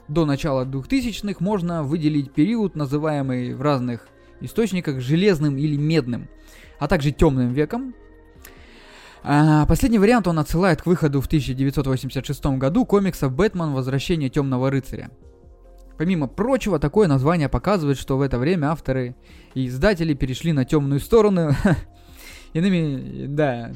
до 0.09 0.25
начала 0.25 0.65
2000-х 0.65 1.37
можно 1.41 1.83
выделить 1.83 2.33
период, 2.33 2.75
называемый 2.75 3.55
в 3.55 3.63
разных 3.63 4.09
источниках 4.41 5.01
железным 5.01 5.57
или 5.57 5.77
медным, 5.77 6.29
а 6.79 6.89
также 6.89 7.13
темным 7.13 7.53
веком, 7.53 7.95
а, 9.23 9.67
последний 9.67 9.99
вариант 9.99 10.29
он 10.29 10.39
отсылает 10.39 10.83
к 10.83 10.87
выходу 10.87 11.21
в 11.21 11.27
1986 11.27 12.59
году 12.59 12.87
комикса 12.87 13.29
«Бэтмен. 13.29 13.73
Возвращение 13.73 14.31
Темного 14.31 14.71
рыцаря». 14.71 15.11
Помимо 15.99 16.29
прочего, 16.29 16.79
такое 16.79 17.09
название 17.09 17.49
показывает, 17.49 17.99
что 17.99 18.17
в 18.17 18.23
это 18.23 18.39
время 18.39 18.71
авторы 18.71 19.17
и 19.55 19.67
издатели 19.67 20.15
перешли 20.15 20.53
на 20.53 20.65
темную 20.65 21.01
сторону. 21.01 21.51
Иными, 22.53 23.27
да. 23.27 23.73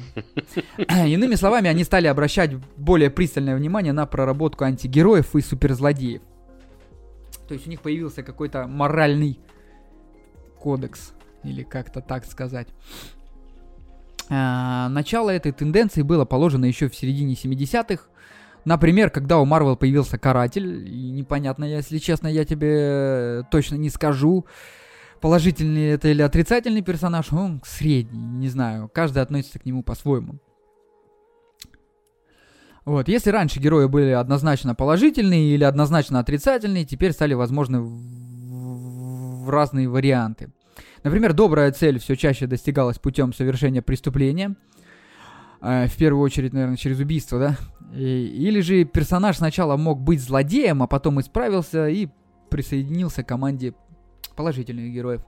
Иными 1.05 1.35
словами, 1.35 1.67
они 1.67 1.83
стали 1.83 2.07
обращать 2.07 2.55
более 2.77 3.09
пристальное 3.09 3.57
внимание 3.57 3.91
на 3.91 4.05
проработку 4.05 4.63
антигероев 4.63 5.35
и 5.35 5.41
суперзлодеев. 5.41 6.21
То 7.49 7.55
есть 7.55 7.67
у 7.67 7.69
них 7.69 7.81
появился 7.81 8.23
какой-то 8.23 8.67
моральный 8.67 9.37
кодекс, 10.57 11.13
или 11.43 11.63
как-то 11.63 11.99
так 11.99 12.25
сказать. 12.25 12.69
А, 14.29 14.87
начало 14.87 15.29
этой 15.29 15.51
тенденции 15.51 16.03
было 16.03 16.23
положено 16.23 16.63
еще 16.63 16.87
в 16.87 16.95
середине 16.95 17.33
70-х. 17.33 18.05
Например, 18.65 19.09
когда 19.09 19.39
у 19.39 19.45
Марвел 19.45 19.75
появился 19.75 20.17
Каратель, 20.17 20.85
непонятно, 21.13 21.65
если 21.65 21.97
честно, 21.97 22.27
я 22.27 22.45
тебе 22.45 23.43
точно 23.51 23.75
не 23.75 23.89
скажу, 23.89 24.45
положительный 25.19 25.87
это 25.91 26.09
или 26.09 26.21
отрицательный 26.21 26.81
персонаж, 26.81 27.31
он 27.33 27.61
средний, 27.65 28.19
не 28.19 28.49
знаю, 28.49 28.89
каждый 28.93 29.21
относится 29.21 29.59
к 29.59 29.65
нему 29.65 29.83
по-своему. 29.83 30.39
Вот, 32.85 33.07
если 33.07 33.29
раньше 33.29 33.59
герои 33.59 33.87
были 33.87 34.09
однозначно 34.09 34.75
положительные 34.75 35.55
или 35.55 35.63
однозначно 35.63 36.19
отрицательные, 36.19 36.83
теперь 36.83 37.13
стали 37.13 37.33
возможны 37.33 37.79
в, 37.79 39.45
в 39.45 39.49
разные 39.49 39.87
варианты. 39.87 40.51
Например, 41.03 41.33
добрая 41.33 41.71
цель 41.71 41.99
все 41.99 42.15
чаще 42.15 42.47
достигалась 42.47 42.99
путем 42.99 43.33
совершения 43.33 43.81
преступления. 43.81 44.55
Э, 45.63 45.87
в 45.87 45.95
первую 45.95 46.21
очередь, 46.21 46.53
наверное, 46.53 46.75
через 46.75 46.99
убийство, 46.99 47.39
да? 47.39 47.57
И, 47.95 48.03
или 48.03 48.59
же 48.59 48.83
персонаж 48.83 49.37
сначала 49.37 49.77
мог 49.77 50.01
быть 50.01 50.21
злодеем, 50.21 50.83
а 50.83 50.87
потом 50.87 51.21
исправился 51.21 51.87
и 51.87 52.09
присоединился 52.49 53.23
к 53.23 53.27
команде 53.27 53.73
положительных 54.35 54.91
героев. 54.91 55.21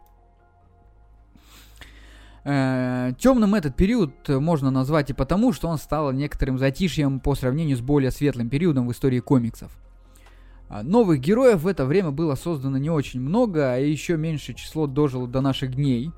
Э, 2.44 3.14
темным 3.18 3.56
этот 3.56 3.76
период 3.76 4.28
можно 4.28 4.70
назвать 4.72 5.10
и 5.10 5.14
потому, 5.14 5.54
что 5.54 5.70
он 5.70 5.78
стал 5.78 6.12
некоторым 6.12 6.60
затишьем 6.60 7.20
по 7.22 7.34
сравнению 7.34 7.78
с 7.78 7.82
более 7.82 8.12
светлым 8.12 8.50
периодом 8.50 8.88
в 8.88 8.92
истории 8.92 9.22
комиксов. 9.22 9.72
А, 10.68 10.84
новых 10.84 11.22
героев 11.22 11.62
в 11.62 11.68
это 11.68 11.86
время 11.86 12.12
было 12.12 12.36
создано 12.36 12.78
не 12.78 12.90
очень 12.90 13.22
много, 13.22 13.74
а 13.74 13.78
еще 13.78 14.18
меньшее 14.18 14.56
число 14.56 14.88
дожило 14.88 15.28
до 15.28 15.42
наших 15.42 15.76
дней. 15.76 16.12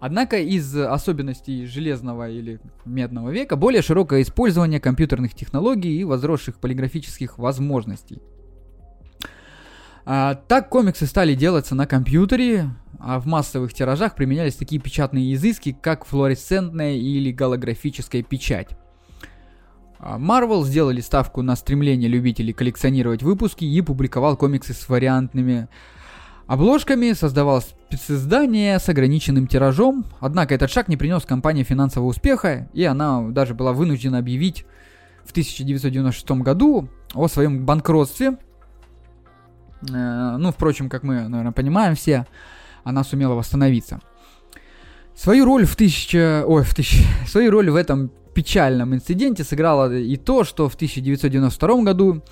Однако 0.00 0.38
из 0.38 0.76
особенностей 0.76 1.66
железного 1.66 2.30
или 2.30 2.60
медного 2.84 3.30
века 3.30 3.56
более 3.56 3.82
широкое 3.82 4.22
использование 4.22 4.80
компьютерных 4.80 5.34
технологий 5.34 5.98
и 5.98 6.04
возросших 6.04 6.58
полиграфических 6.58 7.38
возможностей. 7.38 8.22
А, 10.04 10.36
так 10.36 10.68
комиксы 10.68 11.06
стали 11.06 11.34
делаться 11.34 11.74
на 11.74 11.86
компьютере, 11.86 12.70
а 12.98 13.20
в 13.20 13.26
массовых 13.26 13.74
тиражах 13.74 14.14
применялись 14.14 14.54
такие 14.54 14.80
печатные 14.80 15.34
изыски, 15.34 15.76
как 15.78 16.06
флуоресцентная 16.06 16.94
или 16.94 17.32
голографическая 17.32 18.22
печать. 18.22 18.68
А, 19.98 20.18
Marvel 20.18 20.64
сделали 20.64 21.00
ставку 21.00 21.42
на 21.42 21.56
стремление 21.56 22.08
любителей 22.08 22.52
коллекционировать 22.52 23.22
выпуски 23.22 23.64
и 23.64 23.82
публиковал 23.82 24.36
комиксы 24.36 24.72
с 24.72 24.88
вариантными 24.88 25.68
обложками, 26.46 27.12
создавал 27.12 27.62
специздание 27.88 28.78
с 28.78 28.88
ограниченным 28.90 29.46
тиражом, 29.46 30.04
однако 30.20 30.54
этот 30.54 30.70
шаг 30.70 30.88
не 30.88 30.98
принес 30.98 31.24
компании 31.24 31.62
финансового 31.62 32.10
успеха, 32.10 32.68
и 32.74 32.84
она 32.84 33.28
даже 33.28 33.54
была 33.54 33.72
вынуждена 33.72 34.18
объявить 34.18 34.66
в 35.24 35.30
1996 35.30 36.30
году 36.42 36.88
о 37.14 37.28
своем 37.28 37.64
банкротстве. 37.64 38.36
Э, 39.90 40.36
ну, 40.36 40.52
впрочем, 40.52 40.90
как 40.90 41.02
мы, 41.02 41.28
наверное, 41.28 41.52
понимаем 41.52 41.94
все, 41.94 42.26
она 42.84 43.04
сумела 43.04 43.34
восстановиться. 43.34 44.00
Свою 45.14 45.46
роль 45.46 45.64
в 45.64 45.74
тысяча... 45.74 46.44
Ой, 46.46 46.64
в 46.64 46.74
тысяча... 46.74 47.02
Свою 47.26 47.50
роль 47.50 47.70
в 47.70 47.76
этом 47.76 48.10
печальном 48.34 48.94
инциденте 48.94 49.44
сыграло 49.44 49.96
и 49.96 50.16
то, 50.16 50.44
что 50.44 50.68
в 50.68 50.74
1992 50.74 51.82
году 51.82 52.22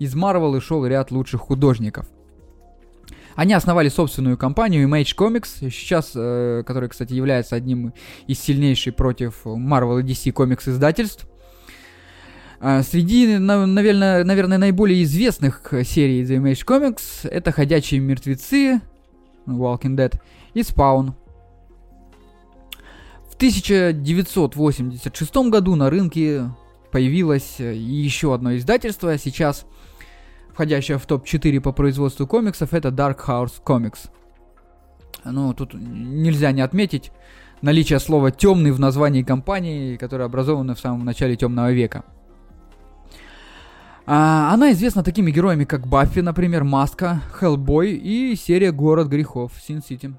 из 0.00 0.16
Marvel 0.16 0.56
ушел 0.56 0.84
ряд 0.84 1.12
лучших 1.12 1.40
художников. 1.40 2.06
Они 3.36 3.52
основали 3.52 3.88
собственную 3.88 4.38
компанию 4.38 4.88
Image 4.88 5.16
Comics, 5.16 5.70
сейчас, 5.70 6.12
э, 6.14 6.62
которая, 6.66 6.88
кстати, 6.88 7.12
является 7.12 7.56
одним 7.56 7.92
из 8.26 8.40
сильнейших 8.40 8.94
против 8.94 9.44
Marvel 9.44 10.00
и 10.00 10.04
DC 10.04 10.32
комикс 10.32 10.68
издательств. 10.68 11.26
А 12.60 12.82
среди, 12.82 13.38
наверное, 13.38 14.58
наиболее 14.58 15.02
известных 15.02 15.72
серий 15.84 16.22
The 16.22 16.38
Image 16.38 16.64
Comics 16.64 17.28
это 17.28 17.52
«Ходячие 17.52 18.00
мертвецы», 18.00 18.80
Walking 19.46 19.96
Dead 19.96 20.14
и 20.54 20.60
Spawn. 20.60 21.12
В 23.30 23.34
1986 23.34 25.36
году 25.50 25.74
на 25.74 25.90
рынке 25.90 26.48
появилось 26.92 27.58
еще 27.58 28.32
одно 28.32 28.56
издательство, 28.56 29.18
сейчас 29.18 29.66
входящее 30.54 30.98
в 30.98 31.06
топ-4 31.06 31.60
по 31.60 31.72
производству 31.72 32.26
комиксов, 32.26 32.72
это 32.72 32.88
Dark 32.88 33.18
Horse 33.26 33.62
Comics. 33.64 34.08
Ну, 35.24 35.52
тут 35.52 35.74
нельзя 35.74 36.52
не 36.52 36.62
отметить 36.62 37.10
наличие 37.60 37.98
слова 37.98 38.30
«темный» 38.30 38.70
в 38.70 38.78
названии 38.78 39.22
компании, 39.22 39.96
которая 39.96 40.28
образована 40.28 40.74
в 40.74 40.80
самом 40.80 41.04
начале 41.04 41.36
темного 41.36 41.72
века. 41.72 42.04
А, 44.06 44.52
она 44.52 44.70
известна 44.72 45.02
такими 45.02 45.30
героями, 45.30 45.64
как 45.64 45.86
Баффи, 45.86 46.20
например, 46.20 46.62
Маска, 46.62 47.22
Хеллбой 47.32 47.92
и 47.92 48.36
серия 48.36 48.70
Город 48.70 49.08
грехов, 49.08 49.52
Син-Сити. 49.60 50.14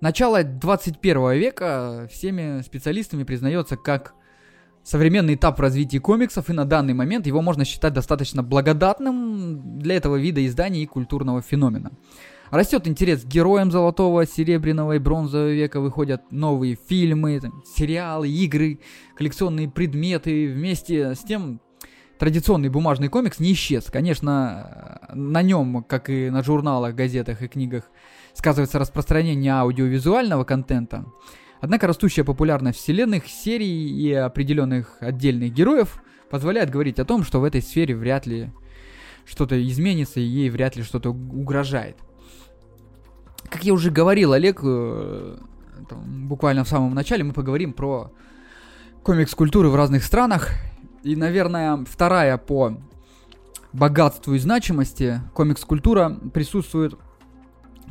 Начало 0.00 0.42
21 0.42 1.32
века 1.32 2.08
всеми 2.10 2.62
специалистами 2.62 3.24
признается 3.24 3.76
как 3.76 4.14
современный 4.82 5.34
этап 5.34 5.60
развития 5.60 6.00
комиксов, 6.00 6.50
и 6.50 6.52
на 6.52 6.64
данный 6.64 6.94
момент 6.94 7.26
его 7.26 7.42
можно 7.42 7.64
считать 7.64 7.92
достаточно 7.92 8.42
благодатным 8.42 9.78
для 9.78 9.96
этого 9.96 10.16
вида 10.16 10.44
изданий 10.46 10.82
и 10.82 10.86
культурного 10.86 11.42
феномена. 11.42 11.92
Растет 12.50 12.88
интерес 12.88 13.22
к 13.22 13.26
героям 13.26 13.70
золотого, 13.70 14.26
серебряного 14.26 14.96
и 14.96 14.98
бронзового 14.98 15.52
века, 15.52 15.80
выходят 15.80 16.32
новые 16.32 16.76
фильмы, 16.88 17.38
там, 17.38 17.62
сериалы, 17.64 18.28
игры, 18.28 18.80
коллекционные 19.16 19.70
предметы. 19.70 20.52
Вместе 20.52 21.14
с 21.14 21.20
тем 21.20 21.60
традиционный 22.18 22.68
бумажный 22.68 23.08
комикс 23.08 23.38
не 23.38 23.52
исчез. 23.52 23.84
Конечно, 23.84 25.00
на 25.14 25.42
нем, 25.42 25.84
как 25.84 26.10
и 26.10 26.28
на 26.28 26.42
журналах, 26.42 26.96
газетах 26.96 27.42
и 27.42 27.48
книгах, 27.48 27.84
сказывается 28.34 28.80
распространение 28.80 29.52
аудиовизуального 29.52 30.42
контента. 30.42 31.04
Однако 31.60 31.86
растущая 31.86 32.24
популярность 32.24 32.78
вселенных, 32.78 33.26
серий 33.26 33.90
и 33.90 34.12
определенных 34.12 34.96
отдельных 35.00 35.52
героев 35.52 36.02
позволяет 36.30 36.70
говорить 36.70 36.98
о 36.98 37.04
том, 37.04 37.22
что 37.22 37.40
в 37.40 37.44
этой 37.44 37.60
сфере 37.60 37.94
вряд 37.94 38.26
ли 38.26 38.50
что-то 39.26 39.62
изменится 39.62 40.20
и 40.20 40.24
ей 40.24 40.48
вряд 40.48 40.76
ли 40.76 40.82
что-то 40.82 41.10
угрожает. 41.10 41.96
Как 43.48 43.64
я 43.64 43.74
уже 43.74 43.90
говорил, 43.90 44.32
Олег, 44.32 44.60
э, 44.62 45.36
там, 45.88 46.28
буквально 46.28 46.64
в 46.64 46.68
самом 46.68 46.94
начале 46.94 47.24
мы 47.24 47.32
поговорим 47.32 47.72
про 47.72 48.12
комикс-культуры 49.02 49.68
в 49.68 49.74
разных 49.74 50.04
странах. 50.04 50.50
И, 51.02 51.16
наверное, 51.16 51.84
вторая 51.84 52.38
по 52.38 52.78
богатству 53.72 54.34
и 54.34 54.38
значимости 54.38 55.20
комикс-культура 55.34 56.16
присутствует, 56.32 56.94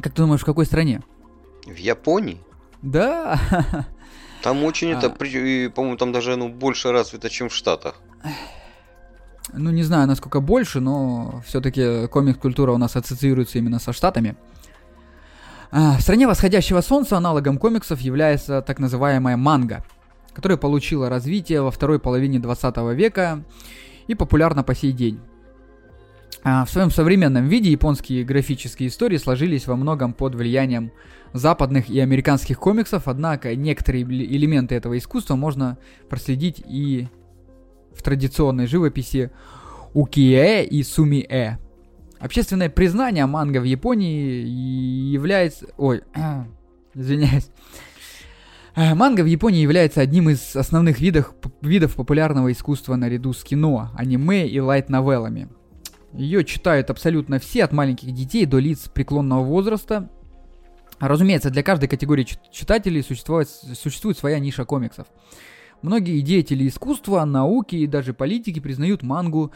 как 0.02 0.14
ты 0.14 0.22
думаешь, 0.22 0.42
в 0.42 0.46
какой 0.46 0.66
стране? 0.66 1.04
В 1.66 1.76
Японии? 1.76 2.42
Да. 2.82 3.40
Там 4.42 4.64
очень 4.64 4.94
а... 4.94 4.98
это, 4.98 5.10
по-моему, 5.10 5.98
там 5.98 6.12
даже 6.12 6.36
ну, 6.36 6.50
больше 6.50 6.92
развито, 6.92 7.30
чем 7.30 7.50
в 7.50 7.54
Штатах. 7.54 7.96
Ну, 9.54 9.72
не 9.72 9.84
знаю, 9.84 10.08
насколько 10.08 10.40
больше, 10.42 10.80
но 10.80 11.42
все-таки 11.46 12.08
комикс-культура 12.08 12.72
у 12.72 12.78
нас 12.78 12.96
ассоциируется 12.96 13.58
именно 13.58 13.80
со 13.80 13.94
Штатами. 13.94 14.36
А, 15.72 15.98
в 15.98 16.02
стране 16.02 16.28
восходящего 16.28 16.82
солнца 16.82 17.18
аналогом 17.18 17.58
комиксов 17.58 18.00
является 18.00 18.62
так 18.62 18.80
называемая 18.80 19.38
манга, 19.38 19.84
которая 20.34 20.58
получила 20.58 21.10
развитие 21.10 21.62
во 21.62 21.72
второй 21.72 22.00
половине 22.00 22.40
20 22.40 22.78
века 22.96 23.44
и 24.08 24.16
популярна 24.16 24.64
по 24.64 24.74
сей 24.74 24.92
день. 24.92 25.20
А, 26.44 26.66
в 26.66 26.70
своем 26.70 26.90
современном 26.90 27.48
виде 27.48 27.72
японские 27.72 28.24
графические 28.24 28.90
истории 28.90 29.18
сложились 29.18 29.68
во 29.68 29.76
многом 29.76 30.14
под 30.14 30.36
влиянием 30.36 30.92
западных 31.34 31.90
и 31.90 32.00
американских 32.00 32.60
комиксов, 32.60 33.08
однако 33.08 33.56
некоторые 33.56 34.04
элементы 34.04 34.76
этого 34.76 34.98
искусства 34.98 35.36
можно 35.36 35.78
проследить 36.10 36.64
и 36.66 37.08
в 37.94 38.02
традиционной 38.02 38.68
живописи 38.68 39.32
Укиэ 39.94 40.66
и 40.66 40.84
Сумиэ. 40.84 41.58
Общественное 42.20 42.70
признание 42.70 43.26
манго 43.26 43.60
в 43.60 43.64
Японии 43.64 44.46
является... 45.12 45.68
Ой, 45.78 46.02
извиняюсь. 46.94 47.50
Э, 48.76 48.94
манга 48.94 49.22
в 49.22 49.26
Японии 49.26 49.62
является 49.62 50.02
одним 50.02 50.30
из 50.30 50.56
основных 50.56 51.00
видов, 51.00 51.34
видов 51.62 51.96
популярного 51.96 52.52
искусства 52.52 52.96
наряду 52.96 53.34
с 53.34 53.44
кино, 53.44 53.90
аниме 53.96 54.48
и 54.48 54.60
лайт-новеллами. 54.60 55.50
Ее 56.14 56.44
читают 56.44 56.90
абсолютно 56.90 57.40
все, 57.40 57.64
от 57.64 57.72
маленьких 57.72 58.12
детей 58.14 58.46
до 58.46 58.58
лиц 58.58 58.90
преклонного 58.90 59.44
возраста. 59.44 60.10
Разумеется, 61.00 61.50
для 61.50 61.64
каждой 61.64 61.88
категории 61.88 62.28
читателей 62.52 63.02
существует, 63.04 63.50
существует 63.50 64.18
своя 64.18 64.40
ниша 64.40 64.66
комиксов. 64.66 65.08
Многие 65.82 66.20
деятели 66.22 66.68
искусства, 66.68 67.24
науки 67.24 67.78
и 67.78 67.88
даже 67.88 68.14
политики 68.14 68.60
признают 68.60 69.02
мангу, 69.02 69.54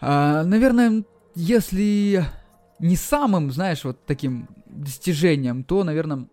э, 0.00 0.42
наверное, 0.44 1.04
если 1.34 2.24
не 2.78 2.96
самым, 2.96 3.50
знаешь, 3.50 3.84
вот 3.84 4.06
таким 4.06 4.48
достижением, 4.66 5.64
то, 5.64 5.82
наверное, 5.82 6.28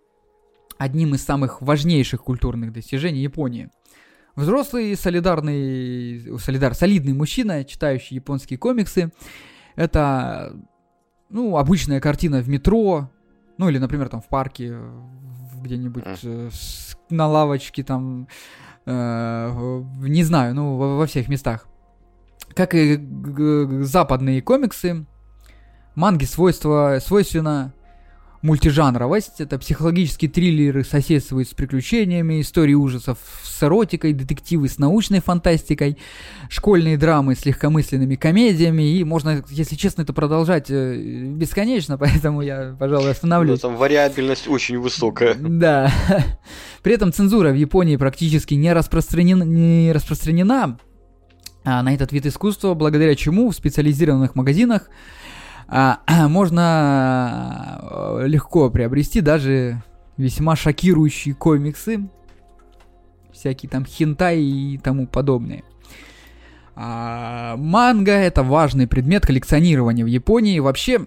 одним 0.78 1.16
из 1.16 1.24
самых 1.24 1.62
важнейших 1.62 2.24
культурных 2.24 2.74
достижений 2.74 3.22
Японии. 3.22 3.70
Взрослый, 4.36 4.96
солидарный, 4.96 6.38
солидар, 6.40 6.74
солидный 6.74 7.14
мужчина, 7.14 7.64
читающий 7.64 8.16
японские 8.16 8.58
комиксы, 8.58 9.12
это, 9.76 10.56
ну, 11.30 11.58
обычная 11.58 12.00
картина 12.00 12.42
в 12.42 12.50
метро, 12.50 13.10
ну, 13.62 13.70
или, 13.70 13.78
например, 13.78 14.10
там 14.10 14.22
в 14.22 14.28
парке, 14.28 14.76
где-нибудь 15.62 16.04
э, 16.24 16.50
на 17.12 17.28
лавочке, 17.28 17.84
там, 17.84 18.28
э, 18.88 19.84
не 20.00 20.24
знаю, 20.24 20.56
ну, 20.56 20.78
во, 20.78 20.98
во 20.98 21.06
всех 21.06 21.30
местах. 21.30 21.68
Как 22.56 22.74
и 22.74 23.00
западные 23.84 24.42
комиксы, 24.42 25.06
манги 25.94 26.26
свойства, 26.26 26.98
свойственно 27.00 27.72
мультижанровость. 28.42 29.40
Это 29.40 29.60
психологические 29.60 30.30
триллеры 30.30 30.84
соседствуют 30.84 31.50
с 31.50 31.54
приключениями, 31.54 32.42
истории 32.42 32.74
ужасов 32.74 33.18
с 33.44 33.64
эротикой, 33.64 34.14
детективы 34.14 34.68
с 34.68 34.78
научной 34.78 35.22
фантастикой, 35.22 35.98
школьные 36.50 36.98
драмы 36.98 37.36
с 37.36 37.46
легкомысленными 37.46 38.16
комедиями. 38.16 38.84
И 38.98 39.04
можно, 39.04 39.44
если 39.50 39.76
честно, 39.76 40.02
это 40.02 40.14
продолжать 40.14 40.68
э, 40.70 40.96
бесконечно, 40.96 41.98
поэтому 42.00 42.42
я, 42.42 42.76
пожалуй, 42.78 43.12
остановлюсь. 43.12 43.62
Ну, 43.62 43.70
там 43.70 43.78
вариабельность 43.78 44.48
очень 44.48 44.80
высокая. 44.80 45.36
Да. 45.36 45.92
При 46.84 46.94
этом 46.94 47.14
цензура 47.14 47.52
в 47.52 47.56
Японии 47.56 47.96
практически 47.98 48.56
не 48.56 48.74
распространена, 48.74 49.44
не 49.44 49.92
распространена 49.92 50.80
а, 51.64 51.84
на 51.84 51.94
этот 51.94 52.12
вид 52.12 52.26
искусства, 52.26 52.74
благодаря 52.74 53.16
чему 53.16 53.50
в 53.50 53.56
специализированных 53.56 54.36
магазинах 54.36 54.90
можно 56.30 56.62
а, 56.64 58.24
легко 58.26 58.70
приобрести 58.70 59.22
даже 59.22 59.82
весьма 60.18 60.56
шокирующие 60.56 61.34
комиксы, 61.34 62.10
всякие 63.32 63.70
там 63.70 63.86
хентай 63.86 64.42
и 64.42 64.78
тому 64.78 65.08
подобное. 65.08 65.64
А, 66.76 67.56
манга 67.58 68.12
это 68.12 68.44
важный 68.44 68.88
предмет 68.88 69.26
коллекционирования 69.26 70.04
в 70.04 70.08
Японии. 70.08 70.60
Вообще 70.60 71.06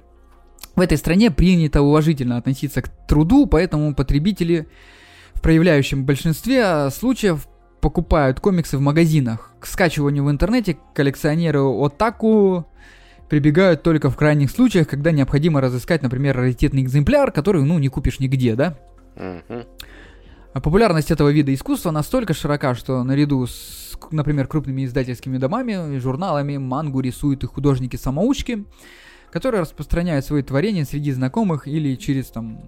в 0.75 0.81
этой 0.81 0.97
стране 0.97 1.31
принято 1.31 1.83
уважительно 1.83 2.39
относиться 2.39 2.81
к 2.81 2.89
труду, 3.07 3.47
поэтому 3.47 3.95
потребители 3.95 4.67
в 5.35 5.41
проявляющем 5.43 6.05
большинстве 6.05 6.91
случаев 6.91 7.47
покупают 7.81 8.41
комиксы 8.41 8.79
в 8.79 8.81
магазинах. 8.81 9.53
К 9.61 9.67
скачиванию 9.67 10.25
в 10.25 10.31
интернете 10.31 10.79
коллекционеры 10.95 11.61
Отаку 11.61 12.67
прибегают 13.29 13.83
только 13.83 14.11
в 14.11 14.17
крайних 14.17 14.51
случаях, 14.51 14.89
когда 14.89 15.11
необходимо 15.11 15.61
разыскать, 15.61 16.03
например, 16.03 16.37
раритетный 16.37 16.83
экземпляр, 16.83 17.33
который, 17.33 17.65
ну, 17.65 17.79
не 17.79 17.89
купишь 17.89 18.21
нигде, 18.21 18.55
да? 18.55 18.79
А 19.17 20.61
популярность 20.61 21.11
этого 21.11 21.31
вида 21.31 21.53
искусства 21.53 21.91
настолько 21.91 22.33
широка, 22.33 22.75
что 22.75 23.03
наряду 23.03 23.45
с, 23.47 23.99
например, 24.13 24.47
крупными 24.47 24.85
издательскими 24.85 25.39
домами, 25.39 25.99
журналами, 25.99 26.59
мангу 26.59 27.01
рисуют 27.01 27.43
и 27.43 27.47
художники-самоучки, 27.47 28.65
которые 29.33 29.63
распространяют 29.63 30.25
свои 30.25 30.43
творения 30.43 30.85
среди 30.85 31.11
знакомых 31.11 31.67
или 31.67 31.97
через 31.97 32.29
там 32.29 32.61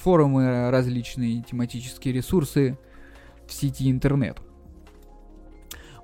форумы, 0.00 0.70
различные 0.70 1.42
тематические 1.42 2.14
ресурсы 2.14 2.78
в 3.48 3.52
сети 3.52 3.90
интернет. 3.90 4.38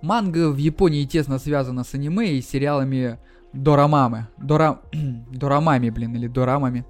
Манга 0.02 0.50
в 0.50 0.56
Японии 0.56 1.04
тесно 1.04 1.38
связана 1.38 1.84
с 1.84 1.94
аниме 1.94 2.32
и 2.32 2.42
сериалами 2.42 3.18
дорамамы. 3.52 4.28
Дора... 4.38 4.80
дорамами, 5.32 5.90
блин, 5.90 6.14
или 6.14 6.26
дорамами. 6.26 6.84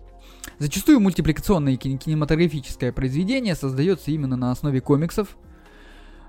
Зачастую 0.58 1.00
мультипликационное 1.00 1.76
кинематографическое 1.76 2.92
произведение 2.92 3.54
создается 3.54 4.10
именно 4.10 4.36
на 4.36 4.50
основе 4.50 4.80
комиксов. 4.80 5.36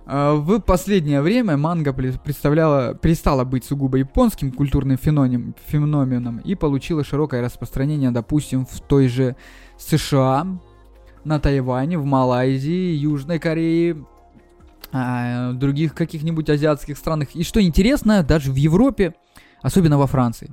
А, 0.06 0.34
в 0.36 0.60
последнее 0.60 1.22
время 1.22 1.58
манга 1.58 1.94
представляла, 1.94 2.96
перестала 2.96 3.44
быть 3.44 3.66
сугубо 3.66 3.98
японским 3.98 4.52
культурным 4.52 4.98
феноменом, 4.98 5.56
феноменом 5.68 6.38
и 6.40 6.56
получила 6.56 7.04
широкое 7.04 7.42
распространение, 7.42 8.12
допустим, 8.12 8.66
в 8.66 8.80
той 8.82 9.08
же 9.08 9.36
США, 9.78 10.48
на 11.24 11.40
Тайване, 11.40 11.98
в 11.98 12.06
Малайзии, 12.06 12.96
Южной 12.96 13.40
Корее, 13.40 14.06
а, 14.92 15.54
других 15.54 15.94
каких-нибудь 15.94 16.50
азиатских 16.50 16.98
странах. 16.98 17.36
И 17.36 17.44
что 17.44 17.62
интересно, 17.62 18.24
даже 18.24 18.52
в 18.52 18.56
Европе, 18.56 19.14
особенно 19.62 19.98
во 19.98 20.08
Франции. 20.08 20.52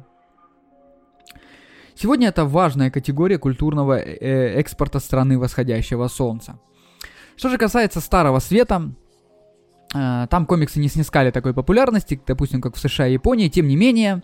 Сегодня 1.95 2.29
это 2.29 2.45
важная 2.45 2.91
категория 2.91 3.39
культурного 3.39 3.99
э, 3.99 4.17
э, 4.21 4.61
экспорта 4.61 5.01
страны 5.01 5.39
восходящего 5.39 6.09
солнца. 6.09 6.59
Что 7.37 7.49
же 7.49 7.59
касается 7.59 8.01
Старого 8.01 8.39
Света, 8.39 8.93
Э, 9.95 10.27
там 10.29 10.47
комиксы 10.47 10.81
не 10.81 10.89
снискали 10.89 11.31
такой 11.31 11.55
популярности, 11.55 12.21
допустим, 12.27 12.61
как 12.61 12.77
в 12.77 12.79
США 12.79 13.09
и 13.09 13.15
Японии. 13.15 13.49
Тем 13.49 13.69
не 13.69 13.77
менее, 13.77 14.23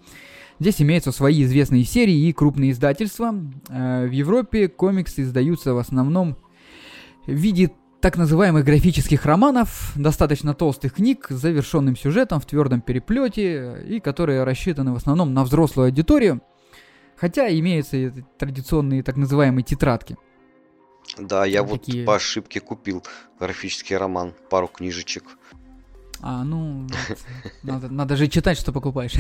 здесь 0.61 0.81
имеются 0.81 1.13
свои 1.13 1.43
известные 1.45 1.85
серии 1.85 2.29
и 2.29 2.33
крупные 2.33 2.73
издательства. 2.73 3.35
В 3.69 4.11
Европе 4.11 4.69
комиксы 4.69 5.23
издаются 5.23 5.75
в 5.75 5.79
основном 5.79 6.37
в 7.27 7.33
виде 7.33 7.73
так 8.05 8.19
называемых 8.19 8.67
графических 8.67 9.25
романов, 9.25 9.93
достаточно 9.95 10.53
толстых 10.53 10.93
книг 10.93 11.29
с 11.31 11.37
завершенным 11.37 11.97
сюжетом 11.97 12.39
в 12.39 12.45
твердом 12.45 12.83
переплете 12.83 13.83
и 13.83 13.99
которые 13.99 14.45
рассчитаны 14.45 14.93
в 14.93 14.97
основном 14.97 15.33
на 15.33 15.43
взрослую 15.43 15.87
аудиторию, 15.87 16.43
хотя 17.17 17.49
имеются 17.49 17.97
и 17.97 18.11
традиционные 18.37 19.03
так 19.03 19.17
называемые 19.17 19.65
тетрадки. 19.65 20.19
Да, 21.17 21.47
я 21.47 21.65
Такие... 21.65 22.01
вот 22.01 22.07
по 22.07 22.17
ошибке 22.17 22.61
купил 22.61 23.03
графический 23.41 23.97
роман, 23.97 24.35
пару 24.51 24.69
книжечек. 24.69 25.25
А, 26.21 26.45
ну, 26.45 26.87
надо, 27.63 27.89
надо 27.89 28.17
же 28.17 28.29
читать, 28.29 28.59
что 28.59 28.71
покупаешь. 28.71 29.15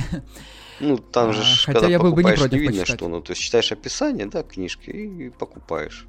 Ну, 0.80 0.98
там 0.98 1.32
же, 1.32 1.40
а, 1.40 1.72
хотя 1.72 1.86
я 1.86 1.98
был 1.98 2.12
бы 2.12 2.22
не 2.22 2.32
против 2.32 2.52
не 2.52 2.58
видно, 2.58 2.80
почитать. 2.80 2.98
что, 2.98 3.08
ну, 3.08 3.22
то 3.22 3.30
есть 3.30 3.40
читаешь 3.40 3.72
описание, 3.72 4.26
да, 4.26 4.42
книжки 4.42 4.90
и 4.90 5.30
покупаешь. 5.30 6.06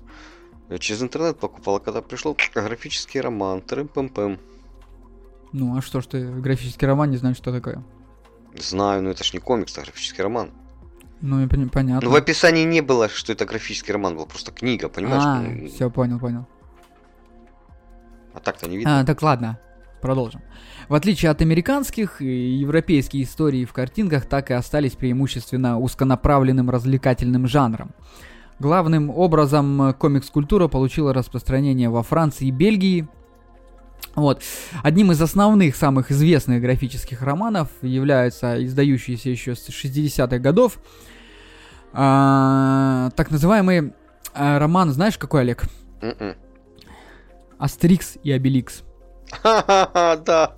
Я 0.70 0.78
через 0.80 1.02
интернет 1.02 1.40
покупал, 1.40 1.76
а 1.76 1.80
когда 1.80 2.02
пришел 2.02 2.36
графический 2.54 3.22
роман, 3.22 3.62
трым-пым-пым. 3.62 4.40
Ну, 5.54 5.78
а 5.78 5.82
что 5.82 6.02
ж 6.02 6.08
ты 6.08 6.28
графический 6.28 6.88
роман 6.88 7.12
не 7.12 7.18
знаешь, 7.18 7.38
что 7.38 7.52
такое? 7.52 7.84
Знаю, 8.58 9.04
но 9.04 9.12
это 9.12 9.24
ж 9.24 9.34
не 9.34 9.40
комикс, 9.40 9.78
а 9.78 9.82
графический 9.82 10.24
роман. 10.24 10.52
Ну, 11.22 11.44
и 11.44 11.48
понятно. 11.48 12.02
Ну, 12.02 12.12
в 12.12 12.16
описании 12.16 12.66
не 12.66 12.82
было, 12.82 13.10
что 13.10 13.32
это 13.32 13.46
графический 13.46 13.94
роман, 13.94 14.16
был 14.16 14.26
просто 14.26 14.52
книга, 14.52 14.90
понимаешь? 14.90 15.24
А, 15.24 15.42
ну, 15.42 15.68
все, 15.68 15.90
понял, 15.90 16.20
понял. 16.20 16.46
А 18.34 18.40
так-то 18.40 18.68
не 18.68 18.78
видно. 18.78 19.00
А, 19.00 19.06
так 19.06 19.22
ладно, 19.22 19.60
продолжим. 20.02 20.42
В 20.90 20.94
отличие 20.94 21.32
от 21.32 21.42
американских, 21.42 22.22
европейские 22.22 23.24
истории 23.24 23.66
в 23.66 23.72
картинках 23.72 24.26
так 24.26 24.52
и 24.52 24.54
остались 24.54 24.94
преимущественно 24.94 25.80
узконаправленным 25.80 26.70
развлекательным 26.70 27.48
жанром. 27.48 27.92
Главным 28.60 29.10
образом 29.10 29.94
комикс-культура 30.00 30.68
получила 30.68 31.14
распространение 31.14 31.90
во 31.90 32.04
Франции 32.04 32.48
и 32.48 32.52
Бельгии. 32.52 33.08
Вот. 34.16 34.42
Одним 34.82 35.12
из 35.12 35.22
основных, 35.22 35.76
самых 35.76 36.12
известных 36.12 36.62
графических 36.62 37.22
романов 37.22 37.70
является 37.82 38.64
издающийся 38.64 39.30
еще 39.30 39.56
с 39.56 39.68
60-х 39.68 40.38
годов 40.40 40.80
а, 41.98 43.10
так 43.16 43.32
называемый 43.32 43.94
а, 44.34 44.60
роман, 44.60 44.92
знаешь 44.92 45.18
какой, 45.18 45.42
Олег? 45.42 45.64
М-м. 46.02 46.36
Астерикс 47.58 48.18
и 48.22 48.32
Обеликс. 48.32 48.84
Да. 49.44 50.56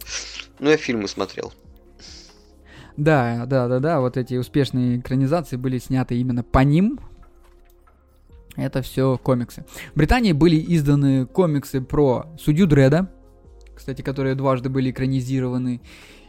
Ну, 0.59 0.69
я 0.69 0.77
фильмы 0.77 1.07
смотрел. 1.07 1.53
Да, 2.97 3.45
да, 3.45 3.67
да, 3.67 3.79
да. 3.79 3.99
Вот 3.99 4.17
эти 4.17 4.33
успешные 4.33 4.99
экранизации 4.99 5.55
были 5.55 5.77
сняты 5.77 6.15
именно 6.15 6.43
по 6.43 6.59
ним. 6.59 6.99
Это 8.57 8.81
все 8.81 9.17
комиксы. 9.17 9.65
В 9.93 9.97
Британии 9.97 10.33
были 10.33 10.63
изданы 10.75 11.25
комиксы 11.25 11.79
про 11.79 12.25
судью 12.39 12.65
Дреда, 12.67 13.09
кстати, 13.75 14.01
которые 14.01 14.35
дважды 14.35 14.69
были 14.69 14.89
экранизированы, 14.89 15.81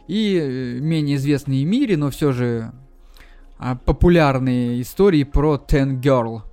и 0.07 0.37
э, 0.37 0.79
менее 0.79 1.17
известные 1.17 1.65
в 1.65 1.67
мире, 1.67 1.97
но 1.97 2.11
все 2.11 2.31
же 2.31 2.71
а, 3.57 3.75
популярные 3.75 4.81
истории 4.81 5.23
про 5.23 5.55
Ten 5.55 5.99
Girl. 5.99 6.43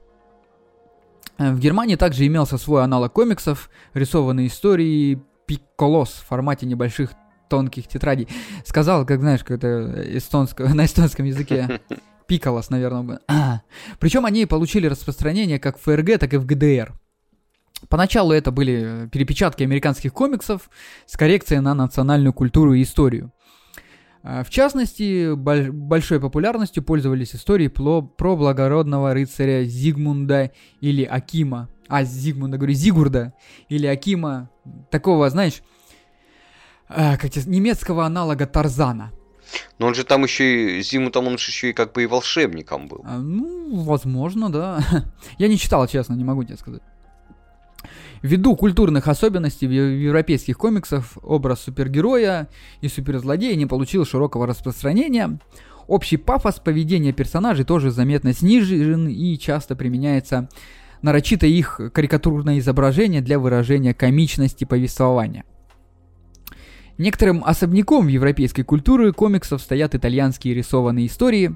Э, 1.39 1.53
в 1.53 1.61
Германии 1.61 1.97
также 1.97 2.27
имелся 2.27 2.57
свой 2.57 2.83
аналог 2.83 3.13
комиксов, 3.13 3.71
рисованные 3.93 4.47
истории 4.47 5.23
Пикколос 5.47 6.09
в 6.11 6.27
формате 6.27 6.67
небольших 6.67 7.13
тонких 7.49 7.87
тетрадей. 7.87 8.29
Сказал, 8.65 9.07
как 9.07 9.21
знаешь, 9.21 9.45
как 9.45 9.59
это 9.59 10.17
эстонско, 10.17 10.69
на 10.75 10.87
эстонском 10.87 11.27
языке. 11.27 11.81
Пиколос, 12.27 12.71
наверное. 12.71 13.21
Причем 13.99 14.25
они 14.25 14.47
получили 14.47 14.87
распространение 14.87 15.59
как 15.59 15.79
в 15.79 15.83
ФРГ, 15.83 16.19
так 16.19 16.35
и 16.35 16.37
в 16.37 16.47
ГДР. 16.47 16.95
Поначалу 17.89 18.33
это 18.33 18.51
были 18.51 19.09
перепечатки 19.13 19.63
американских 19.63 20.13
комиксов 20.13 20.71
с 21.05 21.17
коррекцией 21.17 21.61
на 21.61 21.75
национальную 21.75 22.33
культуру 22.33 22.73
и 22.73 22.83
историю. 22.83 23.33
А, 24.23 24.43
в 24.43 24.51
частности, 24.51 25.35
большой 25.35 26.21
популярностью 26.21 26.83
пользовались 26.83 27.35
истории 27.37 27.69
про, 27.69 28.03
про 28.03 28.37
благородного 28.37 29.15
рыцаря 29.15 29.65
Зигмунда 29.65 30.51
или 30.81 31.05
Акима. 31.05 31.69
А, 31.89 32.03
Зигмунда, 32.03 32.57
говорю, 32.57 32.75
Зигурда 32.75 33.35
или 33.69 33.87
Акима. 33.87 34.51
Такого, 34.91 35.31
знаешь, 35.31 35.63
а, 36.89 37.17
как 37.17 37.37
немецкого 37.47 38.05
аналога 38.05 38.47
Тарзана. 38.47 39.13
Но 39.79 39.87
он 39.87 39.95
же 39.95 40.05
там 40.05 40.23
еще 40.23 40.79
и 40.79 40.83
зиму 40.83 41.11
там 41.11 41.27
он 41.27 41.39
же 41.39 41.51
еще 41.51 41.71
и 41.71 41.73
как 41.73 41.93
бы 41.93 42.03
и 42.03 42.07
волшебником 42.07 42.89
был. 42.89 43.03
А, 43.05 43.19
ну, 43.19 43.83
возможно, 43.83 44.51
да. 44.51 44.81
Я 45.39 45.49
не 45.49 45.59
читал, 45.59 45.87
честно, 45.87 46.15
не 46.15 46.25
могу 46.25 46.45
тебе 46.45 46.57
сказать. 46.57 46.83
Ввиду 48.23 48.57
культурных 48.57 49.09
особенностей 49.09 49.67
европейских 49.67 50.57
комиксах 50.57 51.05
образ 51.23 51.61
супергероя 51.61 52.49
и 52.81 52.89
суперзлодея 52.89 53.55
не 53.57 53.67
получил 53.67 54.05
широкого 54.05 54.47
распространения. 54.47 55.39
Общий 55.87 56.17
пафос 56.17 56.59
поведения 56.59 57.13
персонажей 57.13 57.65
тоже 57.65 57.91
заметно 57.91 58.33
снижен 58.33 59.07
и 59.07 59.39
часто 59.39 59.77
применяется 59.77 60.49
нарочито 61.03 61.47
их 61.47 61.79
карикатурное 61.93 62.59
изображение 62.59 63.21
для 63.21 63.39
выражения 63.39 63.95
комичности 63.95 64.65
повествования– 64.65 65.45
Некоторым 66.99 67.45
особняком 67.45 68.09
европейской 68.09 68.63
культуре 68.63 69.13
комиксов 69.13 69.61
стоят 69.61 69.95
итальянские 69.95 70.55
рисованные 70.55 71.07
истории, 71.07 71.55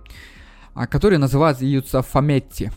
а, 0.74 0.86
которые 0.86 1.18
называются 1.18 2.03
фаметти. 2.03 2.70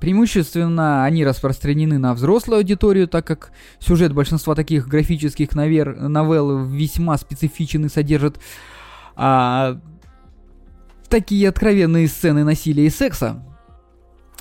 Преимущественно 0.00 1.04
они 1.04 1.24
распространены 1.24 1.98
на 1.98 2.12
взрослую 2.12 2.58
аудиторию, 2.58 3.08
так 3.08 3.26
как 3.26 3.52
сюжет 3.78 4.12
большинства 4.12 4.54
таких 4.54 4.88
графических 4.88 5.54
новер, 5.54 5.96
новелл 5.96 6.64
весьма 6.64 7.16
специфичен 7.16 7.86
и 7.86 7.88
содержит 7.88 8.38
а, 9.14 9.80
такие 11.08 11.48
откровенные 11.48 12.08
сцены 12.08 12.44
насилия 12.44 12.86
и 12.86 12.90
секса. 12.90 13.42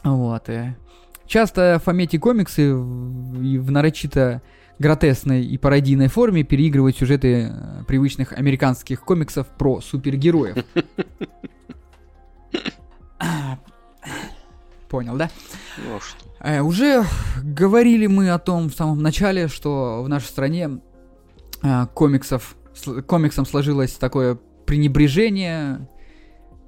Вот. 0.03 0.49
И 0.49 0.76
часто 1.28 1.80
фамети 1.84 2.18
комиксы 2.18 2.74
в, 2.74 3.59
в 3.59 3.72
нарочито 3.72 4.41
гротесной 4.80 5.45
и 5.45 5.57
пародийной 5.57 6.07
форме 6.07 6.43
переигрывают 6.43 6.97
сюжеты 6.97 7.51
э, 7.51 7.84
привычных 7.88 8.34
американских 8.34 9.01
комиксов 9.01 9.47
про 9.47 9.82
супергероев. 9.82 10.57
Понял, 14.89 15.17
да? 15.17 15.30
Ну, 15.78 15.99
что? 15.99 16.26
Э, 16.39 16.61
уже 16.61 17.05
говорили 17.41 18.07
мы 18.07 18.30
о 18.30 18.39
том 18.39 18.69
в 18.69 18.76
самом 18.76 19.01
начале, 19.01 19.47
что 19.47 20.03
в 20.03 20.09
нашей 20.09 20.26
стране 20.26 20.80
э, 21.63 21.88
комиксов, 21.93 22.55
с, 22.73 23.01
комиксам 23.03 23.45
сложилось 23.45 23.93
такое 23.93 24.38
пренебрежение 24.65 25.88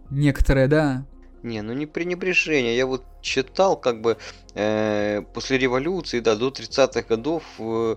некоторое, 0.10 0.68
да, 0.68 1.06
не, 1.44 1.62
ну 1.62 1.74
не 1.74 1.86
пренебрежение. 1.86 2.76
Я 2.76 2.86
вот 2.86 3.04
читал, 3.22 3.78
как 3.78 4.02
бы 4.02 4.18
э, 4.56 5.22
после 5.34 5.58
революции, 5.58 6.20
да, 6.20 6.36
до 6.36 6.50
30-х 6.50 7.02
годов 7.04 7.44
э, 7.60 7.96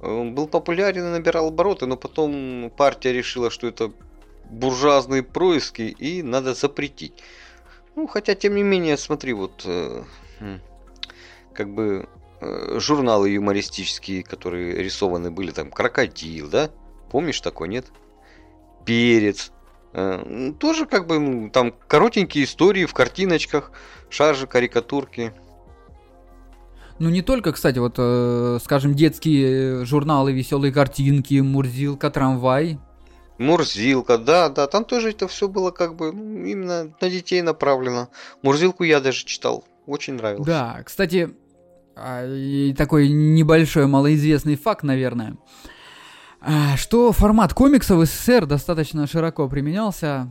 он 0.00 0.34
был 0.34 0.46
популярен 0.46 1.06
и 1.06 1.10
набирал 1.10 1.48
обороты, 1.48 1.86
но 1.86 1.96
потом 1.96 2.72
партия 2.76 3.12
решила, 3.12 3.50
что 3.50 3.66
это 3.66 3.92
буржуазные 4.50 5.22
происки 5.22 5.82
и 5.82 6.22
надо 6.22 6.54
запретить. 6.54 7.14
Ну, 7.96 8.06
хотя, 8.06 8.34
тем 8.34 8.54
не 8.54 8.62
менее, 8.62 8.96
смотри, 8.96 9.32
вот 9.32 9.62
э, 9.64 10.04
как 11.52 11.74
бы 11.74 12.08
э, 12.40 12.78
журналы 12.78 13.30
юмористические, 13.30 14.22
которые 14.22 14.76
рисованы 14.82 15.30
были, 15.30 15.50
там, 15.50 15.70
Крокодил, 15.70 16.48
да? 16.48 16.70
Помнишь 17.10 17.40
такой, 17.40 17.68
нет? 17.68 17.86
Перец, 18.84 19.50
тоже 20.58 20.86
как 20.86 21.06
бы 21.06 21.50
там 21.52 21.74
коротенькие 21.86 22.44
истории 22.44 22.84
в 22.84 22.94
картиночках, 22.94 23.72
шаржи, 24.10 24.46
карикатурки. 24.46 25.32
Ну 26.98 27.10
не 27.10 27.22
только, 27.22 27.52
кстати, 27.52 27.78
вот, 27.78 27.94
э, 27.98 28.58
скажем, 28.62 28.94
детские 28.94 29.84
журналы, 29.84 30.32
веселые 30.32 30.72
картинки, 30.72 31.40
Мурзилка, 31.40 32.10
трамвай. 32.10 32.78
Мурзилка, 33.38 34.18
да, 34.18 34.48
да, 34.48 34.66
там 34.66 34.84
тоже 34.84 35.10
это 35.10 35.28
все 35.28 35.48
было 35.48 35.70
как 35.70 35.94
бы 35.94 36.12
ну, 36.12 36.44
именно 36.44 36.92
на 37.00 37.10
детей 37.10 37.40
направлено. 37.42 38.08
Мурзилку 38.42 38.82
я 38.82 39.00
даже 39.00 39.24
читал, 39.24 39.64
очень 39.86 40.14
нравилось. 40.14 40.44
Да, 40.46 40.82
кстати, 40.84 41.30
а, 41.94 42.24
такой 42.76 43.08
небольшой 43.08 43.86
малоизвестный 43.86 44.56
факт, 44.56 44.82
наверное. 44.82 45.36
А, 45.36 45.77
что 46.76 47.12
формат 47.12 47.54
комиксов 47.54 47.98
в 47.98 48.04
СССР 48.04 48.46
достаточно 48.46 49.06
широко 49.06 49.48
применялся 49.48 50.28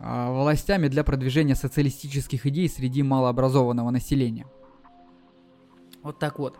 а, 0.00 0.32
властями 0.32 0.88
для 0.88 1.04
продвижения 1.04 1.54
социалистических 1.54 2.46
идей 2.46 2.68
среди 2.68 3.02
малообразованного 3.02 3.90
населения. 3.90 4.46
Вот 6.02 6.18
так 6.18 6.38
вот. 6.38 6.58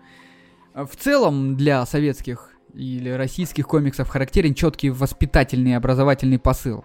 В 0.74 0.95
целом 0.97 1.57
для 1.57 1.84
советских 1.86 2.51
или 2.74 3.11
российских 3.11 3.66
комиксов 3.66 4.09
характерен 4.09 4.55
четкий 4.55 4.90
воспитательный 4.90 5.72
и 5.72 5.74
образовательный 5.74 6.38
посыл. 6.38 6.84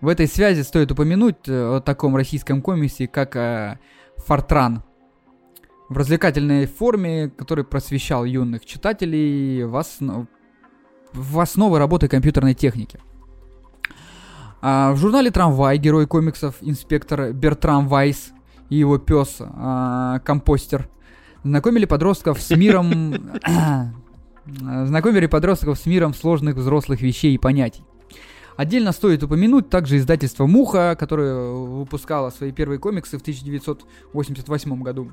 В 0.00 0.08
этой 0.08 0.26
связи 0.26 0.62
стоит 0.62 0.92
упомянуть 0.92 1.48
э, 1.48 1.76
о 1.76 1.80
таком 1.80 2.16
российском 2.16 2.60
комиксе, 2.60 3.06
как 3.06 3.34
э, 3.34 3.78
«Фортран», 4.18 4.82
в 5.88 5.96
развлекательной 5.96 6.66
форме, 6.66 7.30
который 7.30 7.64
просвещал 7.64 8.24
юных 8.24 8.66
читателей 8.66 9.64
в, 9.64 9.76
основ... 9.76 10.26
в 11.12 11.40
основы 11.40 11.78
работы 11.78 12.08
компьютерной 12.08 12.54
техники. 12.54 13.00
А 14.62 14.92
в 14.92 14.96
журнале 14.96 15.30
«Трамвай» 15.30 15.78
герой 15.78 16.06
комиксов 16.06 16.56
инспектор 16.60 17.32
Бертрам 17.32 17.88
Вайс 17.88 18.32
и 18.68 18.76
его 18.76 18.98
пес 18.98 19.36
а, 19.40 20.18
Компостер 20.20 20.88
знакомили 21.44 21.84
подростков 21.84 22.40
с 22.40 22.50
миром... 22.56 23.14
знакомили 24.46 25.26
подростков 25.26 25.78
с 25.78 25.86
миром 25.86 26.14
сложных 26.14 26.56
взрослых 26.56 27.00
вещей 27.00 27.34
и 27.34 27.38
понятий. 27.38 27.84
Отдельно 28.56 28.92
стоит 28.92 29.22
упомянуть 29.22 29.68
также 29.68 29.98
издательство 29.98 30.46
«Муха», 30.46 30.96
которое 30.98 31.52
выпускало 31.52 32.30
свои 32.30 32.52
первые 32.52 32.78
комиксы 32.78 33.18
в 33.18 33.20
1988 33.20 34.82
году. 34.82 35.12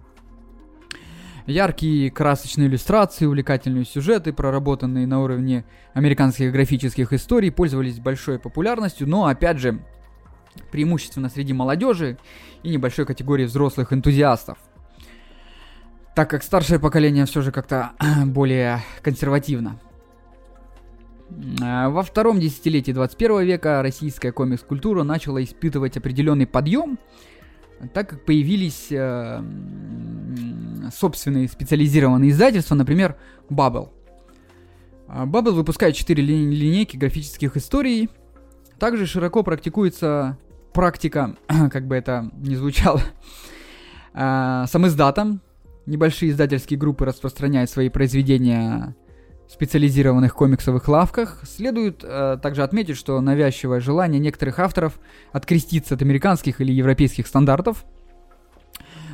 Яркие 1.45 2.09
красочные 2.09 2.67
иллюстрации, 2.67 3.25
увлекательные 3.25 3.83
сюжеты, 3.85 4.31
проработанные 4.31 5.05
на 5.05 5.21
уровне 5.21 5.65
американских 5.93 6.51
графических 6.53 7.11
историй, 7.11 7.51
пользовались 7.51 7.99
большой 7.99 8.39
популярностью, 8.39 9.09
но, 9.09 9.25
опять 9.25 9.59
же, 9.59 9.79
преимущественно 10.71 11.29
среди 11.29 11.51
молодежи 11.51 12.17
и 12.63 12.69
небольшой 12.69 13.05
категории 13.05 13.45
взрослых 13.45 13.91
энтузиастов. 13.91 14.57
Так 16.15 16.29
как 16.29 16.43
старшее 16.43 16.79
поколение 16.79 17.25
все 17.25 17.41
же 17.41 17.51
как-то 17.51 17.91
более 18.25 18.81
консервативно. 19.01 19.79
А, 21.61 21.89
во 21.89 22.03
втором 22.03 22.39
десятилетии 22.39 22.91
21 22.91 23.41
века 23.41 23.81
российская 23.81 24.31
комикс-культура 24.31 25.03
начала 25.03 25.43
испытывать 25.43 25.97
определенный 25.97 26.47
подъем, 26.47 26.99
так 27.93 28.09
как 28.09 28.25
появились 28.25 28.87
э, 28.91 29.43
собственные 30.93 31.47
специализированные 31.47 32.31
издательства, 32.31 32.75
например, 32.75 33.15
Bubble. 33.49 33.89
А, 35.07 35.25
Bubble 35.25 35.51
выпускает 35.51 35.95
4 35.95 36.21
ли- 36.21 36.55
линейки 36.55 36.97
графических 36.97 37.57
историй. 37.57 38.09
Также 38.79 39.05
широко 39.05 39.43
практикуется 39.43 40.37
практика, 40.73 41.35
как 41.47 41.87
бы 41.87 41.95
это 41.95 42.31
ни 42.37 42.55
звучало, 42.55 43.01
э, 44.13 44.65
сам 44.67 44.87
издатом. 44.87 45.41
Небольшие 45.85 46.31
издательские 46.31 46.79
группы 46.79 47.05
распространяют 47.05 47.69
свои 47.69 47.89
произведения 47.89 48.95
специализированных 49.53 50.33
комиксовых 50.33 50.87
лавках. 50.87 51.41
Следует 51.43 52.03
э, 52.03 52.37
также 52.41 52.63
отметить, 52.63 52.97
что 52.97 53.21
навязчивое 53.21 53.79
желание 53.79 54.19
некоторых 54.19 54.59
авторов 54.59 54.99
откреститься 55.31 55.93
от 55.93 56.01
американских 56.01 56.59
или 56.59 56.71
европейских 56.71 57.27
стандартов. 57.27 57.85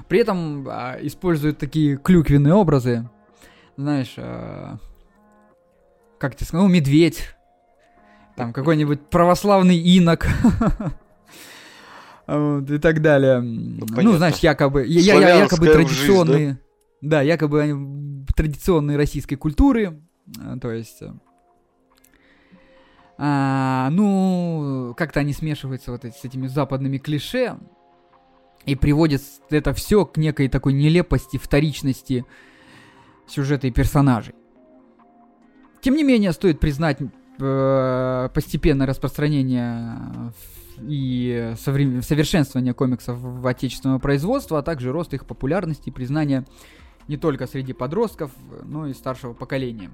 При 0.07 0.19
этом 0.19 0.67
э, 0.67 0.99
используют 1.01 1.57
такие 1.57 1.97
клюквенные 1.97 2.53
образы. 2.53 3.09
Знаешь, 3.75 4.13
э, 4.15 4.77
как 6.17 6.35
ты 6.35 6.45
сказал, 6.45 6.67
ну, 6.67 6.73
медведь. 6.73 7.35
Там 8.37 8.53
какой-нибудь 8.53 9.09
православный 9.09 9.77
инок. 9.77 10.27
И 12.27 12.77
так 12.77 13.01
далее. 13.01 13.41
Ну, 13.41 13.85
ну 13.89 14.13
знаешь, 14.13 14.37
якобы, 14.37 14.85
я, 14.85 15.15
я, 15.15 15.35
якобы 15.39 15.67
традиционные, 15.67 16.59
да? 17.01 17.23
якобы 17.23 18.23
традиционные 18.35 18.97
российской 18.97 19.35
культуры, 19.35 19.99
то 20.61 20.71
есть... 20.71 21.01
Э, 21.01 21.13
а, 23.21 23.89
ну, 23.91 24.93
как-то 24.95 25.19
они 25.19 25.33
смешиваются 25.33 25.91
вот 25.91 26.05
с 26.05 26.23
этими 26.23 26.47
западными 26.47 26.97
клише 26.97 27.57
и 28.65 28.75
приводят 28.75 29.21
это 29.49 29.73
все 29.73 30.05
к 30.05 30.15
некой 30.15 30.47
такой 30.47 30.71
нелепости, 30.71 31.35
вторичности 31.37 32.25
сюжета 33.27 33.67
и 33.67 33.71
персонажей. 33.71 34.35
Тем 35.81 35.95
не 35.95 36.03
менее, 36.03 36.31
стоит 36.31 36.61
признать 36.61 36.99
э, 37.39 38.29
постепенное 38.33 38.87
распространение 38.87 40.31
и 40.81 41.53
соврем... 41.57 42.01
совершенствование 42.01 42.73
комиксов 42.73 43.17
в 43.19 43.45
отечественного 43.45 43.99
производства, 43.99 44.59
а 44.59 44.63
также 44.63 44.93
рост 44.93 45.13
их 45.13 45.25
популярности 45.25 45.89
и 45.89 45.91
признания 45.91 46.45
не 47.09 47.17
только 47.17 47.47
среди 47.47 47.73
подростков, 47.73 48.31
но 48.63 48.87
и 48.87 48.93
старшего 48.93 49.33
поколения. 49.33 49.91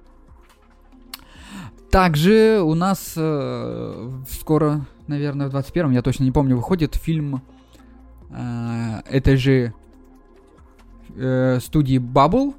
Также 1.96 2.60
у 2.62 2.74
нас 2.74 3.14
э, 3.16 4.12
скоро, 4.30 4.86
наверное, 5.08 5.48
в 5.48 5.56
21-м, 5.56 5.92
я 5.92 6.02
точно 6.02 6.26
не 6.26 6.32
помню, 6.34 6.58
выходит 6.58 6.96
фильм 6.96 7.42
э, 8.32 9.02
этой 9.10 9.38
же 9.38 9.74
э, 11.16 11.60
студии 11.62 11.98
Bubble, 11.98 12.54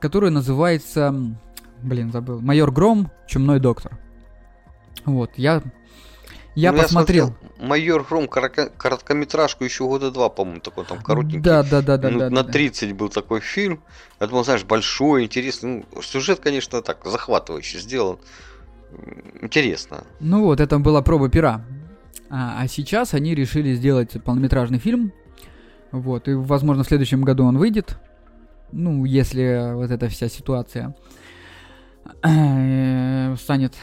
который 0.00 0.32
называется, 0.32 1.14
блин, 1.84 2.10
забыл, 2.10 2.40
Майор 2.40 2.72
Гром, 2.72 3.12
Чумной 3.28 3.60
доктор. 3.60 3.96
Вот, 5.04 5.30
я 5.36 5.62
я 6.56 6.72
ну, 6.72 6.82
посмотрел. 6.82 7.26
Я 7.26 7.30
смотрел 7.30 7.39
Майор 7.60 8.04
Гром 8.04 8.24
коротко- 8.24 8.70
короткометражку 8.76 9.64
еще 9.64 9.86
года 9.86 10.10
два, 10.10 10.28
по-моему, 10.28 10.60
такой 10.60 10.84
там 10.84 11.02
коротенький. 11.02 11.40
Да, 11.40 11.62
да, 11.62 11.82
да, 11.82 11.96
да. 11.98 12.10
Ну, 12.10 12.18
да 12.18 12.30
на 12.30 12.42
да. 12.42 12.52
30 12.52 12.92
был 12.94 13.08
такой 13.10 13.40
фильм. 13.40 13.82
Это 14.18 14.32
был, 14.32 14.44
знаешь, 14.44 14.64
большой, 14.64 15.24
интересный. 15.24 15.84
Ну, 15.92 16.02
сюжет, 16.02 16.40
конечно, 16.40 16.80
так, 16.82 17.04
захватывающий 17.04 17.78
сделан. 17.78 18.18
Интересно. 19.40 20.04
Ну 20.20 20.44
вот, 20.44 20.60
это 20.60 20.78
была 20.78 21.02
проба 21.02 21.28
пера. 21.28 21.64
А, 22.30 22.62
а 22.62 22.68
сейчас 22.68 23.14
они 23.14 23.34
решили 23.34 23.74
сделать 23.74 24.16
полнометражный 24.24 24.78
фильм. 24.78 25.12
Вот, 25.92 26.28
и, 26.28 26.34
возможно, 26.34 26.84
в 26.84 26.86
следующем 26.86 27.22
году 27.22 27.44
он 27.44 27.58
выйдет. 27.58 27.98
Ну, 28.72 29.04
если 29.04 29.74
вот 29.74 29.90
эта 29.90 30.08
вся 30.08 30.28
ситуация 30.28 30.94
э, 32.22 33.36
станет 33.36 33.74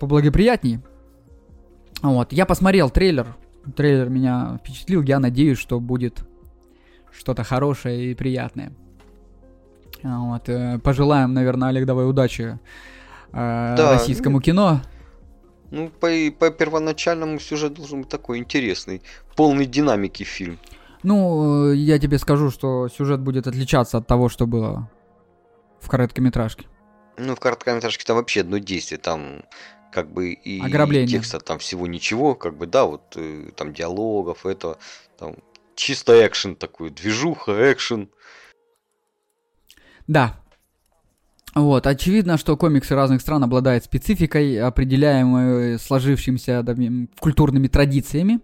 поблагоприятней. 0.00 0.80
Вот, 2.02 2.32
я 2.32 2.46
посмотрел 2.46 2.90
трейлер. 2.90 3.34
Трейлер 3.76 4.08
меня 4.08 4.58
впечатлил. 4.60 5.02
Я 5.02 5.20
надеюсь, 5.20 5.58
что 5.58 5.78
будет 5.78 6.24
что-то 7.12 7.44
хорошее 7.44 8.10
и 8.10 8.14
приятное. 8.14 8.72
Вот, 10.02 10.48
э, 10.48 10.80
пожелаем, 10.80 11.32
наверное, 11.32 11.68
Олег, 11.68 11.86
давай 11.86 12.08
удачи 12.08 12.58
э, 13.32 13.74
да, 13.76 13.92
российскому 13.92 14.40
кино. 14.40 14.82
Ну, 15.70 15.90
по, 16.00 16.08
по 16.38 16.50
первоначальному 16.50 17.38
сюжет 17.38 17.74
должен 17.74 18.00
быть 18.00 18.10
такой 18.10 18.38
интересный, 18.38 19.02
полный 19.36 19.66
динамики 19.66 20.24
фильм. 20.24 20.58
Ну, 21.04 21.70
э, 21.70 21.76
я 21.76 22.00
тебе 22.00 22.18
скажу, 22.18 22.50
что 22.50 22.88
сюжет 22.88 23.20
будет 23.20 23.46
отличаться 23.46 23.98
от 23.98 24.06
того, 24.08 24.28
что 24.28 24.46
было 24.46 24.90
в 25.80 25.88
короткометражке. 25.88 26.66
Ну, 27.16 27.36
в 27.36 27.40
короткометражке 27.40 28.04
там 28.04 28.16
вообще 28.16 28.40
одно 28.40 28.58
действие, 28.58 28.98
там 28.98 29.42
как 29.92 30.10
бы 30.12 30.32
и, 30.32 30.60
Ограбление. 30.60 31.06
и 31.06 31.10
текста 31.10 31.38
там 31.38 31.58
всего 31.58 31.86
ничего, 31.86 32.34
как 32.34 32.56
бы, 32.56 32.66
да, 32.66 32.84
вот 32.86 33.14
э, 33.16 33.50
там 33.54 33.72
диалогов, 33.72 34.46
это 34.46 34.78
там 35.18 35.36
чисто 35.76 36.26
экшен 36.26 36.56
такой, 36.56 36.90
движуха, 36.90 37.72
экшен. 37.72 38.08
Да. 40.06 40.40
Вот, 41.54 41.86
очевидно, 41.86 42.38
что 42.38 42.56
комиксы 42.56 42.94
разных 42.94 43.20
стран 43.20 43.44
обладают 43.44 43.84
спецификой, 43.84 44.58
определяемой 44.58 45.78
сложившимися 45.78 46.62
да, 46.62 46.74
культурными 47.20 47.68
традициями. 47.68 48.40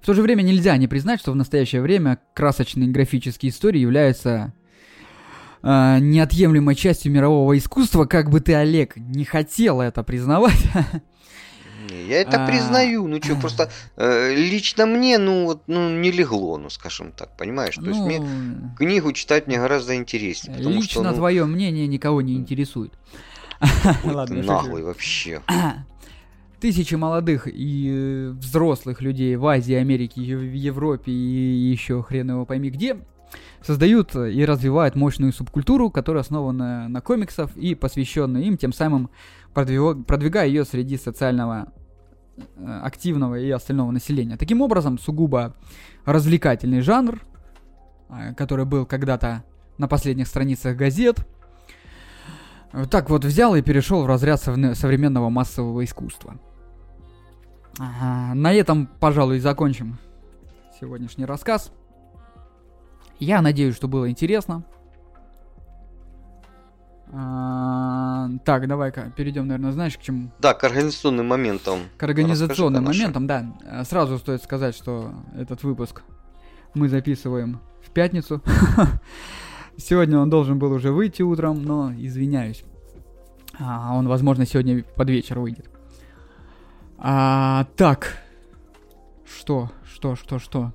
В 0.00 0.06
то 0.06 0.14
же 0.14 0.22
время 0.22 0.42
нельзя 0.42 0.76
не 0.76 0.86
признать, 0.86 1.18
что 1.18 1.32
в 1.32 1.36
настоящее 1.36 1.82
время 1.82 2.20
красочные 2.34 2.88
графические 2.88 3.50
истории 3.50 3.80
являются 3.80 4.52
э, 5.64 5.98
неотъемлемой 6.00 6.74
частью 6.74 7.12
мирового 7.12 7.56
искусства, 7.56 8.04
как 8.04 8.30
бы 8.30 8.40
ты, 8.40 8.54
Олег, 8.54 8.96
не 8.96 9.24
хотел 9.24 9.80
это 9.80 10.02
признавать. 10.02 10.62
Я 11.90 12.20
это 12.20 12.44
а... 12.44 12.46
признаю, 12.46 13.06
ну 13.06 13.22
что, 13.22 13.36
просто 13.36 13.70
э, 13.96 14.34
лично 14.34 14.86
мне, 14.86 15.18
ну 15.18 15.46
вот, 15.46 15.62
ну 15.66 15.90
не 15.90 16.10
легло, 16.10 16.58
ну 16.58 16.70
скажем 16.70 17.12
так, 17.12 17.36
понимаешь? 17.36 17.74
То 17.74 17.82
ну... 17.82 17.88
есть 17.88 18.00
мне 18.00 18.20
ну, 18.20 18.70
книгу 18.76 19.12
читать 19.12 19.46
мне 19.46 19.58
гораздо 19.58 19.96
интереснее. 19.96 20.58
Лично 20.58 20.82
что, 20.82 21.02
ну... 21.02 21.14
твое 21.14 21.44
мнение 21.44 21.86
никого 21.86 22.22
не 22.22 22.34
интересует. 22.34 22.92
Ладно, 24.04 24.42
наглый 24.42 24.82
вообще. 24.82 25.40
Тысячи 26.60 26.94
молодых 26.94 27.46
и 27.46 28.30
взрослых 28.32 29.02
людей 29.02 29.36
в 29.36 29.46
Азии, 29.46 29.74
Америке, 29.74 30.20
в 30.20 30.54
Европе 30.54 31.12
и 31.12 31.70
еще 31.70 32.02
хрен 32.02 32.30
его 32.30 32.46
пойми 32.46 32.70
где 32.70 32.96
создают 33.62 34.14
и 34.14 34.44
развивают 34.44 34.94
мощную 34.94 35.32
субкультуру, 35.32 35.90
которая 35.90 36.22
основана 36.22 36.88
на 36.88 37.00
комиксах 37.00 37.56
и 37.56 37.74
посвященная 37.74 38.42
им, 38.42 38.56
тем 38.56 38.72
самым 38.72 39.10
продвигая 39.52 40.46
ее 40.46 40.64
среди 40.64 40.96
социального 40.96 41.72
э, 42.36 42.80
активного 42.82 43.38
и 43.38 43.50
остального 43.50 43.90
населения. 43.90 44.36
Таким 44.36 44.60
образом, 44.60 44.98
сугубо 44.98 45.54
развлекательный 46.04 46.80
жанр, 46.80 47.20
э, 48.10 48.34
который 48.34 48.64
был 48.64 48.86
когда-то 48.86 49.44
на 49.78 49.88
последних 49.88 50.26
страницах 50.28 50.76
газет, 50.76 51.26
Так 52.90 53.08
вот 53.08 53.24
взял 53.24 53.54
и 53.54 53.62
перешел 53.62 54.02
в 54.02 54.06
разряд 54.06 54.40
современного 54.40 55.30
массового 55.30 55.84
искусства. 55.84 56.40
На 57.78 58.52
этом, 58.52 58.88
пожалуй, 58.98 59.38
закончим 59.38 59.98
сегодняшний 60.80 61.24
рассказ. 61.24 61.70
Я 63.18 63.42
надеюсь, 63.42 63.76
что 63.76 63.88
было 63.88 64.10
интересно. 64.10 64.64
А, 67.12 68.28
так, 68.44 68.66
давай-ка 68.66 69.12
перейдем, 69.16 69.46
наверное, 69.46 69.72
знаешь, 69.72 69.96
к 69.96 70.00
чему? 70.00 70.30
Да, 70.40 70.52
к 70.54 70.64
организационным 70.64 71.28
моментам. 71.28 71.80
К 71.96 72.02
организационным 72.02 72.84
моментам, 72.84 73.26
да. 73.26 73.84
Сразу 73.84 74.18
стоит 74.18 74.42
сказать, 74.42 74.74
что 74.74 75.12
этот 75.38 75.62
выпуск 75.62 76.02
мы 76.74 76.88
записываем 76.88 77.60
в 77.86 77.90
пятницу. 77.90 78.42
Сегодня 79.76 80.18
он 80.18 80.28
должен 80.28 80.58
был 80.58 80.72
уже 80.72 80.90
выйти 80.90 81.22
утром, 81.22 81.62
но 81.62 81.92
извиняюсь. 81.92 82.64
А, 83.58 83.94
он, 83.94 84.08
возможно, 84.08 84.46
сегодня 84.46 84.82
под 84.82 85.10
вечер 85.10 85.38
выйдет. 85.38 85.70
А, 86.98 87.66
так. 87.76 88.18
Что? 89.24 89.70
Что, 89.84 90.16
что, 90.16 90.38
что? 90.38 90.72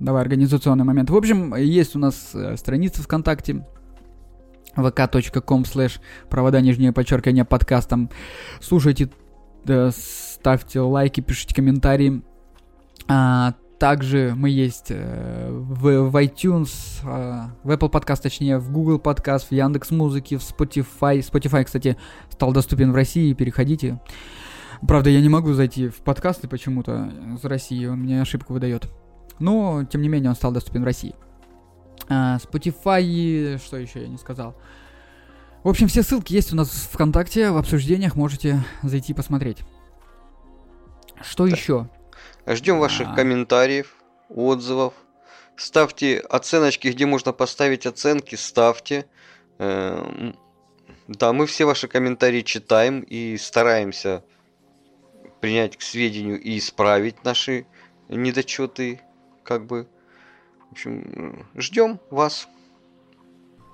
Давай, 0.00 0.22
организационный 0.22 0.84
момент. 0.84 1.10
В 1.10 1.16
общем, 1.16 1.54
есть 1.54 1.94
у 1.94 1.98
нас 1.98 2.30
э, 2.34 2.56
страница 2.56 3.02
ВКонтакте 3.02 3.66
vk.com 4.74 5.66
слэш 5.66 6.00
провода 6.30 6.62
нижнее 6.62 6.92
подчеркивание 6.92 7.44
подкастом. 7.44 8.08
Слушайте, 8.62 9.10
да, 9.64 9.90
ставьте 9.92 10.80
лайки, 10.80 11.20
пишите 11.20 11.54
комментарии. 11.54 12.22
А, 13.08 13.52
также 13.78 14.32
мы 14.34 14.48
есть 14.48 14.86
э, 14.88 15.50
в, 15.50 16.08
в 16.08 16.16
iTunes, 16.16 16.70
э, 17.02 17.50
в 17.62 17.70
Apple 17.70 17.90
Podcast, 17.90 18.22
точнее, 18.22 18.56
в 18.56 18.72
Google 18.72 18.98
Podcast, 18.98 19.48
в 19.50 19.52
Яндекс 19.52 19.90
Музыке, 19.90 20.38
в 20.38 20.40
Spotify. 20.40 21.18
Spotify, 21.18 21.64
кстати, 21.64 21.98
стал 22.30 22.52
доступен 22.52 22.92
в 22.92 22.94
России, 22.94 23.34
переходите. 23.34 24.00
Правда, 24.88 25.10
я 25.10 25.20
не 25.20 25.28
могу 25.28 25.52
зайти 25.52 25.88
в 25.88 25.96
подкасты 25.96 26.48
почему-то 26.48 27.12
из 27.34 27.44
России, 27.44 27.84
он 27.84 27.98
мне 28.00 28.22
ошибку 28.22 28.54
выдает. 28.54 28.90
Но, 29.40 29.84
тем 29.84 30.02
не 30.02 30.08
менее, 30.08 30.30
он 30.30 30.36
стал 30.36 30.52
доступен 30.52 30.82
в 30.82 30.84
России. 30.84 31.14
А, 32.08 32.38
Spotify, 32.38 33.58
что 33.58 33.76
еще 33.76 34.02
я 34.02 34.08
не 34.08 34.18
сказал. 34.18 34.54
В 35.62 35.68
общем, 35.68 35.88
все 35.88 36.02
ссылки 36.02 36.32
есть 36.32 36.52
у 36.52 36.56
нас 36.56 36.68
в 36.68 36.92
ВКонтакте, 36.92 37.50
в 37.50 37.56
обсуждениях, 37.56 38.16
можете 38.16 38.62
зайти 38.82 39.12
посмотреть. 39.12 39.58
Что 41.22 41.46
так. 41.46 41.58
еще? 41.58 41.88
Ждем 42.46 42.78
ваших 42.78 43.08
а... 43.08 43.14
комментариев, 43.14 43.94
отзывов. 44.28 44.94
Ставьте 45.56 46.18
оценочки, 46.18 46.88
где 46.88 47.04
можно 47.04 47.32
поставить 47.32 47.84
оценки, 47.84 48.34
ставьте. 48.34 49.06
Эм, 49.58 50.34
да, 51.06 51.34
мы 51.34 51.46
все 51.46 51.66
ваши 51.66 51.86
комментарии 51.86 52.40
читаем 52.40 53.00
и 53.00 53.36
стараемся 53.36 54.24
принять 55.40 55.76
к 55.76 55.82
сведению 55.82 56.40
и 56.40 56.56
исправить 56.56 57.24
наши 57.24 57.66
недочеты, 58.08 59.00
как 59.42 59.66
бы. 59.66 59.88
В 60.68 60.72
общем, 60.72 61.46
ждем 61.56 61.98
вас 62.10 62.48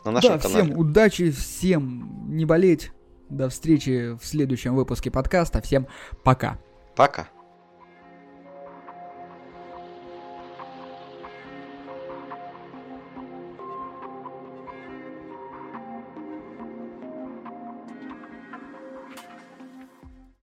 на 0.05 0.13
нашем 0.13 0.37
да, 0.37 0.39
канале. 0.39 0.65
Всем 0.65 0.79
удачи, 0.79 1.31
всем 1.31 2.27
не 2.29 2.45
болеть. 2.45 2.93
До 3.29 3.49
встречи 3.49 4.17
в 4.17 4.25
следующем 4.25 4.75
выпуске 4.75 5.11
подкаста. 5.11 5.61
Всем 5.61 5.89
пока. 6.23 6.59
Пока. 6.95 7.29